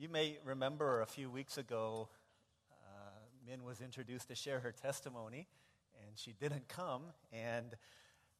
You 0.00 0.08
may 0.08 0.38
remember 0.44 1.00
a 1.00 1.06
few 1.06 1.28
weeks 1.28 1.58
ago, 1.58 2.08
uh, 2.70 3.18
Min 3.44 3.64
was 3.64 3.80
introduced 3.80 4.28
to 4.28 4.36
share 4.36 4.60
her 4.60 4.70
testimony, 4.70 5.48
and 6.06 6.16
she 6.16 6.32
didn't 6.38 6.68
come. 6.68 7.02
And 7.32 7.74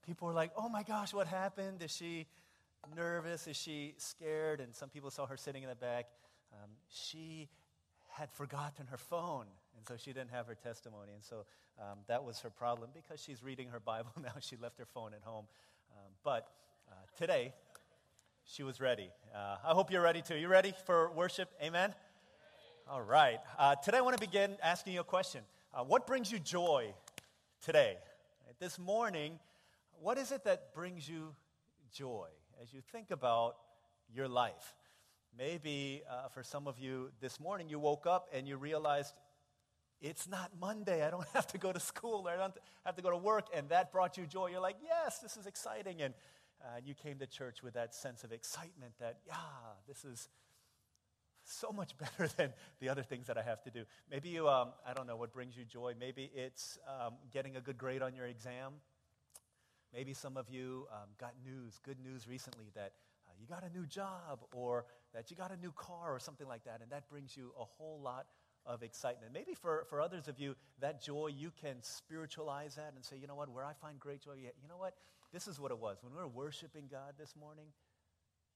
people 0.06 0.28
were 0.28 0.34
like, 0.34 0.52
oh 0.56 0.68
my 0.68 0.84
gosh, 0.84 1.12
what 1.12 1.26
happened? 1.26 1.82
Is 1.82 1.90
she 1.90 2.28
nervous? 2.94 3.48
Is 3.48 3.56
she 3.56 3.94
scared? 3.96 4.60
And 4.60 4.72
some 4.72 4.88
people 4.88 5.10
saw 5.10 5.26
her 5.26 5.36
sitting 5.36 5.64
in 5.64 5.68
the 5.68 5.74
back. 5.74 6.06
Um, 6.52 6.70
she 6.90 7.48
had 8.10 8.30
forgotten 8.30 8.86
her 8.86 8.96
phone, 8.96 9.46
and 9.76 9.84
so 9.84 9.96
she 9.96 10.12
didn't 10.12 10.30
have 10.30 10.46
her 10.46 10.54
testimony. 10.54 11.10
And 11.12 11.24
so 11.24 11.44
um, 11.80 11.98
that 12.06 12.22
was 12.22 12.38
her 12.42 12.50
problem 12.50 12.90
because 12.94 13.20
she's 13.20 13.42
reading 13.42 13.70
her 13.70 13.80
Bible 13.80 14.12
now. 14.22 14.34
She 14.38 14.54
left 14.56 14.78
her 14.78 14.86
phone 14.86 15.12
at 15.12 15.24
home. 15.24 15.46
Um, 15.90 16.12
but 16.22 16.46
uh, 16.88 16.94
today, 17.16 17.52
she 18.48 18.62
was 18.62 18.80
ready. 18.80 19.10
Uh, 19.34 19.56
I 19.62 19.74
hope 19.74 19.92
you're 19.92 20.02
ready 20.02 20.22
too. 20.22 20.34
You 20.34 20.48
ready 20.48 20.72
for 20.86 21.12
worship? 21.12 21.50
Amen? 21.62 21.94
All 22.90 23.02
right. 23.02 23.40
Uh, 23.58 23.74
today 23.74 23.98
I 23.98 24.00
want 24.00 24.16
to 24.16 24.26
begin 24.26 24.56
asking 24.62 24.94
you 24.94 25.00
a 25.00 25.04
question. 25.04 25.42
Uh, 25.74 25.84
what 25.84 26.06
brings 26.06 26.32
you 26.32 26.38
joy 26.38 26.94
today? 27.60 27.98
This 28.58 28.78
morning, 28.78 29.38
what 30.00 30.16
is 30.16 30.32
it 30.32 30.44
that 30.44 30.72
brings 30.72 31.06
you 31.06 31.34
joy 31.92 32.28
as 32.62 32.72
you 32.72 32.80
think 32.90 33.10
about 33.10 33.56
your 34.14 34.28
life? 34.28 34.74
Maybe 35.36 36.00
uh, 36.10 36.28
for 36.28 36.42
some 36.42 36.66
of 36.66 36.78
you 36.78 37.10
this 37.20 37.38
morning, 37.38 37.68
you 37.68 37.78
woke 37.78 38.06
up 38.06 38.28
and 38.32 38.48
you 38.48 38.56
realized 38.56 39.12
it's 40.00 40.26
not 40.26 40.52
Monday. 40.58 41.06
I 41.06 41.10
don't 41.10 41.28
have 41.34 41.48
to 41.48 41.58
go 41.58 41.70
to 41.70 41.80
school. 41.80 42.26
Or 42.26 42.30
I 42.30 42.36
don't 42.36 42.54
have 42.86 42.96
to 42.96 43.02
go 43.02 43.10
to 43.10 43.16
work. 43.18 43.48
And 43.54 43.68
that 43.68 43.92
brought 43.92 44.16
you 44.16 44.24
joy. 44.24 44.46
You're 44.46 44.60
like, 44.60 44.76
yes, 44.82 45.18
this 45.18 45.36
is 45.36 45.46
exciting. 45.46 46.00
And 46.00 46.14
uh, 46.62 46.80
you 46.84 46.94
came 46.94 47.18
to 47.18 47.26
church 47.26 47.62
with 47.62 47.74
that 47.74 47.94
sense 47.94 48.24
of 48.24 48.32
excitement 48.32 48.92
that, 49.00 49.18
yeah, 49.26 49.34
this 49.86 50.04
is 50.04 50.28
so 51.44 51.72
much 51.72 51.96
better 52.18 52.28
than 52.36 52.52
the 52.80 52.88
other 52.88 53.02
things 53.02 53.26
that 53.26 53.38
I 53.38 53.42
have 53.42 53.62
to 53.62 53.70
do. 53.70 53.84
Maybe 54.10 54.28
you, 54.28 54.48
um, 54.48 54.70
I 54.86 54.92
don't 54.92 55.06
know 55.06 55.16
what 55.16 55.32
brings 55.32 55.56
you 55.56 55.64
joy. 55.64 55.94
Maybe 55.98 56.30
it's 56.34 56.78
um, 56.86 57.14
getting 57.32 57.56
a 57.56 57.60
good 57.60 57.78
grade 57.78 58.02
on 58.02 58.14
your 58.14 58.26
exam. 58.26 58.74
Maybe 59.92 60.12
some 60.12 60.36
of 60.36 60.50
you 60.50 60.86
um, 60.92 61.08
got 61.18 61.32
news, 61.44 61.80
good 61.82 61.98
news 62.02 62.28
recently 62.28 62.66
that 62.74 62.92
uh, 63.26 63.32
you 63.40 63.46
got 63.46 63.64
a 63.64 63.70
new 63.76 63.86
job 63.86 64.40
or 64.52 64.84
that 65.14 65.30
you 65.30 65.36
got 65.36 65.50
a 65.50 65.56
new 65.56 65.72
car 65.72 66.14
or 66.14 66.18
something 66.18 66.46
like 66.46 66.64
that, 66.64 66.80
and 66.82 66.90
that 66.90 67.08
brings 67.08 67.36
you 67.36 67.52
a 67.58 67.64
whole 67.64 68.00
lot 68.02 68.26
of 68.66 68.82
excitement. 68.82 69.32
Maybe 69.32 69.54
for, 69.54 69.86
for 69.88 70.02
others 70.02 70.28
of 70.28 70.38
you, 70.38 70.54
that 70.80 71.02
joy, 71.02 71.28
you 71.34 71.50
can 71.58 71.76
spiritualize 71.80 72.74
that 72.74 72.92
and 72.94 73.04
say, 73.04 73.16
you 73.16 73.26
know 73.26 73.34
what, 73.34 73.48
where 73.48 73.64
I 73.64 73.72
find 73.72 73.98
great 73.98 74.22
joy, 74.22 74.34
you 74.34 74.68
know 74.68 74.76
what, 74.76 74.94
this 75.32 75.46
is 75.46 75.60
what 75.60 75.70
it 75.70 75.78
was. 75.78 75.98
When 76.02 76.12
we 76.12 76.18
were 76.18 76.28
worshiping 76.28 76.84
God 76.90 77.14
this 77.18 77.34
morning, 77.36 77.66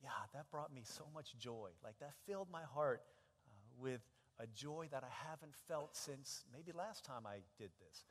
yeah, 0.03 0.11
that 0.35 0.51
brought 0.51 0.73
me 0.73 0.83
so 0.85 1.05
much 1.15 1.37
joy. 1.39 1.71
Like 1.85 1.99
that 2.01 2.13
filled 2.27 2.49
my 2.51 2.63
heart 2.63 3.03
uh, 3.47 3.53
with 3.81 4.01
a 4.41 4.47
joy 4.47 4.89
that 4.91 5.05
I 5.05 5.31
haven't 5.31 5.55
felt 5.69 5.97
since 5.97 6.45
maybe 6.53 6.73
last 6.77 7.05
time 7.05 7.27
I 7.27 7.39
did 7.59 7.71
this. 7.79 8.05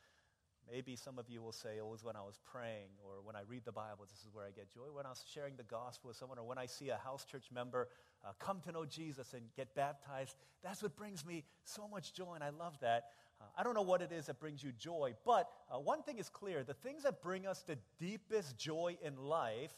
Maybe 0.70 0.94
some 0.94 1.18
of 1.18 1.28
you 1.28 1.42
will 1.42 1.52
say, 1.52 1.80
oh, 1.82 1.88
it 1.88 1.90
was 1.90 2.04
when 2.04 2.14
I 2.14 2.20
was 2.20 2.38
praying, 2.44 2.90
or 3.04 3.20
when 3.24 3.34
I 3.34 3.40
read 3.48 3.64
the 3.64 3.72
Bible, 3.72 4.06
this 4.08 4.20
is 4.20 4.28
where 4.32 4.44
I 4.44 4.50
get 4.50 4.72
joy. 4.72 4.92
When 4.92 5.06
I 5.06 5.08
was 5.08 5.24
sharing 5.34 5.56
the 5.56 5.64
gospel 5.64 6.08
with 6.08 6.16
someone, 6.16 6.38
or 6.38 6.44
when 6.44 6.56
I 6.56 6.66
see 6.66 6.90
a 6.90 6.96
house 6.96 7.24
church 7.24 7.46
member 7.52 7.88
uh, 8.24 8.30
come 8.38 8.60
to 8.60 8.72
know 8.72 8.84
Jesus 8.84 9.34
and 9.34 9.42
get 9.56 9.74
baptized, 9.74 10.36
that's 10.62 10.80
what 10.80 10.94
brings 10.94 11.26
me 11.26 11.42
so 11.64 11.88
much 11.88 12.14
joy, 12.14 12.34
and 12.34 12.44
I 12.44 12.50
love 12.50 12.78
that. 12.80 13.06
Uh, 13.42 13.46
I 13.58 13.62
don't 13.62 13.74
know 13.74 13.82
what 13.82 14.02
it 14.02 14.12
is 14.12 14.26
that 14.26 14.38
brings 14.38 14.62
you 14.62 14.72
joy, 14.72 15.14
but 15.24 15.48
uh, 15.72 15.78
one 15.78 16.02
thing 16.02 16.18
is 16.18 16.28
clear 16.28 16.62
the 16.62 16.74
things 16.74 17.02
that 17.02 17.22
bring 17.22 17.46
us 17.46 17.62
the 17.62 17.78
deepest 17.98 18.56
joy 18.56 18.96
in 19.02 19.16
life 19.16 19.72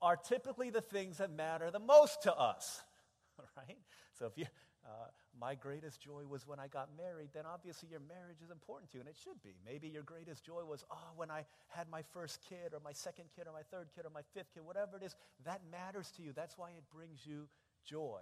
are 0.00 0.16
typically 0.16 0.70
the 0.70 0.80
things 0.80 1.18
that 1.18 1.30
matter 1.30 1.70
the 1.70 1.78
most 1.78 2.22
to 2.22 2.34
us, 2.34 2.80
right? 3.56 3.76
So 4.18 4.26
if 4.26 4.38
you, 4.38 4.46
uh, 4.84 5.08
my 5.38 5.54
greatest 5.54 6.00
joy 6.00 6.22
was 6.26 6.46
when 6.46 6.58
I 6.58 6.68
got 6.68 6.88
married, 6.96 7.30
then 7.34 7.44
obviously 7.44 7.90
your 7.90 8.00
marriage 8.00 8.40
is 8.42 8.50
important 8.50 8.90
to 8.92 8.96
you, 8.96 9.00
and 9.00 9.08
it 9.08 9.16
should 9.22 9.42
be. 9.42 9.56
Maybe 9.64 9.88
your 9.88 10.02
greatest 10.02 10.44
joy 10.44 10.64
was, 10.64 10.84
oh, 10.90 11.12
when 11.16 11.30
I 11.30 11.44
had 11.68 11.88
my 11.90 12.02
first 12.12 12.40
kid, 12.48 12.72
or 12.72 12.80
my 12.82 12.92
second 12.92 13.26
kid, 13.36 13.46
or 13.46 13.52
my 13.52 13.62
third 13.70 13.88
kid, 13.94 14.06
or 14.06 14.10
my 14.10 14.22
fifth 14.32 14.54
kid, 14.54 14.62
whatever 14.64 14.96
it 14.96 15.02
is, 15.02 15.14
that 15.44 15.60
matters 15.70 16.10
to 16.16 16.22
you. 16.22 16.32
That's 16.34 16.56
why 16.56 16.70
it 16.70 16.84
brings 16.90 17.26
you 17.26 17.46
joy. 17.84 18.20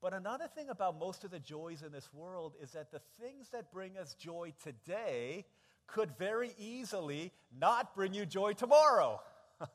But 0.00 0.12
another 0.14 0.46
thing 0.46 0.68
about 0.68 0.98
most 0.98 1.24
of 1.24 1.30
the 1.30 1.38
joys 1.38 1.82
in 1.82 1.90
this 1.92 2.12
world 2.12 2.54
is 2.62 2.72
that 2.72 2.90
the 2.90 3.00
things 3.20 3.48
that 3.50 3.72
bring 3.72 3.96
us 3.96 4.14
joy 4.14 4.52
today 4.62 5.46
could 5.86 6.16
very 6.18 6.54
easily 6.58 7.32
not 7.58 7.94
bring 7.94 8.12
you 8.12 8.26
joy 8.26 8.52
tomorrow. 8.52 9.20
in 9.60 9.66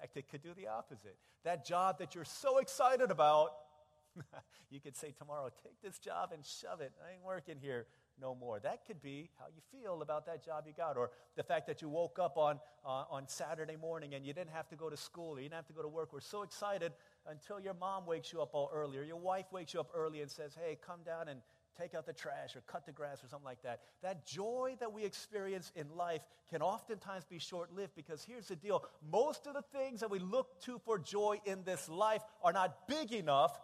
fact, 0.00 0.16
it 0.16 0.28
could 0.28 0.42
do 0.42 0.54
the 0.54 0.68
opposite. 0.68 1.16
That 1.44 1.66
job 1.66 1.98
that 1.98 2.14
you're 2.14 2.24
so 2.24 2.58
excited 2.58 3.10
about 3.10 3.50
you 4.70 4.80
could 4.80 4.96
say 4.96 5.12
tomorrow, 5.16 5.50
take 5.62 5.80
this 5.82 5.98
job 5.98 6.30
and 6.32 6.44
shove 6.44 6.80
it. 6.80 6.92
I 7.06 7.12
ain't 7.12 7.24
working 7.24 7.56
here 7.60 7.86
no 8.20 8.34
more. 8.34 8.58
That 8.58 8.84
could 8.86 9.00
be 9.00 9.30
how 9.38 9.46
you 9.46 9.62
feel 9.70 10.02
about 10.02 10.26
that 10.26 10.44
job 10.44 10.64
you 10.66 10.72
got, 10.76 10.96
or 10.96 11.10
the 11.36 11.42
fact 11.42 11.66
that 11.68 11.82
you 11.82 11.88
woke 11.88 12.18
up 12.18 12.36
on, 12.36 12.58
uh, 12.84 13.04
on 13.10 13.28
Saturday 13.28 13.76
morning 13.76 14.14
and 14.14 14.26
you 14.26 14.32
didn't 14.32 14.50
have 14.50 14.68
to 14.68 14.76
go 14.76 14.90
to 14.90 14.96
school 14.96 15.34
or 15.34 15.38
you 15.38 15.44
didn't 15.44 15.54
have 15.54 15.66
to 15.68 15.72
go 15.72 15.82
to 15.82 15.88
work. 15.88 16.12
We're 16.12 16.20
so 16.20 16.42
excited 16.42 16.92
until 17.28 17.60
your 17.60 17.74
mom 17.74 18.06
wakes 18.06 18.32
you 18.32 18.40
up 18.40 18.50
all 18.52 18.70
early 18.72 18.98
or 18.98 19.02
your 19.02 19.16
wife 19.16 19.46
wakes 19.52 19.74
you 19.74 19.80
up 19.80 19.90
early 19.94 20.22
and 20.22 20.30
says, 20.30 20.56
hey, 20.60 20.78
come 20.84 21.00
down 21.04 21.28
and 21.28 21.40
take 21.78 21.94
out 21.94 22.06
the 22.06 22.12
trash 22.12 22.56
or 22.56 22.62
cut 22.66 22.86
the 22.86 22.92
grass 22.92 23.22
or 23.22 23.28
something 23.28 23.44
like 23.44 23.62
that. 23.62 23.80
That 24.02 24.26
joy 24.26 24.76
that 24.80 24.92
we 24.92 25.04
experience 25.04 25.70
in 25.76 25.86
life 25.96 26.22
can 26.50 26.62
oftentimes 26.62 27.24
be 27.24 27.38
short 27.38 27.72
lived 27.74 27.92
because 27.94 28.24
here's 28.24 28.48
the 28.48 28.56
deal 28.56 28.84
most 29.12 29.46
of 29.46 29.54
the 29.54 29.62
things 29.62 30.00
that 30.00 30.10
we 30.10 30.18
look 30.18 30.60
to 30.62 30.80
for 30.84 30.98
joy 30.98 31.40
in 31.44 31.62
this 31.64 31.88
life 31.88 32.22
are 32.42 32.52
not 32.52 32.88
big 32.88 33.12
enough 33.12 33.58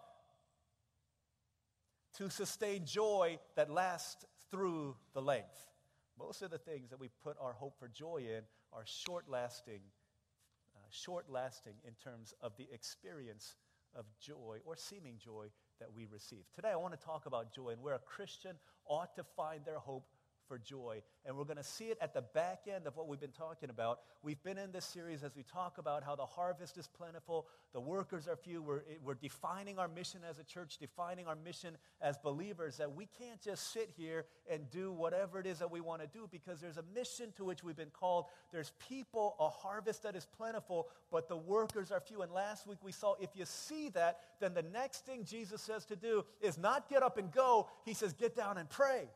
to 2.18 2.30
sustain 2.30 2.84
joy 2.84 3.38
that 3.56 3.70
lasts 3.70 4.24
through 4.50 4.94
the 5.14 5.22
length. 5.22 5.70
Most 6.18 6.42
of 6.42 6.50
the 6.50 6.58
things 6.58 6.90
that 6.90 7.00
we 7.00 7.08
put 7.24 7.36
our 7.40 7.52
hope 7.52 7.76
for 7.78 7.88
joy 7.88 8.18
in 8.18 8.42
are 8.72 8.84
short 8.84 9.28
lasting, 9.28 9.80
short 10.94 11.26
lasting 11.28 11.74
in 11.86 11.94
terms 11.94 12.32
of 12.40 12.56
the 12.56 12.68
experience 12.72 13.56
of 13.94 14.04
joy 14.20 14.58
or 14.64 14.76
seeming 14.76 15.18
joy 15.18 15.46
that 15.80 15.88
we 15.94 16.06
receive. 16.06 16.44
Today, 16.54 16.70
I 16.70 16.76
want 16.76 16.98
to 16.98 17.04
talk 17.04 17.26
about 17.26 17.52
joy 17.52 17.70
and 17.70 17.82
where 17.82 17.94
a 17.94 17.98
Christian 17.98 18.56
ought 18.86 19.14
to 19.16 19.24
find 19.36 19.64
their 19.64 19.78
hope 19.78 20.06
for 20.46 20.58
joy. 20.58 21.02
And 21.24 21.36
we're 21.36 21.44
going 21.44 21.56
to 21.56 21.64
see 21.64 21.86
it 21.86 21.98
at 22.00 22.14
the 22.14 22.22
back 22.22 22.64
end 22.72 22.86
of 22.86 22.96
what 22.96 23.08
we've 23.08 23.20
been 23.20 23.30
talking 23.30 23.70
about. 23.70 24.00
We've 24.22 24.42
been 24.42 24.58
in 24.58 24.72
this 24.72 24.84
series 24.84 25.22
as 25.22 25.34
we 25.34 25.42
talk 25.42 25.78
about 25.78 26.04
how 26.04 26.16
the 26.16 26.26
harvest 26.26 26.76
is 26.78 26.88
plentiful, 26.88 27.46
the 27.72 27.80
workers 27.80 28.28
are 28.28 28.36
few. 28.36 28.62
We're, 28.62 28.82
we're 29.02 29.14
defining 29.14 29.78
our 29.78 29.88
mission 29.88 30.20
as 30.28 30.38
a 30.38 30.44
church, 30.44 30.78
defining 30.78 31.26
our 31.26 31.36
mission 31.36 31.76
as 32.00 32.18
believers, 32.18 32.76
that 32.76 32.94
we 32.94 33.08
can't 33.18 33.40
just 33.40 33.72
sit 33.72 33.90
here 33.96 34.26
and 34.50 34.70
do 34.70 34.92
whatever 34.92 35.40
it 35.40 35.46
is 35.46 35.58
that 35.58 35.70
we 35.70 35.80
want 35.80 36.02
to 36.02 36.06
do 36.06 36.28
because 36.30 36.60
there's 36.60 36.76
a 36.76 36.84
mission 36.94 37.32
to 37.36 37.44
which 37.44 37.64
we've 37.64 37.76
been 37.76 37.90
called. 37.90 38.26
There's 38.52 38.72
people, 38.88 39.34
a 39.40 39.48
harvest 39.48 40.02
that 40.04 40.14
is 40.14 40.26
plentiful, 40.26 40.88
but 41.10 41.28
the 41.28 41.36
workers 41.36 41.90
are 41.90 42.00
few. 42.00 42.22
And 42.22 42.30
last 42.32 42.66
week 42.66 42.78
we 42.82 42.92
saw 42.92 43.14
if 43.20 43.30
you 43.34 43.44
see 43.44 43.88
that, 43.90 44.20
then 44.40 44.54
the 44.54 44.62
next 44.62 45.04
thing 45.06 45.24
Jesus 45.24 45.62
says 45.62 45.84
to 45.86 45.96
do 45.96 46.24
is 46.40 46.58
not 46.58 46.88
get 46.88 47.02
up 47.02 47.18
and 47.18 47.32
go, 47.32 47.68
he 47.84 47.94
says, 47.94 48.12
get 48.12 48.36
down 48.36 48.58
and 48.58 48.68
pray. 48.68 49.08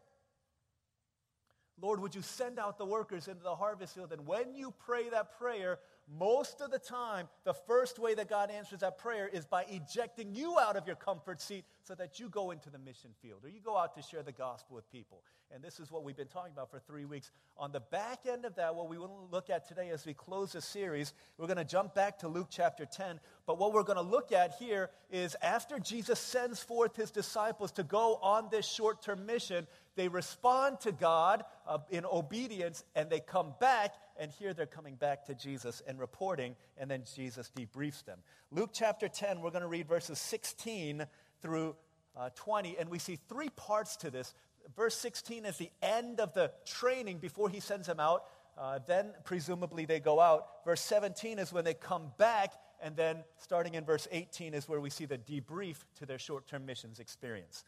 Lord, 1.80 2.00
would 2.00 2.14
you 2.14 2.22
send 2.22 2.58
out 2.58 2.78
the 2.78 2.84
workers 2.84 3.28
into 3.28 3.42
the 3.42 3.54
harvest 3.54 3.94
field? 3.94 4.12
And 4.12 4.26
when 4.26 4.54
you 4.54 4.74
pray 4.84 5.08
that 5.10 5.38
prayer, 5.38 5.78
most 6.16 6.60
of 6.60 6.70
the 6.70 6.78
time, 6.78 7.28
the 7.44 7.52
first 7.52 7.98
way 7.98 8.14
that 8.14 8.28
God 8.28 8.50
answers 8.50 8.80
that 8.80 8.98
prayer 8.98 9.28
is 9.28 9.44
by 9.44 9.64
ejecting 9.70 10.34
you 10.34 10.58
out 10.58 10.76
of 10.76 10.86
your 10.86 10.96
comfort 10.96 11.40
seat 11.40 11.64
so 11.82 11.94
that 11.96 12.18
you 12.18 12.28
go 12.30 12.50
into 12.50 12.70
the 12.70 12.78
mission 12.78 13.10
field 13.20 13.44
or 13.44 13.48
you 13.48 13.60
go 13.60 13.76
out 13.76 13.94
to 13.94 14.02
share 14.02 14.22
the 14.22 14.32
gospel 14.32 14.74
with 14.76 14.90
people. 14.90 15.22
And 15.50 15.62
this 15.62 15.80
is 15.80 15.90
what 15.90 16.04
we've 16.04 16.16
been 16.16 16.26
talking 16.26 16.52
about 16.52 16.70
for 16.70 16.78
three 16.78 17.04
weeks. 17.04 17.30
On 17.56 17.72
the 17.72 17.80
back 17.80 18.20
end 18.30 18.44
of 18.44 18.54
that, 18.56 18.74
what 18.74 18.88
we 18.88 18.98
want 18.98 19.12
to 19.12 19.34
look 19.34 19.50
at 19.50 19.66
today 19.68 19.90
as 19.90 20.04
we 20.04 20.14
close 20.14 20.52
the 20.52 20.60
series, 20.60 21.12
we're 21.36 21.46
going 21.46 21.58
to 21.58 21.64
jump 21.64 21.94
back 21.94 22.18
to 22.20 22.28
Luke 22.28 22.48
chapter 22.50 22.86
10. 22.86 23.20
But 23.46 23.58
what 23.58 23.72
we're 23.72 23.82
going 23.82 23.96
to 23.96 24.02
look 24.02 24.32
at 24.32 24.54
here 24.58 24.90
is 25.10 25.36
after 25.42 25.78
Jesus 25.78 26.18
sends 26.18 26.62
forth 26.62 26.96
his 26.96 27.10
disciples 27.10 27.72
to 27.72 27.82
go 27.82 28.18
on 28.22 28.48
this 28.50 28.66
short 28.66 29.02
term 29.02 29.24
mission, 29.24 29.66
they 29.98 30.08
respond 30.08 30.78
to 30.80 30.92
God 30.92 31.44
uh, 31.66 31.78
in 31.90 32.06
obedience 32.06 32.84
and 32.94 33.10
they 33.10 33.18
come 33.18 33.52
back, 33.58 33.94
and 34.16 34.30
here 34.30 34.54
they're 34.54 34.64
coming 34.64 34.94
back 34.94 35.26
to 35.26 35.34
Jesus 35.34 35.82
and 35.88 35.98
reporting, 35.98 36.54
and 36.78 36.88
then 36.88 37.02
Jesus 37.16 37.50
debriefs 37.58 38.04
them. 38.04 38.20
Luke 38.52 38.70
chapter 38.72 39.08
10, 39.08 39.40
we're 39.40 39.50
going 39.50 39.62
to 39.62 39.68
read 39.68 39.88
verses 39.88 40.20
16 40.20 41.04
through 41.42 41.74
uh, 42.16 42.30
20, 42.36 42.76
and 42.78 42.88
we 42.88 43.00
see 43.00 43.18
three 43.28 43.48
parts 43.50 43.96
to 43.96 44.10
this. 44.10 44.34
Verse 44.76 44.94
16 44.94 45.44
is 45.44 45.56
the 45.56 45.70
end 45.82 46.20
of 46.20 46.32
the 46.32 46.52
training 46.64 47.18
before 47.18 47.48
he 47.48 47.58
sends 47.58 47.88
them 47.88 47.98
out. 47.98 48.22
Uh, 48.56 48.78
then, 48.86 49.10
presumably, 49.24 49.84
they 49.84 49.98
go 49.98 50.20
out. 50.20 50.46
Verse 50.64 50.80
17 50.80 51.40
is 51.40 51.52
when 51.52 51.64
they 51.64 51.74
come 51.74 52.12
back, 52.18 52.52
and 52.80 52.94
then 52.94 53.24
starting 53.38 53.74
in 53.74 53.84
verse 53.84 54.06
18 54.12 54.54
is 54.54 54.68
where 54.68 54.80
we 54.80 54.90
see 54.90 55.06
the 55.06 55.18
debrief 55.18 55.78
to 55.96 56.06
their 56.06 56.18
short 56.20 56.46
term 56.46 56.64
missions 56.66 57.00
experience. 57.00 57.64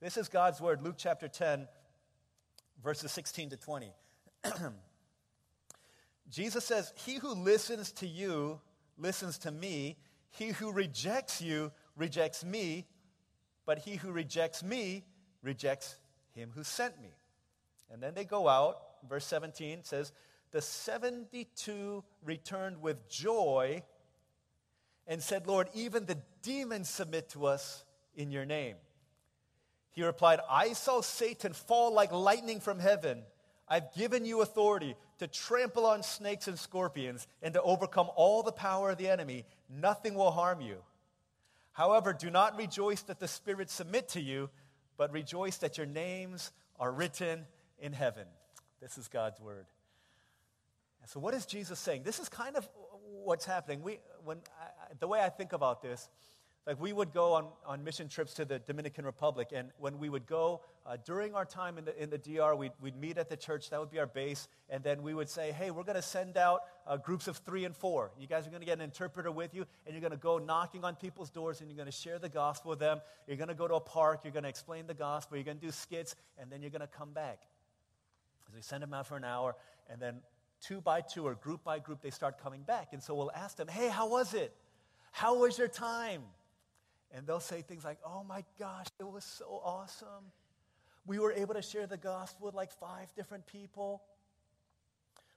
This 0.00 0.16
is 0.16 0.28
God's 0.28 0.60
word, 0.60 0.82
Luke 0.82 0.96
chapter 0.98 1.28
10, 1.28 1.66
verses 2.82 3.12
16 3.12 3.50
to 3.50 3.56
20. 3.56 3.92
Jesus 6.30 6.64
says, 6.64 6.92
He 6.96 7.16
who 7.16 7.34
listens 7.34 7.92
to 7.92 8.06
you 8.06 8.60
listens 8.98 9.38
to 9.38 9.50
me. 9.50 9.96
He 10.30 10.48
who 10.48 10.72
rejects 10.72 11.40
you 11.40 11.72
rejects 11.96 12.44
me 12.44 12.86
but 13.66 13.78
he 13.78 13.96
who 13.96 14.12
rejects 14.12 14.62
me 14.62 15.04
rejects 15.42 15.96
him 16.32 16.50
who 16.54 16.62
sent 16.62 17.00
me. 17.00 17.10
And 17.90 18.02
then 18.02 18.14
they 18.14 18.24
go 18.24 18.48
out. 18.48 18.78
Verse 19.08 19.26
17 19.26 19.84
says, 19.84 20.12
The 20.50 20.60
72 20.60 22.04
returned 22.24 22.80
with 22.80 23.08
joy 23.08 23.82
and 25.06 25.22
said, 25.22 25.46
Lord, 25.46 25.68
even 25.74 26.06
the 26.06 26.18
demons 26.42 26.88
submit 26.88 27.28
to 27.30 27.46
us 27.46 27.84
in 28.16 28.30
your 28.30 28.44
name. 28.44 28.76
He 29.94 30.02
replied, 30.02 30.40
I 30.50 30.72
saw 30.72 31.00
Satan 31.00 31.52
fall 31.52 31.94
like 31.94 32.12
lightning 32.12 32.60
from 32.60 32.80
heaven. 32.80 33.22
I've 33.68 33.94
given 33.94 34.24
you 34.24 34.42
authority 34.42 34.96
to 35.18 35.26
trample 35.28 35.86
on 35.86 36.02
snakes 36.02 36.48
and 36.48 36.58
scorpions 36.58 37.26
and 37.42 37.54
to 37.54 37.62
overcome 37.62 38.08
all 38.16 38.42
the 38.42 38.52
power 38.52 38.90
of 38.90 38.98
the 38.98 39.08
enemy. 39.08 39.44
Nothing 39.70 40.14
will 40.14 40.32
harm 40.32 40.60
you. 40.60 40.78
However, 41.72 42.12
do 42.12 42.30
not 42.30 42.56
rejoice 42.56 43.02
that 43.02 43.20
the 43.20 43.28
spirits 43.28 43.72
submit 43.72 44.08
to 44.10 44.20
you, 44.20 44.50
but 44.96 45.12
rejoice 45.12 45.56
that 45.58 45.78
your 45.78 45.86
names 45.86 46.52
are 46.78 46.92
written 46.92 47.46
in 47.78 47.92
heaven. 47.92 48.26
This 48.80 48.98
is 48.98 49.08
God's 49.08 49.40
word. 49.40 49.66
so, 51.06 51.20
what 51.20 51.34
is 51.34 51.46
Jesus 51.46 51.78
saying? 51.78 52.02
This 52.02 52.18
is 52.18 52.28
kind 52.28 52.56
of 52.56 52.68
what's 53.24 53.44
happening. 53.44 53.82
We, 53.82 53.98
when 54.24 54.38
I, 54.60 54.94
the 54.98 55.08
way 55.08 55.20
I 55.20 55.28
think 55.28 55.52
about 55.52 55.82
this 55.82 56.08
like 56.66 56.80
we 56.80 56.94
would 56.94 57.12
go 57.12 57.34
on, 57.34 57.46
on 57.66 57.84
mission 57.84 58.08
trips 58.08 58.32
to 58.34 58.44
the 58.44 58.58
Dominican 58.58 59.04
Republic, 59.04 59.48
and 59.54 59.68
when 59.78 59.98
we 59.98 60.08
would 60.08 60.26
go 60.26 60.62
uh, 60.86 60.96
during 61.04 61.34
our 61.34 61.44
time 61.44 61.76
in 61.76 61.84
the, 61.84 62.02
in 62.02 62.08
the 62.08 62.16
DR, 62.16 62.56
we'd, 62.56 62.72
we'd 62.80 62.96
meet 62.96 63.18
at 63.18 63.28
the 63.28 63.36
church, 63.36 63.68
that 63.68 63.78
would 63.78 63.90
be 63.90 63.98
our 63.98 64.06
base, 64.06 64.48
and 64.70 64.82
then 64.82 65.02
we 65.02 65.12
would 65.12 65.28
say, 65.28 65.52
hey, 65.52 65.70
we're 65.70 65.82
going 65.82 65.96
to 65.96 66.02
send 66.02 66.38
out 66.38 66.62
uh, 66.86 66.96
groups 66.96 67.28
of 67.28 67.36
three 67.38 67.66
and 67.66 67.76
four. 67.76 68.12
You 68.18 68.26
guys 68.26 68.46
are 68.46 68.50
going 68.50 68.62
to 68.62 68.66
get 68.66 68.78
an 68.78 68.84
interpreter 68.84 69.30
with 69.30 69.54
you, 69.54 69.66
and 69.84 69.94
you're 69.94 70.00
going 70.00 70.12
to 70.12 70.16
go 70.16 70.38
knocking 70.38 70.84
on 70.84 70.94
people's 70.94 71.28
doors, 71.28 71.60
and 71.60 71.68
you're 71.68 71.76
going 71.76 71.90
to 71.90 71.92
share 71.92 72.18
the 72.18 72.30
gospel 72.30 72.70
with 72.70 72.78
them. 72.78 73.00
You're 73.26 73.36
going 73.36 73.48
to 73.48 73.54
go 73.54 73.68
to 73.68 73.74
a 73.74 73.80
park, 73.80 74.20
you're 74.24 74.32
going 74.32 74.44
to 74.44 74.48
explain 74.48 74.86
the 74.86 74.94
gospel, 74.94 75.36
you're 75.36 75.44
going 75.44 75.58
to 75.58 75.66
do 75.66 75.72
skits, 75.72 76.16
and 76.38 76.50
then 76.50 76.62
you're 76.62 76.70
going 76.70 76.80
to 76.80 76.86
come 76.86 77.12
back. 77.12 77.40
So 78.46 78.52
we 78.54 78.62
send 78.62 78.82
them 78.82 78.94
out 78.94 79.06
for 79.06 79.18
an 79.18 79.24
hour, 79.24 79.54
and 79.90 80.00
then 80.00 80.16
two 80.62 80.80
by 80.80 81.02
two 81.02 81.26
or 81.26 81.34
group 81.34 81.62
by 81.62 81.78
group, 81.78 82.00
they 82.00 82.10
start 82.10 82.42
coming 82.42 82.62
back. 82.62 82.88
And 82.92 83.02
so 83.02 83.14
we'll 83.14 83.32
ask 83.32 83.56
them, 83.56 83.68
hey, 83.68 83.88
how 83.88 84.08
was 84.08 84.32
it? 84.32 84.54
How 85.12 85.38
was 85.38 85.58
your 85.58 85.68
time? 85.68 86.22
And 87.12 87.26
they'll 87.26 87.40
say 87.40 87.62
things 87.62 87.84
like, 87.84 87.98
oh 88.04 88.24
my 88.24 88.44
gosh, 88.58 88.86
it 88.98 89.06
was 89.06 89.24
so 89.24 89.60
awesome. 89.64 90.32
We 91.06 91.18
were 91.18 91.32
able 91.32 91.54
to 91.54 91.62
share 91.62 91.86
the 91.86 91.96
gospel 91.96 92.46
with 92.46 92.54
like 92.54 92.72
five 92.72 93.14
different 93.14 93.46
people. 93.46 94.02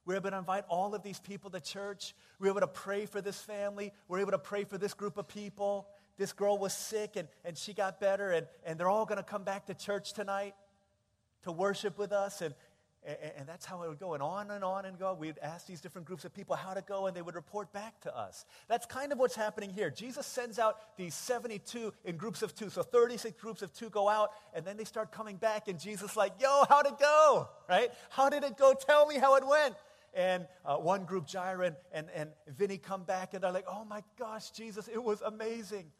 We 0.06 0.14
were 0.14 0.20
able 0.20 0.32
to 0.32 0.38
invite 0.38 0.64
all 0.70 0.96
of 0.96 1.04
these 1.04 1.20
people 1.20 1.50
to 1.52 1.60
church. 1.60 2.16
We 2.40 2.48
were 2.48 2.52
able 2.54 2.62
to 2.62 2.68
pray 2.68 3.06
for 3.06 3.20
this 3.20 3.42
family. 3.42 3.92
We 4.08 4.14
were 4.18 4.22
able 4.22 4.32
to 4.32 4.40
pray 4.40 4.64
for 4.64 4.78
this 4.78 4.94
group 4.94 5.18
of 5.18 5.28
people. 5.28 5.88
This 6.18 6.34
girl 6.34 6.58
was 6.58 6.74
sick 6.74 7.18
and, 7.18 7.28
and 7.44 7.58
she 7.58 7.74
got 7.74 8.00
better, 8.00 8.32
and, 8.32 8.48
and 8.66 8.80
they're 8.80 8.90
all 8.90 9.06
going 9.06 9.18
to 9.18 9.24
come 9.24 9.44
back 9.44 9.66
to 9.68 9.74
church 9.74 10.14
tonight 10.14 10.56
to 11.44 11.52
worship 11.52 11.98
with 11.98 12.12
us. 12.12 12.42
And, 12.42 12.56
and, 13.08 13.32
and, 13.38 13.48
that's 13.48 13.66
how 13.66 13.84
it 13.84 13.90
would 13.90 14.00
go. 14.00 14.14
And 14.14 14.22
on 14.22 14.52
and 14.52 14.64
on 14.64 14.86
and 14.86 15.00
go. 15.00 15.14
We'd 15.14 15.38
ask 15.42 15.66
these 15.66 15.80
different 15.80 16.06
groups 16.06 16.26
of 16.26 16.34
people 16.34 16.56
how 16.56 16.74
to 16.74 16.82
go, 16.82 17.08
and 17.08 17.16
they 17.16 17.22
would 17.22 17.36
report 17.36 17.72
back 17.72 18.00
to 18.02 18.16
us. 18.16 18.46
That's 18.68 18.86
kind 18.86 19.14
of 19.14 19.18
what's 19.18 19.36
happening 19.36 19.70
here. 19.70 19.90
Jesus 19.90 20.26
sends 20.26 20.60
out 20.60 20.78
these 20.98 21.16
72 21.16 21.94
in 22.04 22.18
groups 22.18 22.42
of 22.42 22.54
two. 22.54 22.70
So 22.70 22.84
36 22.84 23.40
groups 23.40 23.62
of 23.62 23.74
two 23.74 23.90
go 23.90 24.10
out, 24.10 24.32
and 24.54 24.66
then 24.66 24.76
they 24.76 24.84
start 24.84 25.12
coming 25.12 25.38
back, 25.38 25.70
and 25.70 25.80
Jesus 25.80 26.18
like, 26.18 26.34
yo, 26.42 26.66
how'd 26.68 26.86
it 26.86 27.00
go? 27.00 27.48
Right? 27.70 27.90
How 28.10 28.30
did 28.30 28.44
it 28.44 28.58
go? 28.58 28.74
Tell 28.74 29.08
me 29.08 29.16
how 29.16 29.36
it 29.36 29.48
went. 29.48 29.76
And 30.14 30.48
uh, 30.66 30.78
one 30.78 31.06
group, 31.06 31.30
Jairus 31.30 31.76
and, 31.94 32.08
and 32.14 32.32
Vinny, 32.48 32.78
come 32.78 33.04
back, 33.04 33.34
and 33.34 33.44
they're 33.44 33.52
like, 33.52 33.68
oh 33.70 33.86
my 33.86 34.04
gosh, 34.20 34.52
Jesus, 34.52 34.88
it 34.88 35.02
was 35.02 35.22
amazing 35.22 35.92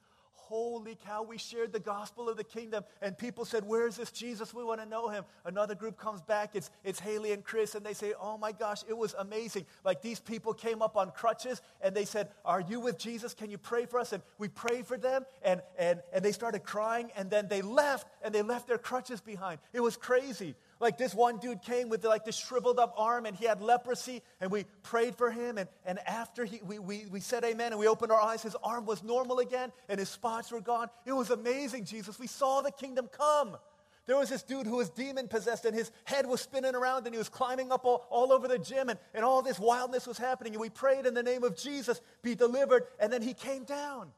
holy 0.48 0.98
cow, 1.06 1.24
we 1.24 1.38
shared 1.38 1.74
the 1.74 1.80
gospel 1.80 2.30
of 2.30 2.38
the 2.38 2.44
kingdom. 2.44 2.84
And 3.02 3.18
people 3.18 3.46
said, 3.46 3.64
Where's 3.66 3.98
this 3.98 4.12
Jesus? 4.12 4.54
We 4.54 4.64
want 4.64 4.82
to 4.82 4.88
know 4.88 5.10
him. 5.10 5.26
Another 5.46 5.76
group 5.76 5.98
comes 5.98 6.22
back. 6.22 6.52
It's, 6.54 6.70
it's 6.84 7.00
Haley 7.00 7.34
and 7.34 7.44
Chris. 7.44 7.76
And 7.76 7.86
they 7.86 7.94
say, 7.94 8.14
Oh 8.20 8.38
my 8.38 8.52
gosh, 8.52 8.84
it 8.88 8.98
was 8.98 9.14
amazing. 9.20 9.66
Like 9.84 10.02
these 10.02 10.20
people 10.20 10.54
came 10.54 10.82
up 10.82 10.96
on 10.96 11.12
crutches 11.12 11.62
and 11.82 11.96
they 11.96 12.06
said, 12.06 12.30
Are 12.46 12.62
you 12.62 12.80
with 12.80 12.98
Jesus? 12.98 13.34
Can 13.34 13.50
you 13.50 13.58
pray 13.58 13.86
for 13.86 14.00
us? 14.00 14.14
And 14.14 14.24
we 14.38 14.48
prayed 14.48 14.88
for 14.88 14.98
them. 14.98 15.26
And, 15.44 15.62
and, 15.78 16.02
and 16.14 16.24
they 16.24 16.32
started 16.32 16.64
crying. 16.64 17.12
And 17.16 17.30
then 17.30 17.48
they 17.48 17.62
left 17.62 18.08
and 18.24 18.34
they 18.34 18.42
left 18.42 18.68
their 18.68 18.78
crutches 18.78 19.22
behind. 19.22 19.60
It 19.74 19.82
was 19.82 19.98
crazy. 19.98 20.56
Like 20.80 20.98
this 20.98 21.16
one 21.16 21.38
dude 21.38 21.62
came 21.64 21.90
with 21.90 22.04
like 22.06 22.24
this 22.24 22.36
shriveled 22.36 22.78
up 22.78 22.94
arm 22.98 23.26
and 23.26 23.36
he 23.36 23.46
had 23.46 23.62
leprosy 23.62 24.22
and 24.40 24.52
we 24.52 24.66
prayed 24.84 25.16
for 25.16 25.32
him. 25.32 25.58
And, 25.58 25.68
and 25.86 26.00
after 26.08 26.46
he, 26.46 26.62
we, 26.64 26.78
we, 26.78 27.06
we 27.08 27.20
said 27.20 27.44
amen 27.44 27.72
and 27.72 27.80
we 27.80 27.88
opened 27.88 28.12
our 28.12 28.22
eyes, 28.22 28.44
his 28.44 28.56
arm 28.64 28.86
was 28.86 29.04
normal 29.04 29.40
again 29.40 29.72
and 29.90 30.00
his 30.00 30.10
spots 30.10 30.52
were 30.52 30.62
gone. 30.62 30.90
It 31.06 31.14
was 31.14 31.32
amazing, 31.32 31.86
Jesus. 31.86 32.20
We 32.20 32.28
saw 32.28 32.62
the 32.62 32.72
kingdom 32.72 33.10
come. 33.12 33.58
There 34.06 34.16
was 34.16 34.30
this 34.30 34.44
dude 34.44 34.68
who 34.68 34.78
was 34.78 34.90
demon 34.90 35.28
possessed 35.28 35.66
and 35.66 35.76
his 35.76 35.92
head 36.06 36.28
was 36.28 36.42
spinning 36.42 36.76
around 36.76 37.06
and 37.06 37.14
he 37.14 37.18
was 37.18 37.28
climbing 37.28 37.72
up 37.72 37.84
all, 37.84 38.06
all 38.10 38.32
over 38.32 38.48
the 38.48 38.60
gym 38.60 38.90
and, 38.90 39.00
and 39.16 39.26
all 39.26 39.42
this 39.42 39.60
wildness 39.60 40.06
was 40.06 40.18
happening. 40.18 40.54
And 40.54 40.62
we 40.62 40.70
prayed 40.70 41.06
in 41.06 41.14
the 41.14 41.24
name 41.24 41.44
of 41.44 41.58
Jesus, 41.58 42.00
be 42.22 42.36
delivered. 42.36 42.84
And 43.00 43.12
then 43.12 43.22
he 43.22 43.34
came 43.34 43.64
down. 43.64 44.12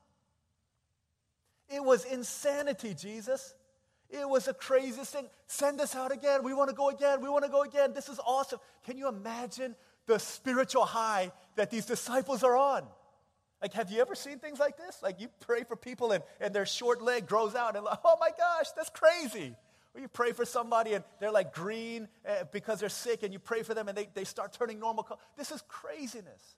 It 1.70 1.84
was 1.84 2.04
insanity, 2.06 2.94
Jesus. 2.94 3.54
It 4.10 4.28
was 4.28 4.46
the 4.46 4.54
craziest 4.54 5.14
thing. 5.14 5.28
Send 5.46 5.80
us 5.80 5.96
out 5.96 6.12
again. 6.12 6.44
We 6.44 6.54
want 6.54 6.70
to 6.70 6.76
go 6.76 6.90
again. 6.90 7.22
We 7.22 7.30
want 7.30 7.46
to 7.46 7.52
go 7.52 7.62
again. 7.62 7.94
This 7.94 8.10
is 8.10 8.20
awesome. 8.26 8.60
Can 8.86 8.98
you 8.98 9.08
imagine 9.08 9.76
the 10.08 10.18
spiritual 10.18 10.86
high 10.86 11.32
that 11.56 11.70
these 11.70 11.86
disciples 11.86 12.44
are 12.44 12.58
on? 12.58 12.84
Like, 13.62 13.74
have 13.74 13.92
you 13.92 14.02
ever 14.02 14.16
seen 14.16 14.40
things 14.40 14.58
like 14.58 14.78
this? 14.78 14.98
Like, 15.04 15.20
you 15.20 15.28
pray 15.42 15.64
for 15.64 15.76
people 15.76 16.12
and, 16.12 16.24
and 16.40 16.56
their 16.56 16.66
short 16.66 17.02
leg 17.02 17.28
grows 17.28 17.56
out, 17.56 17.76
and 17.76 17.86
like, 17.86 18.00
oh 18.04 18.18
my 18.20 18.30
gosh, 18.30 18.68
that's 18.76 18.90
crazy. 18.90 19.56
Or 19.94 20.02
you 20.02 20.08
pray 20.08 20.32
for 20.32 20.46
somebody 20.46 20.94
and 20.94 21.04
they're 21.20 21.32
like 21.32 21.54
green 21.54 22.08
uh, 22.28 22.46
because 22.52 22.80
they're 22.80 22.90
sick, 22.90 23.24
and 23.24 23.34
you 23.34 23.40
pray 23.40 23.64
for 23.64 23.74
them 23.74 23.88
and 23.88 23.98
they, 23.98 24.08
they 24.14 24.24
start 24.24 24.54
turning 24.54 24.80
normal. 24.80 25.04
Color. 25.04 25.20
This 25.38 25.52
is 25.52 25.62
craziness. 25.68 26.56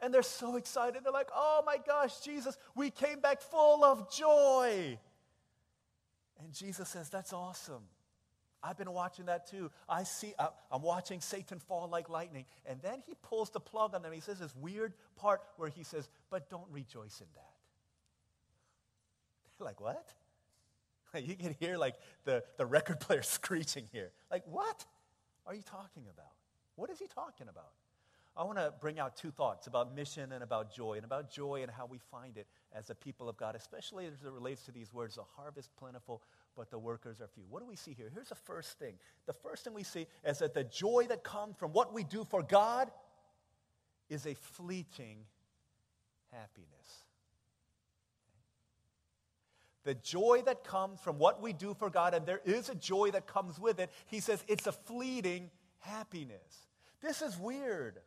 And 0.00 0.12
they're 0.12 0.22
so 0.22 0.56
excited. 0.56 1.04
They're 1.04 1.12
like, 1.12 1.28
oh 1.34 1.62
my 1.64 1.76
gosh, 1.86 2.20
Jesus, 2.20 2.56
we 2.74 2.90
came 2.90 3.20
back 3.20 3.42
full 3.42 3.84
of 3.84 4.10
joy. 4.10 4.98
And 6.42 6.52
Jesus 6.52 6.88
says, 6.88 7.08
That's 7.08 7.32
awesome. 7.32 7.82
I've 8.62 8.76
been 8.76 8.92
watching 8.92 9.26
that 9.26 9.50
too. 9.50 9.70
I 9.88 10.02
see, 10.02 10.34
I'm 10.70 10.82
watching 10.82 11.20
Satan 11.20 11.58
fall 11.60 11.88
like 11.88 12.10
lightning. 12.10 12.44
And 12.66 12.80
then 12.82 13.02
he 13.06 13.14
pulls 13.22 13.48
the 13.50 13.60
plug 13.60 13.94
on 13.94 14.02
them. 14.02 14.12
He 14.12 14.20
says 14.20 14.38
this 14.38 14.54
weird 14.54 14.92
part 15.16 15.40
where 15.56 15.70
he 15.70 15.82
says, 15.82 16.08
But 16.30 16.50
don't 16.50 16.68
rejoice 16.70 17.20
in 17.20 17.26
that. 17.34 17.54
They're 19.58 19.66
like, 19.66 19.80
What? 19.80 20.14
You 21.18 21.34
can 21.34 21.56
hear 21.58 21.76
like 21.76 21.96
the, 22.24 22.44
the 22.56 22.66
record 22.66 23.00
player 23.00 23.22
screeching 23.24 23.88
here. 23.92 24.12
Like, 24.30 24.44
what 24.46 24.84
are 25.46 25.54
you 25.54 25.62
talking 25.62 26.04
about? 26.12 26.32
What 26.76 26.90
is 26.90 26.98
he 26.98 27.06
talking 27.06 27.48
about? 27.48 27.72
I 28.36 28.44
want 28.44 28.58
to 28.58 28.72
bring 28.80 28.98
out 28.98 29.16
two 29.16 29.30
thoughts 29.30 29.66
about 29.66 29.94
mission 29.94 30.32
and 30.32 30.42
about 30.42 30.72
joy, 30.74 30.94
and 30.94 31.04
about 31.04 31.30
joy 31.30 31.62
and 31.62 31.70
how 31.70 31.86
we 31.86 31.98
find 31.98 32.36
it 32.36 32.46
as 32.72 32.88
a 32.88 32.94
people 32.94 33.28
of 33.28 33.36
God, 33.36 33.54
especially 33.56 34.06
as 34.06 34.14
it 34.24 34.30
relates 34.30 34.64
to 34.64 34.72
these 34.72 34.92
words 34.94 35.16
the 35.16 35.22
harvest 35.36 35.70
plentiful, 35.76 36.22
but 36.56 36.70
the 36.70 36.78
workers 36.78 37.20
are 37.20 37.28
few. 37.28 37.44
What 37.50 37.60
do 37.60 37.66
we 37.66 37.76
see 37.76 37.92
here? 37.92 38.10
Here's 38.12 38.28
the 38.28 38.34
first 38.34 38.78
thing. 38.78 38.94
The 39.26 39.32
first 39.32 39.64
thing 39.64 39.74
we 39.74 39.82
see 39.82 40.06
is 40.24 40.38
that 40.38 40.54
the 40.54 40.64
joy 40.64 41.06
that 41.08 41.24
comes 41.24 41.56
from 41.56 41.72
what 41.72 41.92
we 41.92 42.04
do 42.04 42.24
for 42.24 42.42
God 42.42 42.90
is 44.08 44.26
a 44.26 44.34
fleeting 44.34 45.18
happiness. 46.32 47.04
The 49.84 49.94
joy 49.94 50.42
that 50.46 50.62
comes 50.62 51.00
from 51.00 51.18
what 51.18 51.42
we 51.42 51.52
do 51.52 51.74
for 51.74 51.90
God, 51.90 52.14
and 52.14 52.26
there 52.26 52.42
is 52.44 52.68
a 52.68 52.74
joy 52.74 53.10
that 53.12 53.26
comes 53.26 53.58
with 53.58 53.80
it, 53.80 53.90
he 54.06 54.20
says 54.20 54.44
it's 54.46 54.66
a 54.66 54.72
fleeting 54.72 55.50
happiness. 55.78 56.68
This 57.00 57.22
is 57.22 57.38
weird. 57.38 57.98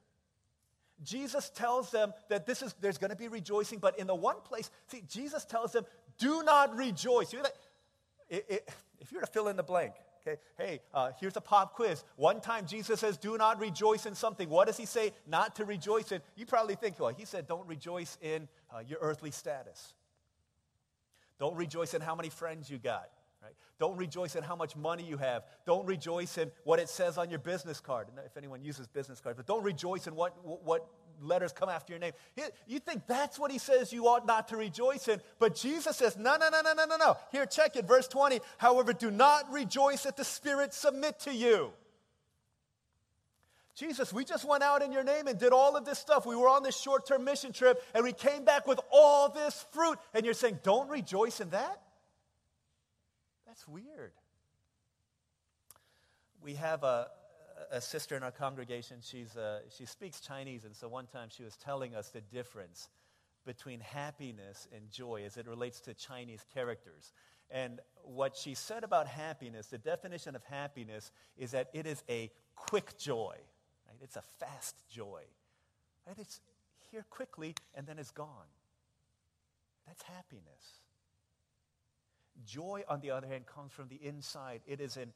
Jesus 1.03 1.49
tells 1.49 1.91
them 1.91 2.13
that 2.29 2.45
this 2.45 2.61
is 2.61 2.73
there's 2.81 2.97
going 2.97 3.11
to 3.11 3.15
be 3.15 3.27
rejoicing, 3.27 3.79
but 3.79 3.97
in 3.99 4.07
the 4.07 4.15
one 4.15 4.41
place, 4.41 4.69
see, 4.87 5.03
Jesus 5.07 5.45
tells 5.45 5.71
them, 5.71 5.85
"Do 6.17 6.43
not 6.43 6.75
rejoice." 6.75 7.33
Like, 7.33 7.53
if 8.29 9.11
you 9.11 9.17
were 9.17 9.25
to 9.25 9.31
fill 9.31 9.47
in 9.47 9.55
the 9.55 9.63
blank, 9.63 9.93
okay, 10.21 10.39
hey, 10.57 10.81
uh, 10.93 11.11
here's 11.19 11.35
a 11.37 11.41
pop 11.41 11.73
quiz. 11.73 12.03
One 12.15 12.41
time 12.41 12.65
Jesus 12.65 12.99
says, 12.99 13.17
"Do 13.17 13.37
not 13.37 13.59
rejoice 13.59 14.05
in 14.05 14.15
something." 14.15 14.49
What 14.49 14.67
does 14.67 14.77
he 14.77 14.85
say? 14.85 15.13
Not 15.27 15.55
to 15.57 15.65
rejoice 15.65 16.11
in. 16.11 16.21
You 16.35 16.45
probably 16.45 16.75
think, 16.75 16.99
well, 16.99 17.09
he 17.09 17.25
said, 17.25 17.47
"Don't 17.47 17.67
rejoice 17.67 18.17
in 18.21 18.47
uh, 18.73 18.79
your 18.79 18.99
earthly 19.01 19.31
status." 19.31 19.93
Don't 21.39 21.55
rejoice 21.55 21.93
in 21.93 22.01
how 22.01 22.15
many 22.15 22.29
friends 22.29 22.69
you 22.69 22.77
got. 22.77 23.09
Right? 23.43 23.53
Don't 23.77 23.97
rejoice 23.97 24.35
in 24.35 24.43
how 24.43 24.55
much 24.55 24.75
money 24.75 25.03
you 25.03 25.17
have. 25.17 25.43
Don't 25.65 25.85
rejoice 25.85 26.37
in 26.37 26.49
what 26.63 26.79
it 26.79 26.87
says 26.87 27.17
on 27.17 27.29
your 27.29 27.39
business 27.39 27.81
card. 27.81 28.07
If 28.25 28.37
anyone 28.37 28.63
uses 28.63 28.87
business 28.87 29.19
cards, 29.19 29.35
but 29.35 29.45
don't 29.45 29.63
rejoice 29.63 30.07
in 30.07 30.15
what, 30.15 30.33
what 30.63 30.87
letters 31.21 31.51
come 31.51 31.69
after 31.69 31.91
your 31.91 31.99
name. 31.99 32.13
You 32.67 32.79
think 32.79 33.05
that's 33.05 33.37
what 33.37 33.51
he 33.51 33.57
says 33.57 33.91
you 33.91 34.07
ought 34.07 34.25
not 34.25 34.47
to 34.49 34.57
rejoice 34.57 35.07
in. 35.07 35.21
But 35.39 35.55
Jesus 35.55 35.97
says, 35.97 36.17
no, 36.17 36.37
no, 36.37 36.49
no, 36.49 36.61
no, 36.61 36.73
no, 36.73 36.85
no, 36.85 36.95
no. 36.95 37.17
Here, 37.31 37.45
check 37.45 37.75
it. 37.75 37.85
Verse 37.85 38.07
20. 38.07 38.39
However, 38.57 38.93
do 38.93 39.11
not 39.11 39.51
rejoice 39.51 40.03
that 40.03 40.15
the 40.15 40.23
Spirit 40.23 40.73
submit 40.73 41.19
to 41.21 41.33
you. 41.33 41.73
Jesus, 43.75 44.13
we 44.13 44.23
just 44.23 44.45
went 44.45 44.61
out 44.61 44.83
in 44.83 44.91
your 44.91 45.03
name 45.03 45.27
and 45.27 45.39
did 45.39 45.51
all 45.51 45.75
of 45.75 45.83
this 45.83 45.97
stuff. 45.97 46.25
We 46.25 46.35
were 46.35 46.47
on 46.47 46.61
this 46.61 46.79
short 46.79 47.07
term 47.07 47.23
mission 47.23 47.51
trip 47.51 47.83
and 47.95 48.03
we 48.03 48.13
came 48.13 48.45
back 48.45 48.67
with 48.67 48.79
all 48.91 49.29
this 49.29 49.65
fruit. 49.71 49.97
And 50.13 50.23
you're 50.23 50.35
saying, 50.35 50.59
don't 50.63 50.89
rejoice 50.89 51.41
in 51.41 51.49
that? 51.49 51.81
That's 53.53 53.67
weird. 53.67 54.13
We 56.41 56.55
have 56.55 56.83
a, 56.83 57.05
a 57.71 57.79
sister 57.79 58.17
in 58.17 58.23
our 58.23 58.31
congregation. 58.31 58.97
She's, 59.03 59.37
uh, 59.37 59.59
she 59.69 59.85
speaks 59.85 60.19
Chinese, 60.19 60.65
and 60.65 60.75
so 60.75 60.87
one 60.87 61.05
time 61.05 61.27
she 61.29 61.43
was 61.43 61.55
telling 61.55 61.93
us 61.93 62.09
the 62.09 62.21
difference 62.21 62.89
between 63.45 63.79
happiness 63.79 64.67
and 64.75 64.89
joy 64.89 65.21
as 65.23 65.37
it 65.37 65.47
relates 65.47 65.81
to 65.81 65.93
Chinese 65.93 66.43
characters. 66.51 67.13
And 67.51 67.79
what 68.01 68.35
she 68.35 68.55
said 68.55 68.83
about 68.83 69.05
happiness, 69.05 69.67
the 69.67 69.77
definition 69.77 70.35
of 70.35 70.43
happiness, 70.45 71.11
is 71.37 71.51
that 71.51 71.69
it 71.73 71.85
is 71.85 72.03
a 72.09 72.31
quick 72.55 72.97
joy. 72.97 73.35
Right? 73.87 73.97
It's 74.01 74.15
a 74.15 74.23
fast 74.39 74.77
joy. 74.89 75.21
Right? 76.07 76.17
It's 76.17 76.39
here 76.89 77.05
quickly 77.11 77.53
and 77.75 77.85
then 77.85 77.99
it's 77.99 78.09
gone. 78.09 78.49
That's 79.85 80.01
happiness. 80.01 80.82
Joy, 82.45 82.83
on 82.87 82.99
the 83.01 83.11
other 83.11 83.27
hand, 83.27 83.45
comes 83.45 83.71
from 83.71 83.87
the 83.87 83.95
inside. 83.95 84.61
It 84.65 84.81
is 84.81 84.97
an 84.97 85.13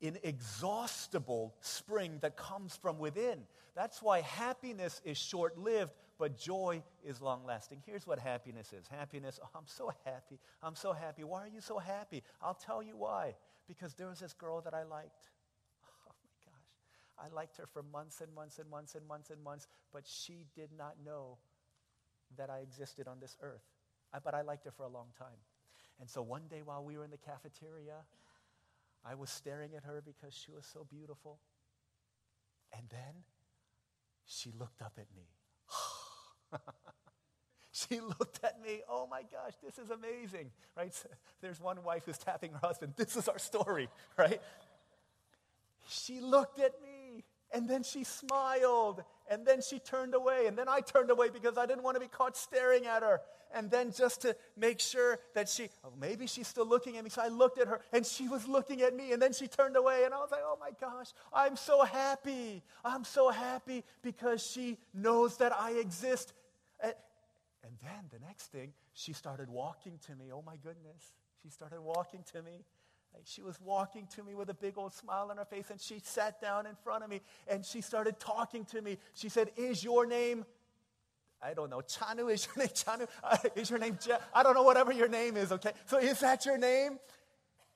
inexhaustible 0.00 1.54
spring 1.60 2.18
that 2.20 2.36
comes 2.36 2.76
from 2.76 2.98
within. 2.98 3.44
That's 3.74 4.02
why 4.02 4.20
happiness 4.20 5.00
is 5.04 5.16
short 5.16 5.56
lived, 5.56 5.92
but 6.18 6.36
joy 6.36 6.82
is 7.04 7.22
long 7.22 7.44
lasting. 7.46 7.82
Here's 7.86 8.06
what 8.06 8.18
happiness 8.18 8.72
is 8.72 8.86
happiness, 8.88 9.40
oh, 9.42 9.48
I'm 9.54 9.66
so 9.66 9.92
happy. 10.04 10.38
I'm 10.62 10.74
so 10.74 10.92
happy. 10.92 11.24
Why 11.24 11.44
are 11.44 11.48
you 11.48 11.60
so 11.60 11.78
happy? 11.78 12.22
I'll 12.42 12.54
tell 12.54 12.82
you 12.82 12.96
why. 12.96 13.34
Because 13.66 13.94
there 13.94 14.08
was 14.08 14.20
this 14.20 14.34
girl 14.34 14.60
that 14.62 14.74
I 14.74 14.82
liked. 14.82 15.30
Oh 16.08 16.14
my 16.22 16.30
gosh. 16.44 17.30
I 17.30 17.34
liked 17.34 17.56
her 17.58 17.66
for 17.66 17.82
months 17.82 18.20
and 18.20 18.34
months 18.34 18.58
and 18.58 18.68
months 18.68 18.94
and 18.94 19.06
months 19.06 19.30
and 19.30 19.42
months, 19.42 19.66
but 19.92 20.02
she 20.06 20.46
did 20.54 20.70
not 20.76 20.96
know 21.04 21.38
that 22.36 22.50
I 22.50 22.58
existed 22.58 23.06
on 23.06 23.20
this 23.20 23.36
earth. 23.40 23.64
I, 24.12 24.18
but 24.18 24.34
I 24.34 24.42
liked 24.42 24.64
her 24.64 24.70
for 24.70 24.82
a 24.82 24.88
long 24.88 25.06
time. 25.16 25.38
And 26.02 26.10
so 26.10 26.20
one 26.20 26.42
day 26.50 26.62
while 26.64 26.82
we 26.82 26.98
were 26.98 27.04
in 27.04 27.12
the 27.12 27.16
cafeteria, 27.16 27.94
I 29.06 29.14
was 29.14 29.30
staring 29.30 29.76
at 29.76 29.84
her 29.84 30.02
because 30.04 30.34
she 30.34 30.50
was 30.50 30.66
so 30.66 30.84
beautiful. 30.90 31.38
And 32.76 32.82
then 32.90 33.22
she 34.24 34.50
looked 34.58 34.82
up 34.82 34.94
at 34.98 35.06
me. 35.14 35.28
she 37.70 38.00
looked 38.00 38.40
at 38.42 38.60
me, 38.60 38.82
oh 38.90 39.06
my 39.08 39.22
gosh, 39.22 39.52
this 39.62 39.78
is 39.78 39.90
amazing, 39.90 40.50
right? 40.76 40.92
There's 41.40 41.60
one 41.60 41.84
wife 41.84 42.02
who's 42.06 42.18
tapping 42.18 42.50
her 42.50 42.60
husband. 42.60 42.94
This 42.96 43.14
is 43.16 43.28
our 43.28 43.38
story, 43.38 43.88
right? 44.18 44.42
She 45.86 46.20
looked 46.20 46.58
at 46.58 46.82
me 46.82 47.22
and 47.54 47.68
then 47.68 47.84
she 47.84 48.02
smiled 48.02 49.04
and 49.32 49.46
then 49.46 49.62
she 49.62 49.78
turned 49.78 50.14
away 50.14 50.46
and 50.46 50.56
then 50.56 50.68
I 50.68 50.80
turned 50.80 51.10
away 51.10 51.30
because 51.30 51.56
I 51.56 51.66
didn't 51.66 51.82
want 51.82 51.96
to 51.96 52.00
be 52.00 52.08
caught 52.08 52.36
staring 52.36 52.86
at 52.86 53.02
her. 53.02 53.20
And 53.54 53.70
then 53.70 53.92
just 53.92 54.22
to 54.22 54.36
make 54.56 54.80
sure 54.80 55.18
that 55.34 55.48
she, 55.48 55.68
oh, 55.84 55.92
maybe 55.98 56.26
she's 56.26 56.48
still 56.48 56.66
looking 56.66 56.96
at 56.96 57.04
me. 57.04 57.10
So 57.10 57.22
I 57.22 57.28
looked 57.28 57.58
at 57.58 57.68
her 57.68 57.80
and 57.92 58.04
she 58.04 58.28
was 58.28 58.46
looking 58.46 58.82
at 58.82 58.94
me 58.94 59.12
and 59.12 59.20
then 59.20 59.32
she 59.32 59.46
turned 59.48 59.76
away 59.76 60.04
and 60.04 60.14
I 60.14 60.18
was 60.18 60.30
like, 60.30 60.42
oh 60.44 60.58
my 60.60 60.70
gosh, 60.80 61.08
I'm 61.32 61.56
so 61.56 61.82
happy. 61.82 62.62
I'm 62.84 63.04
so 63.04 63.30
happy 63.30 63.84
because 64.02 64.42
she 64.46 64.78
knows 64.94 65.38
that 65.38 65.52
I 65.52 65.72
exist 65.72 66.32
and 67.64 67.78
then 67.82 68.10
the 68.10 68.18
next 68.26 68.46
thing, 68.46 68.72
she 68.92 69.12
started 69.12 69.48
walking 69.48 69.98
to 70.06 70.14
me. 70.16 70.32
Oh 70.32 70.42
my 70.44 70.56
goodness. 70.56 71.12
She 71.42 71.48
started 71.48 71.80
walking 71.80 72.24
to 72.32 72.42
me. 72.42 72.64
She 73.24 73.42
was 73.42 73.60
walking 73.60 74.06
to 74.16 74.22
me 74.22 74.34
with 74.34 74.50
a 74.50 74.54
big 74.54 74.76
old 74.76 74.92
smile 74.92 75.28
on 75.30 75.36
her 75.36 75.44
face, 75.44 75.70
and 75.70 75.80
she 75.80 76.00
sat 76.02 76.40
down 76.40 76.66
in 76.66 76.74
front 76.82 77.04
of 77.04 77.10
me 77.10 77.20
and 77.46 77.64
she 77.64 77.80
started 77.80 78.18
talking 78.18 78.64
to 78.66 78.82
me. 78.82 78.98
She 79.14 79.28
said, 79.28 79.50
Is 79.56 79.84
your 79.84 80.06
name, 80.06 80.44
I 81.42 81.54
don't 81.54 81.70
know, 81.70 81.80
Chanu? 81.80 82.32
Is 82.32 82.46
your 82.46 82.56
name 82.64 82.68
Chanu? 82.74 83.08
Uh, 83.22 83.36
is 83.54 83.70
your 83.70 83.78
name 83.78 83.98
Je- 84.00 84.16
I 84.34 84.42
don't 84.42 84.54
know, 84.54 84.62
whatever 84.62 84.92
your 84.92 85.08
name 85.08 85.36
is, 85.36 85.52
okay? 85.52 85.72
So 85.86 85.98
is 85.98 86.20
that 86.20 86.46
your 86.46 86.58
name? 86.58 86.98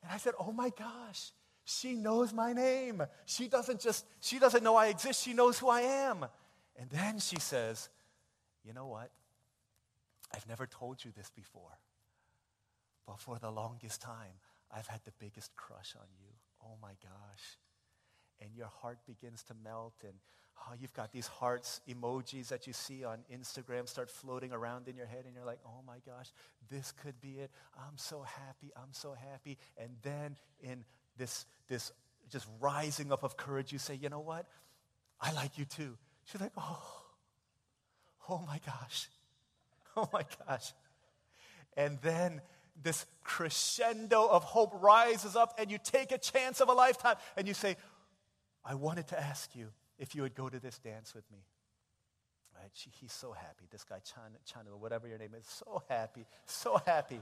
And 0.02 0.12
I 0.12 0.16
said, 0.16 0.34
Oh 0.40 0.52
my 0.52 0.70
gosh, 0.70 1.32
she 1.64 1.94
knows 1.94 2.32
my 2.32 2.52
name. 2.52 3.02
She 3.24 3.48
doesn't 3.48 3.80
just, 3.80 4.06
she 4.20 4.38
doesn't 4.38 4.62
know 4.64 4.76
I 4.76 4.88
exist, 4.88 5.22
she 5.22 5.32
knows 5.32 5.58
who 5.58 5.68
I 5.68 5.82
am. 5.82 6.26
And 6.78 6.90
then 6.90 7.18
she 7.18 7.38
says, 7.38 7.88
You 8.64 8.72
know 8.72 8.86
what? 8.86 9.10
I've 10.34 10.48
never 10.48 10.66
told 10.66 11.04
you 11.04 11.12
this 11.16 11.30
before, 11.30 11.78
but 13.06 13.20
for 13.20 13.38
the 13.38 13.50
longest 13.50 14.02
time, 14.02 14.40
I've 14.74 14.86
had 14.86 15.00
the 15.04 15.12
biggest 15.18 15.54
crush 15.54 15.94
on 15.98 16.06
you. 16.18 16.30
Oh 16.62 16.76
my 16.82 16.92
gosh. 17.02 17.58
And 18.40 18.50
your 18.54 18.66
heart 18.66 18.98
begins 19.06 19.42
to 19.44 19.54
melt, 19.64 19.94
and 20.02 20.12
oh, 20.58 20.74
you've 20.78 20.92
got 20.92 21.12
these 21.12 21.26
hearts 21.26 21.80
emojis 21.88 22.48
that 22.48 22.66
you 22.66 22.72
see 22.72 23.04
on 23.04 23.18
Instagram 23.32 23.88
start 23.88 24.10
floating 24.10 24.52
around 24.52 24.88
in 24.88 24.96
your 24.96 25.06
head, 25.06 25.24
and 25.24 25.34
you're 25.34 25.46
like, 25.46 25.60
oh 25.64 25.80
my 25.86 25.96
gosh, 26.04 26.32
this 26.70 26.92
could 26.92 27.18
be 27.20 27.38
it. 27.38 27.50
I'm 27.78 27.96
so 27.96 28.22
happy. 28.22 28.72
I'm 28.76 28.92
so 28.92 29.14
happy. 29.32 29.56
And 29.78 29.90
then 30.02 30.36
in 30.60 30.84
this, 31.16 31.46
this 31.68 31.92
just 32.30 32.46
rising 32.60 33.10
up 33.12 33.22
of 33.22 33.36
courage, 33.36 33.72
you 33.72 33.78
say, 33.78 33.94
you 33.94 34.08
know 34.08 34.20
what? 34.20 34.46
I 35.20 35.32
like 35.32 35.56
you 35.56 35.64
too. 35.64 35.96
She's 36.24 36.40
like, 36.40 36.52
oh, 36.58 37.02
oh 38.28 38.44
my 38.46 38.60
gosh. 38.66 39.08
Oh 39.96 40.10
my 40.12 40.24
gosh. 40.46 40.74
And 41.74 41.98
then 42.02 42.42
this 42.82 43.06
crescendo 43.24 44.26
of 44.28 44.44
hope 44.44 44.72
rises 44.80 45.36
up, 45.36 45.54
and 45.58 45.70
you 45.70 45.78
take 45.82 46.12
a 46.12 46.18
chance 46.18 46.60
of 46.60 46.68
a 46.68 46.72
lifetime, 46.72 47.16
and 47.36 47.48
you 47.48 47.54
say, 47.54 47.76
I 48.64 48.74
wanted 48.74 49.08
to 49.08 49.20
ask 49.20 49.54
you 49.54 49.68
if 49.98 50.14
you 50.14 50.22
would 50.22 50.34
go 50.34 50.48
to 50.48 50.58
this 50.58 50.78
dance 50.78 51.14
with 51.14 51.30
me. 51.30 51.38
Right? 52.54 52.70
She, 52.72 52.90
he's 53.00 53.12
so 53.12 53.32
happy. 53.32 53.66
This 53.70 53.84
guy, 53.84 53.98
China, 54.04 54.36
China, 54.44 54.76
whatever 54.76 55.06
your 55.06 55.18
name 55.18 55.34
is, 55.38 55.46
so 55.46 55.82
happy, 55.88 56.26
so 56.46 56.80
happy. 56.86 57.20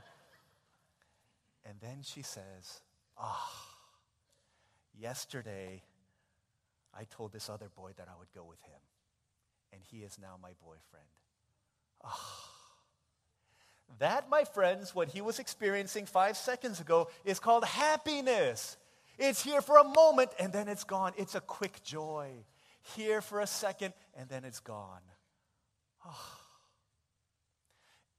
And 1.64 1.74
then 1.80 1.98
she 2.02 2.22
says, 2.22 2.80
Ah, 3.18 3.50
oh, 3.50 3.78
yesterday 4.98 5.82
I 6.96 7.04
told 7.04 7.32
this 7.32 7.48
other 7.48 7.68
boy 7.76 7.92
that 7.96 8.08
I 8.08 8.18
would 8.18 8.32
go 8.34 8.44
with 8.44 8.60
him, 8.62 8.80
and 9.72 9.82
he 9.90 9.98
is 9.98 10.18
now 10.20 10.36
my 10.40 10.50
boyfriend. 10.62 11.06
Ah. 12.04 12.16
Oh. 12.16 12.53
That, 13.98 14.28
my 14.28 14.44
friends, 14.44 14.94
what 14.94 15.08
he 15.08 15.20
was 15.20 15.38
experiencing 15.38 16.06
five 16.06 16.36
seconds 16.36 16.80
ago 16.80 17.08
is 17.24 17.38
called 17.38 17.64
happiness. 17.64 18.76
It's 19.18 19.42
here 19.42 19.60
for 19.60 19.78
a 19.78 19.84
moment 19.84 20.30
and 20.38 20.52
then 20.52 20.68
it's 20.68 20.84
gone. 20.84 21.12
It's 21.16 21.34
a 21.34 21.40
quick 21.40 21.82
joy. 21.82 22.30
Here 22.96 23.20
for 23.20 23.40
a 23.40 23.46
second 23.46 23.94
and 24.16 24.28
then 24.28 24.44
it's 24.44 24.60
gone. 24.60 25.02
Oh. 26.06 26.43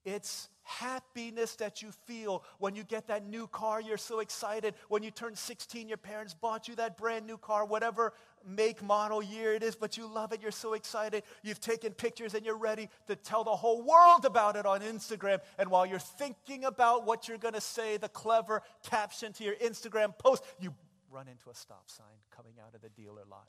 It's 0.06 0.48
happiness 0.62 1.56
that 1.56 1.82
you 1.82 1.90
feel 2.06 2.44
when 2.60 2.76
you 2.76 2.84
get 2.84 3.08
that 3.08 3.26
new 3.26 3.48
car. 3.48 3.80
You're 3.80 3.96
so 3.96 4.20
excited. 4.20 4.74
When 4.88 5.02
you 5.02 5.10
turn 5.10 5.34
16, 5.34 5.88
your 5.88 5.96
parents 5.96 6.32
bought 6.32 6.68
you 6.68 6.76
that 6.76 6.96
brand 6.96 7.26
new 7.26 7.36
car, 7.36 7.64
whatever 7.64 8.12
make, 8.46 8.84
model, 8.84 9.20
year 9.20 9.54
it 9.54 9.64
is, 9.64 9.74
but 9.74 9.96
you 9.96 10.06
love 10.06 10.32
it. 10.32 10.40
You're 10.40 10.52
so 10.52 10.74
excited. 10.74 11.24
You've 11.42 11.60
taken 11.60 11.92
pictures 11.92 12.34
and 12.34 12.46
you're 12.46 12.56
ready 12.56 12.88
to 13.08 13.16
tell 13.16 13.42
the 13.42 13.50
whole 13.50 13.82
world 13.82 14.24
about 14.24 14.54
it 14.54 14.64
on 14.64 14.80
Instagram. 14.80 15.40
And 15.58 15.72
while 15.72 15.84
you're 15.84 15.98
thinking 15.98 16.64
about 16.64 17.04
what 17.04 17.26
you're 17.26 17.38
going 17.38 17.54
to 17.54 17.60
say, 17.60 17.96
the 17.96 18.08
clever 18.08 18.62
caption 18.88 19.32
to 19.34 19.44
your 19.44 19.56
Instagram 19.56 20.16
post, 20.16 20.44
you 20.60 20.72
run 21.10 21.26
into 21.26 21.50
a 21.50 21.54
stop 21.54 21.90
sign 21.90 22.06
coming 22.30 22.54
out 22.64 22.76
of 22.76 22.80
the 22.80 22.90
dealer 22.90 23.24
lot. 23.28 23.48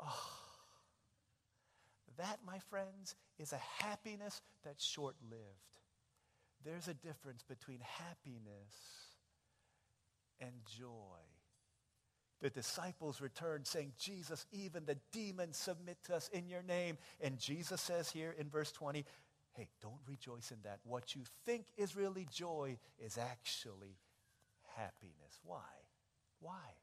Oh. 0.00 0.41
That, 2.18 2.38
my 2.46 2.58
friends, 2.70 3.14
is 3.38 3.52
a 3.52 3.84
happiness 3.84 4.40
that's 4.64 4.84
short 4.84 5.16
lived. 5.30 5.42
There's 6.64 6.88
a 6.88 6.94
difference 6.94 7.42
between 7.42 7.80
happiness 7.80 8.74
and 10.40 10.52
joy. 10.78 11.18
The 12.40 12.50
disciples 12.50 13.20
returned 13.20 13.66
saying, 13.66 13.92
Jesus, 13.98 14.46
even 14.52 14.84
the 14.84 14.98
demons 15.12 15.56
submit 15.56 15.98
to 16.04 16.16
us 16.16 16.28
in 16.32 16.48
your 16.48 16.62
name. 16.62 16.98
And 17.20 17.38
Jesus 17.38 17.80
says 17.80 18.10
here 18.10 18.34
in 18.36 18.48
verse 18.48 18.72
20, 18.72 19.04
hey, 19.54 19.68
don't 19.80 20.00
rejoice 20.08 20.50
in 20.50 20.58
that. 20.64 20.80
What 20.84 21.14
you 21.14 21.22
think 21.46 21.66
is 21.76 21.94
really 21.94 22.26
joy 22.32 22.78
is 22.98 23.16
actually 23.16 23.96
happiness. 24.76 25.38
Why? 25.44 25.60
Why? 26.40 26.74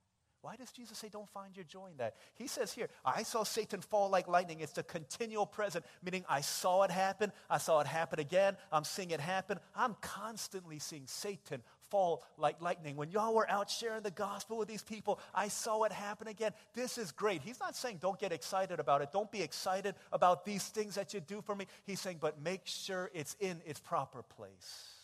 Why 0.41 0.55
does 0.55 0.72
Jesus 0.72 0.98
say, 0.98 1.10
don't 1.10 1.27
find 1.27 1.55
your 1.55 1.65
joy 1.65 1.88
in 1.91 1.98
that? 1.98 2.15
He 2.36 2.48
says 2.48 2.72
here, 2.72 2.88
I 3.03 3.24
saw 3.24 3.43
Satan 3.43 3.81
fall 3.81 4.10
like 4.10 4.27
lightning. 4.27 4.62
It's 4.62 4.72
the 4.72 4.84
continual 4.84 5.46
present, 5.46 5.86
meaning 6.03 6.24
I 6.29 6.41
saw 6.41 6.84
it 6.84 6.91
happen. 6.91 7.34
I 7.50 7.58
saw 7.58 7.81
it 7.81 7.88
happen 7.88 8.19
again. 8.19 8.55
I'm 8.72 8.86
seeing 8.86 9.12
it 9.12 9.19
happen. 9.19 9.60
I'm 9.75 9.96
constantly 10.01 10.79
seeing 10.79 11.03
Satan 11.08 11.62
fall 11.89 12.24
like 12.38 12.62
lightning. 12.62 12.96
When 12.96 13.12
y'all 13.12 13.34
were 13.34 13.50
out 13.50 13.69
sharing 13.69 14.03
the 14.03 14.12
gospel 14.12 14.58
with 14.58 14.69
these 14.69 14.84
people, 14.84 15.19
I 15.36 15.50
saw 15.50 15.84
it 15.84 15.91
happen 15.91 16.29
again. 16.29 16.53
This 16.74 16.98
is 16.98 17.12
great. 17.12 17.41
He's 17.41 17.60
not 17.60 17.75
saying 17.75 17.98
don't 18.00 18.19
get 18.19 18.31
excited 18.31 18.79
about 18.79 19.01
it. 19.01 19.10
Don't 19.12 19.31
be 19.31 19.41
excited 19.41 19.96
about 20.13 20.46
these 20.46 20.63
things 20.63 20.96
that 20.96 21.13
you 21.13 21.19
do 21.19 21.41
for 21.41 21.55
me. 21.55 21.65
He's 21.84 22.00
saying, 22.00 22.17
but 22.22 22.41
make 22.41 22.62
sure 22.63 23.12
it's 23.13 23.36
in 23.41 23.62
its 23.65 23.79
proper 23.79 24.24
place 24.24 24.98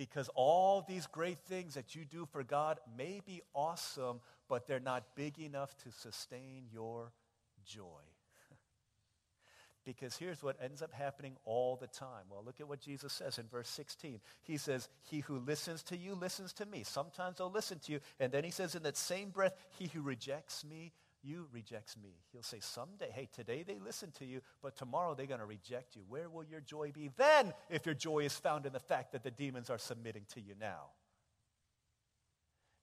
because 0.00 0.30
all 0.34 0.82
these 0.88 1.06
great 1.06 1.40
things 1.40 1.74
that 1.74 1.94
you 1.94 2.06
do 2.06 2.24
for 2.32 2.42
God 2.42 2.78
may 2.96 3.20
be 3.26 3.42
awesome, 3.52 4.20
but 4.48 4.66
they're 4.66 4.80
not 4.80 5.14
big 5.14 5.38
enough 5.38 5.76
to 5.84 5.92
sustain 5.92 6.64
your 6.72 7.12
joy. 7.66 7.84
Because 9.84 10.16
here's 10.16 10.42
what 10.42 10.56
ends 10.62 10.80
up 10.80 10.92
happening 10.92 11.36
all 11.44 11.76
the 11.76 11.86
time. 11.86 12.24
Well, 12.30 12.42
look 12.44 12.60
at 12.60 12.68
what 12.68 12.80
Jesus 12.80 13.12
says 13.12 13.38
in 13.38 13.46
verse 13.48 13.68
16. 13.68 14.20
He 14.42 14.56
says, 14.56 14.88
He 15.02 15.20
who 15.20 15.38
listens 15.38 15.82
to 15.84 15.96
you 15.98 16.14
listens 16.14 16.54
to 16.54 16.66
me. 16.66 16.82
Sometimes 16.82 17.36
they'll 17.36 17.50
listen 17.50 17.78
to 17.80 17.92
you. 17.92 18.00
And 18.18 18.32
then 18.32 18.44
he 18.44 18.50
says, 18.50 18.74
in 18.74 18.82
that 18.84 18.96
same 18.96 19.28
breath, 19.28 19.54
He 19.78 19.88
who 19.88 20.00
rejects 20.00 20.64
me, 20.64 20.92
you 21.22 21.46
rejects 21.52 21.96
me. 21.96 22.16
He'll 22.32 22.42
say, 22.42 22.60
Someday, 22.60 23.10
hey, 23.12 23.28
today 23.32 23.62
they 23.62 23.78
listen 23.78 24.10
to 24.18 24.24
you, 24.24 24.40
but 24.62 24.76
tomorrow 24.76 25.14
they're 25.14 25.26
going 25.26 25.40
to 25.40 25.46
reject 25.46 25.96
you. 25.96 26.02
Where 26.08 26.28
will 26.28 26.44
your 26.44 26.60
joy 26.60 26.92
be 26.92 27.10
then 27.16 27.52
if 27.68 27.86
your 27.86 27.94
joy 27.94 28.20
is 28.20 28.34
found 28.34 28.66
in 28.66 28.72
the 28.72 28.80
fact 28.80 29.12
that 29.12 29.22
the 29.22 29.30
demons 29.30 29.70
are 29.70 29.78
submitting 29.78 30.24
to 30.34 30.40
you 30.40 30.54
now? 30.58 30.86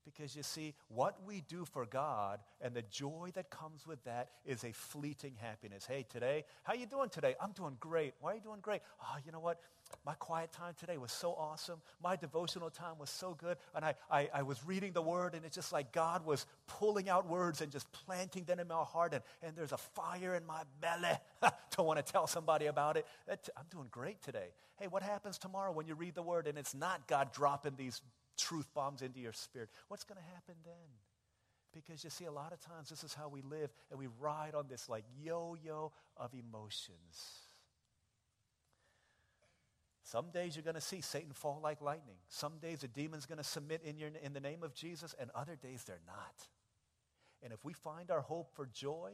Because 0.08 0.38
you 0.38 0.44
see, 0.44 0.74
what 0.88 1.18
we 1.28 1.44
do 1.50 1.66
for 1.66 1.86
God 1.86 2.40
and 2.62 2.74
the 2.74 2.82
joy 2.84 3.32
that 3.34 3.50
comes 3.50 3.86
with 3.86 4.02
that 4.06 4.30
is 4.46 4.64
a 4.64 4.72
fleeting 4.72 5.34
happiness. 5.38 5.86
Hey, 5.86 6.06
today, 6.10 6.46
how 6.64 6.74
you 6.74 6.86
doing 6.86 7.10
today? 7.10 7.36
I'm 7.42 7.52
doing 7.52 7.76
great. 7.82 8.14
Why 8.22 8.32
are 8.32 8.36
you 8.36 8.42
doing 8.42 8.62
great? 8.62 8.82
Oh, 9.04 9.18
you 9.26 9.34
know 9.34 9.42
what? 9.42 9.60
My 10.06 10.14
quiet 10.14 10.54
time 10.54 10.76
today 10.80 10.98
was 10.98 11.12
so 11.12 11.34
awesome. 11.34 11.82
My 12.02 12.16
devotional 12.16 12.70
time 12.70 12.98
was 13.00 13.10
so 13.10 13.34
good. 13.34 13.58
And 13.76 13.84
I, 13.84 13.96
I, 14.10 14.30
I 14.34 14.42
was 14.44 14.66
reading 14.66 14.94
the 14.94 15.02
word, 15.02 15.34
and 15.34 15.44
it's 15.44 15.56
just 15.56 15.74
like 15.74 15.92
God 15.92 16.26
was 16.26 16.46
pulling 16.68 17.10
out 17.10 17.28
words 17.28 17.62
and 17.62 17.70
just 17.70 17.92
planting 17.92 18.46
them 18.46 18.60
in 18.60 18.68
my 18.68 18.84
heart. 18.84 19.14
And, 19.14 19.24
and 19.44 19.56
there's 19.58 19.74
a 19.74 19.78
fire 19.78 20.36
in 20.36 20.46
my 20.46 20.64
belly 20.80 21.18
Don't 21.76 21.86
want 21.86 22.04
to 22.04 22.12
tell 22.12 22.28
somebody 22.28 22.66
about 22.66 22.98
it. 22.98 23.06
I'm 23.30 23.66
doing 23.70 23.88
great 23.92 24.22
today. 24.22 24.48
Hey, 24.80 24.88
what 24.88 25.04
happens 25.04 25.38
tomorrow 25.38 25.72
when 25.72 25.86
you 25.86 25.96
read 25.96 26.16
the 26.16 26.24
word 26.24 26.48
and 26.48 26.58
it's 26.58 26.74
not 26.74 27.08
God 27.08 27.32
dropping 27.32 27.76
these 27.78 28.02
truth 28.38 28.68
bombs 28.74 29.02
into 29.02 29.20
your 29.20 29.34
spirit. 29.34 29.70
What's 29.88 30.04
going 30.04 30.18
to 30.18 30.34
happen 30.34 30.56
then? 30.64 30.74
Because 31.74 32.04
you 32.04 32.10
see, 32.10 32.26
a 32.26 32.32
lot 32.32 32.54
of 32.54 32.60
times 32.60 32.90
this 32.90 33.04
is 33.04 33.14
how 33.14 33.28
we 33.28 33.42
live, 33.42 33.72
and 33.90 34.00
we 34.00 34.08
ride 34.20 34.56
on 34.56 34.68
this 34.68 34.88
like 34.90 35.04
yo 35.22 35.56
yo 35.62 35.92
of 36.16 36.34
emotions. 36.34 37.42
Some 40.04 40.30
days 40.32 40.56
you're 40.56 40.64
going 40.64 40.76
to 40.76 40.82
see 40.82 41.02
Satan 41.02 41.34
fall 41.34 41.60
like 41.62 41.82
lightning. 41.82 42.16
Some 42.30 42.60
days 42.62 42.82
a 42.84 42.88
demon's 42.88 43.26
going 43.26 43.40
to 43.40 43.44
submit 43.44 43.82
in, 43.84 43.98
your, 43.98 44.10
in 44.24 44.32
the 44.32 44.40
name 44.40 44.64
of 44.64 44.74
Jesus, 44.74 45.14
and 45.20 45.30
other 45.36 45.58
days 45.58 45.84
they're 45.84 46.00
not. 46.08 46.48
And 47.44 47.52
if 47.52 47.66
we 47.66 47.74
find 47.74 48.10
our 48.10 48.22
hope 48.22 48.50
for 48.56 48.66
joy 48.66 49.12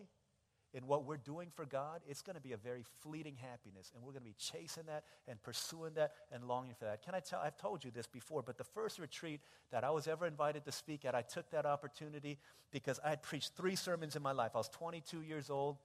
in 0.73 0.87
what 0.87 1.05
we're 1.05 1.17
doing 1.17 1.49
for 1.55 1.65
God, 1.65 2.01
it's 2.07 2.21
going 2.21 2.35
to 2.35 2.41
be 2.41 2.53
a 2.53 2.57
very 2.57 2.83
fleeting 3.01 3.35
happiness. 3.35 3.91
And 3.93 4.03
we're 4.03 4.11
going 4.11 4.23
to 4.23 4.29
be 4.29 4.35
chasing 4.37 4.83
that 4.87 5.03
and 5.27 5.41
pursuing 5.43 5.93
that 5.95 6.13
and 6.31 6.45
longing 6.47 6.73
for 6.77 6.85
that. 6.85 7.03
Can 7.03 7.13
I 7.13 7.19
tell? 7.19 7.39
I've 7.39 7.57
told 7.57 7.83
you 7.83 7.91
this 7.91 8.07
before, 8.07 8.41
but 8.41 8.57
the 8.57 8.63
first 8.63 8.97
retreat 8.99 9.41
that 9.71 9.83
I 9.83 9.91
was 9.91 10.07
ever 10.07 10.25
invited 10.25 10.65
to 10.65 10.71
speak 10.71 11.05
at, 11.05 11.13
I 11.13 11.21
took 11.21 11.49
that 11.51 11.65
opportunity 11.65 12.39
because 12.71 12.99
I 13.05 13.09
had 13.09 13.21
preached 13.21 13.51
three 13.55 13.75
sermons 13.75 14.15
in 14.15 14.23
my 14.23 14.31
life. 14.31 14.51
I 14.55 14.57
was 14.57 14.69
22 14.69 15.21
years 15.21 15.49
old. 15.49 15.77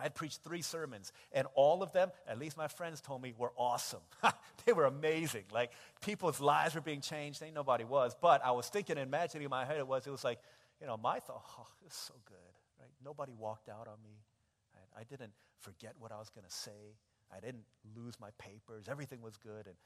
I 0.00 0.08
preached 0.08 0.40
three 0.42 0.62
sermons, 0.62 1.12
and 1.32 1.46
all 1.54 1.84
of 1.84 1.92
them, 1.92 2.10
at 2.26 2.36
least 2.36 2.56
my 2.56 2.66
friends 2.66 3.00
told 3.00 3.22
me, 3.22 3.32
were 3.38 3.52
awesome. 3.56 4.00
they 4.66 4.72
were 4.72 4.86
amazing. 4.86 5.44
Like, 5.52 5.70
people's 6.00 6.40
lives 6.40 6.74
were 6.74 6.80
being 6.80 7.00
changed. 7.00 7.42
Ain't 7.44 7.54
nobody 7.54 7.84
was. 7.84 8.16
But 8.20 8.44
I 8.44 8.50
was 8.50 8.68
thinking, 8.68 8.98
and 8.98 9.06
imagining 9.06 9.44
in 9.44 9.50
my 9.50 9.64
head, 9.64 9.78
it 9.78 9.86
was, 9.86 10.04
it 10.06 10.10
was 10.10 10.24
like, 10.24 10.40
you 10.80 10.86
know, 10.88 10.96
my 10.96 11.20
thought, 11.20 11.44
oh, 11.58 11.66
it's 11.86 11.96
so 11.96 12.14
good. 12.26 12.57
Nobody 13.08 13.32
walked 13.32 13.70
out 13.70 13.88
on 13.88 13.96
me. 14.04 14.20
I, 14.76 15.00
I 15.00 15.04
didn't 15.04 15.32
forget 15.60 15.94
what 15.98 16.12
I 16.12 16.18
was 16.18 16.28
going 16.28 16.44
to 16.44 16.54
say. 16.54 16.98
I 17.34 17.40
didn't 17.40 17.64
lose 17.96 18.20
my 18.20 18.28
papers. 18.38 18.84
Everything 18.86 19.22
was 19.22 19.38
good. 19.38 19.66
And 19.66 19.76